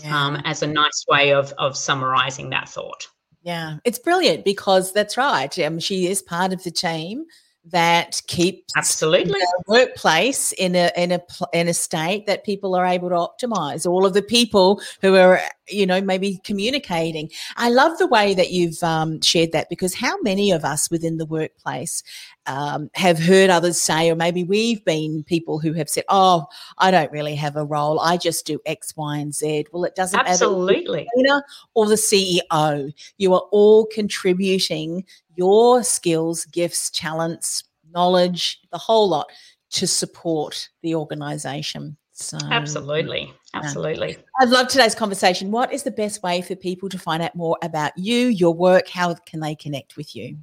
yeah. 0.03 0.27
um, 0.27 0.37
as 0.45 0.63
a 0.63 0.67
nice 0.67 1.05
way 1.09 1.33
of, 1.33 1.53
of 1.59 1.77
summarizing 1.77 2.51
that 2.51 2.69
thought. 2.69 3.09
Yeah, 3.43 3.79
it's 3.85 3.99
brilliant 3.99 4.45
because 4.45 4.93
that's 4.93 5.17
right. 5.17 5.57
Um, 5.59 5.79
she 5.79 6.09
is 6.09 6.23
part 6.23 6.53
of 6.53 6.63
the 6.63 6.71
team 6.71 7.25
that 7.67 8.23
keeps 8.27 8.73
absolutely. 8.77 9.33
the 9.33 9.63
workplace 9.69 10.53
in 10.53 10.75
a 10.75 10.91
in 10.97 11.13
a 11.13 11.21
in 11.53 11.69
a 11.69 11.75
state 11.75 12.27
that 12.27 12.45
people 12.45 12.75
are 12.75 12.87
able 12.87 13.11
to 13.11 13.15
optimize. 13.15 13.87
All 13.87 14.07
of 14.07 14.15
the 14.15 14.23
people 14.23 14.81
who 15.03 15.17
are 15.17 15.41
you 15.69 15.87
know 15.87 16.01
maybe 16.01 16.41
communicating. 16.45 17.31
I 17.57 17.71
love 17.71 17.99
the 17.99 18.07
way 18.07 18.35
that 18.35 18.51
you've 18.51 18.83
um, 18.83 19.21
shared 19.21 19.53
that 19.53 19.69
because 19.69 19.95
how 19.95 20.21
many 20.23 20.51
of 20.51 20.65
us 20.65 20.91
within 20.91 21.19
the 21.19 21.27
workplace 21.27 22.03
um, 22.47 22.91
have 22.95 23.19
heard 23.19 23.51
others 23.51 23.81
say 23.81 24.11
or 24.11 24.17
maybe 24.17 24.45
we've 24.45 24.85
been 24.85 25.23
people 25.25 25.59
who 25.59 25.73
have 25.75 25.89
said 25.89 26.05
oh 26.09 26.47
i 26.79 26.91
don't 26.91 27.13
really 27.13 27.35
have 27.35 27.57
a 27.57 27.65
role 27.65 28.01
i 28.01 28.17
just 28.17 28.47
do 28.47 28.59
x 28.65 28.97
y 28.97 29.19
and 29.19 29.35
z 29.35 29.67
well 29.73 29.85
it 29.85 29.95
doesn't 29.95 30.19
absolutely 30.19 31.07
matter 31.17 31.43
or 31.75 31.87
the 31.87 31.95
ceo 31.95 32.93
you 33.19 33.35
are 33.35 33.45
all 33.53 33.87
contributing 33.87 35.05
your 35.41 35.83
skills, 35.83 36.45
gifts, 36.45 36.91
talents, 36.91 37.65
knowledge, 37.93 38.61
the 38.71 38.77
whole 38.77 39.09
lot 39.09 39.27
to 39.71 39.87
support 39.87 40.69
the 40.83 40.95
organization. 40.95 41.97
So, 42.13 42.37
absolutely. 42.51 43.33
Absolutely. 43.55 44.19
I've 44.39 44.51
loved 44.51 44.69
today's 44.69 44.95
conversation. 44.95 45.51
What 45.51 45.73
is 45.73 45.83
the 45.83 45.91
best 45.91 46.23
way 46.23 46.43
for 46.43 46.55
people 46.57 46.91
to 46.91 46.99
find 46.99 47.23
out 47.23 47.35
more 47.35 47.57
about 47.63 47.97
you, 47.97 48.27
your 48.27 48.53
work? 48.53 48.89
How 48.89 49.15
can 49.15 49.41
they 49.41 49.55
connect 49.55 49.97
with 49.97 50.15
you? 50.15 50.37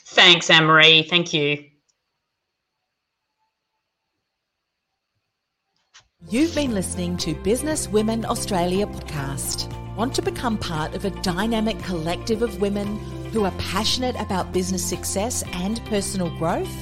Thanks, 0.07 0.49
Anne 0.49 0.65
Marie. 0.65 1.03
Thank 1.03 1.31
you. 1.33 1.63
You've 6.29 6.53
been 6.55 6.73
listening 6.73 7.15
to 7.17 7.35
Business 7.35 7.87
Women 7.87 8.25
Australia 8.25 8.87
podcast. 8.87 9.71
Want 9.95 10.13
to 10.15 10.21
become 10.21 10.57
part 10.57 10.95
of 10.95 11.05
a 11.05 11.11
dynamic 11.21 11.79
collective 11.83 12.41
of 12.41 12.59
women 12.59 12.97
who 13.31 13.45
are 13.45 13.51
passionate 13.51 14.19
about 14.19 14.51
business 14.51 14.83
success 14.83 15.45
and 15.53 15.79
personal 15.85 16.35
growth? 16.37 16.75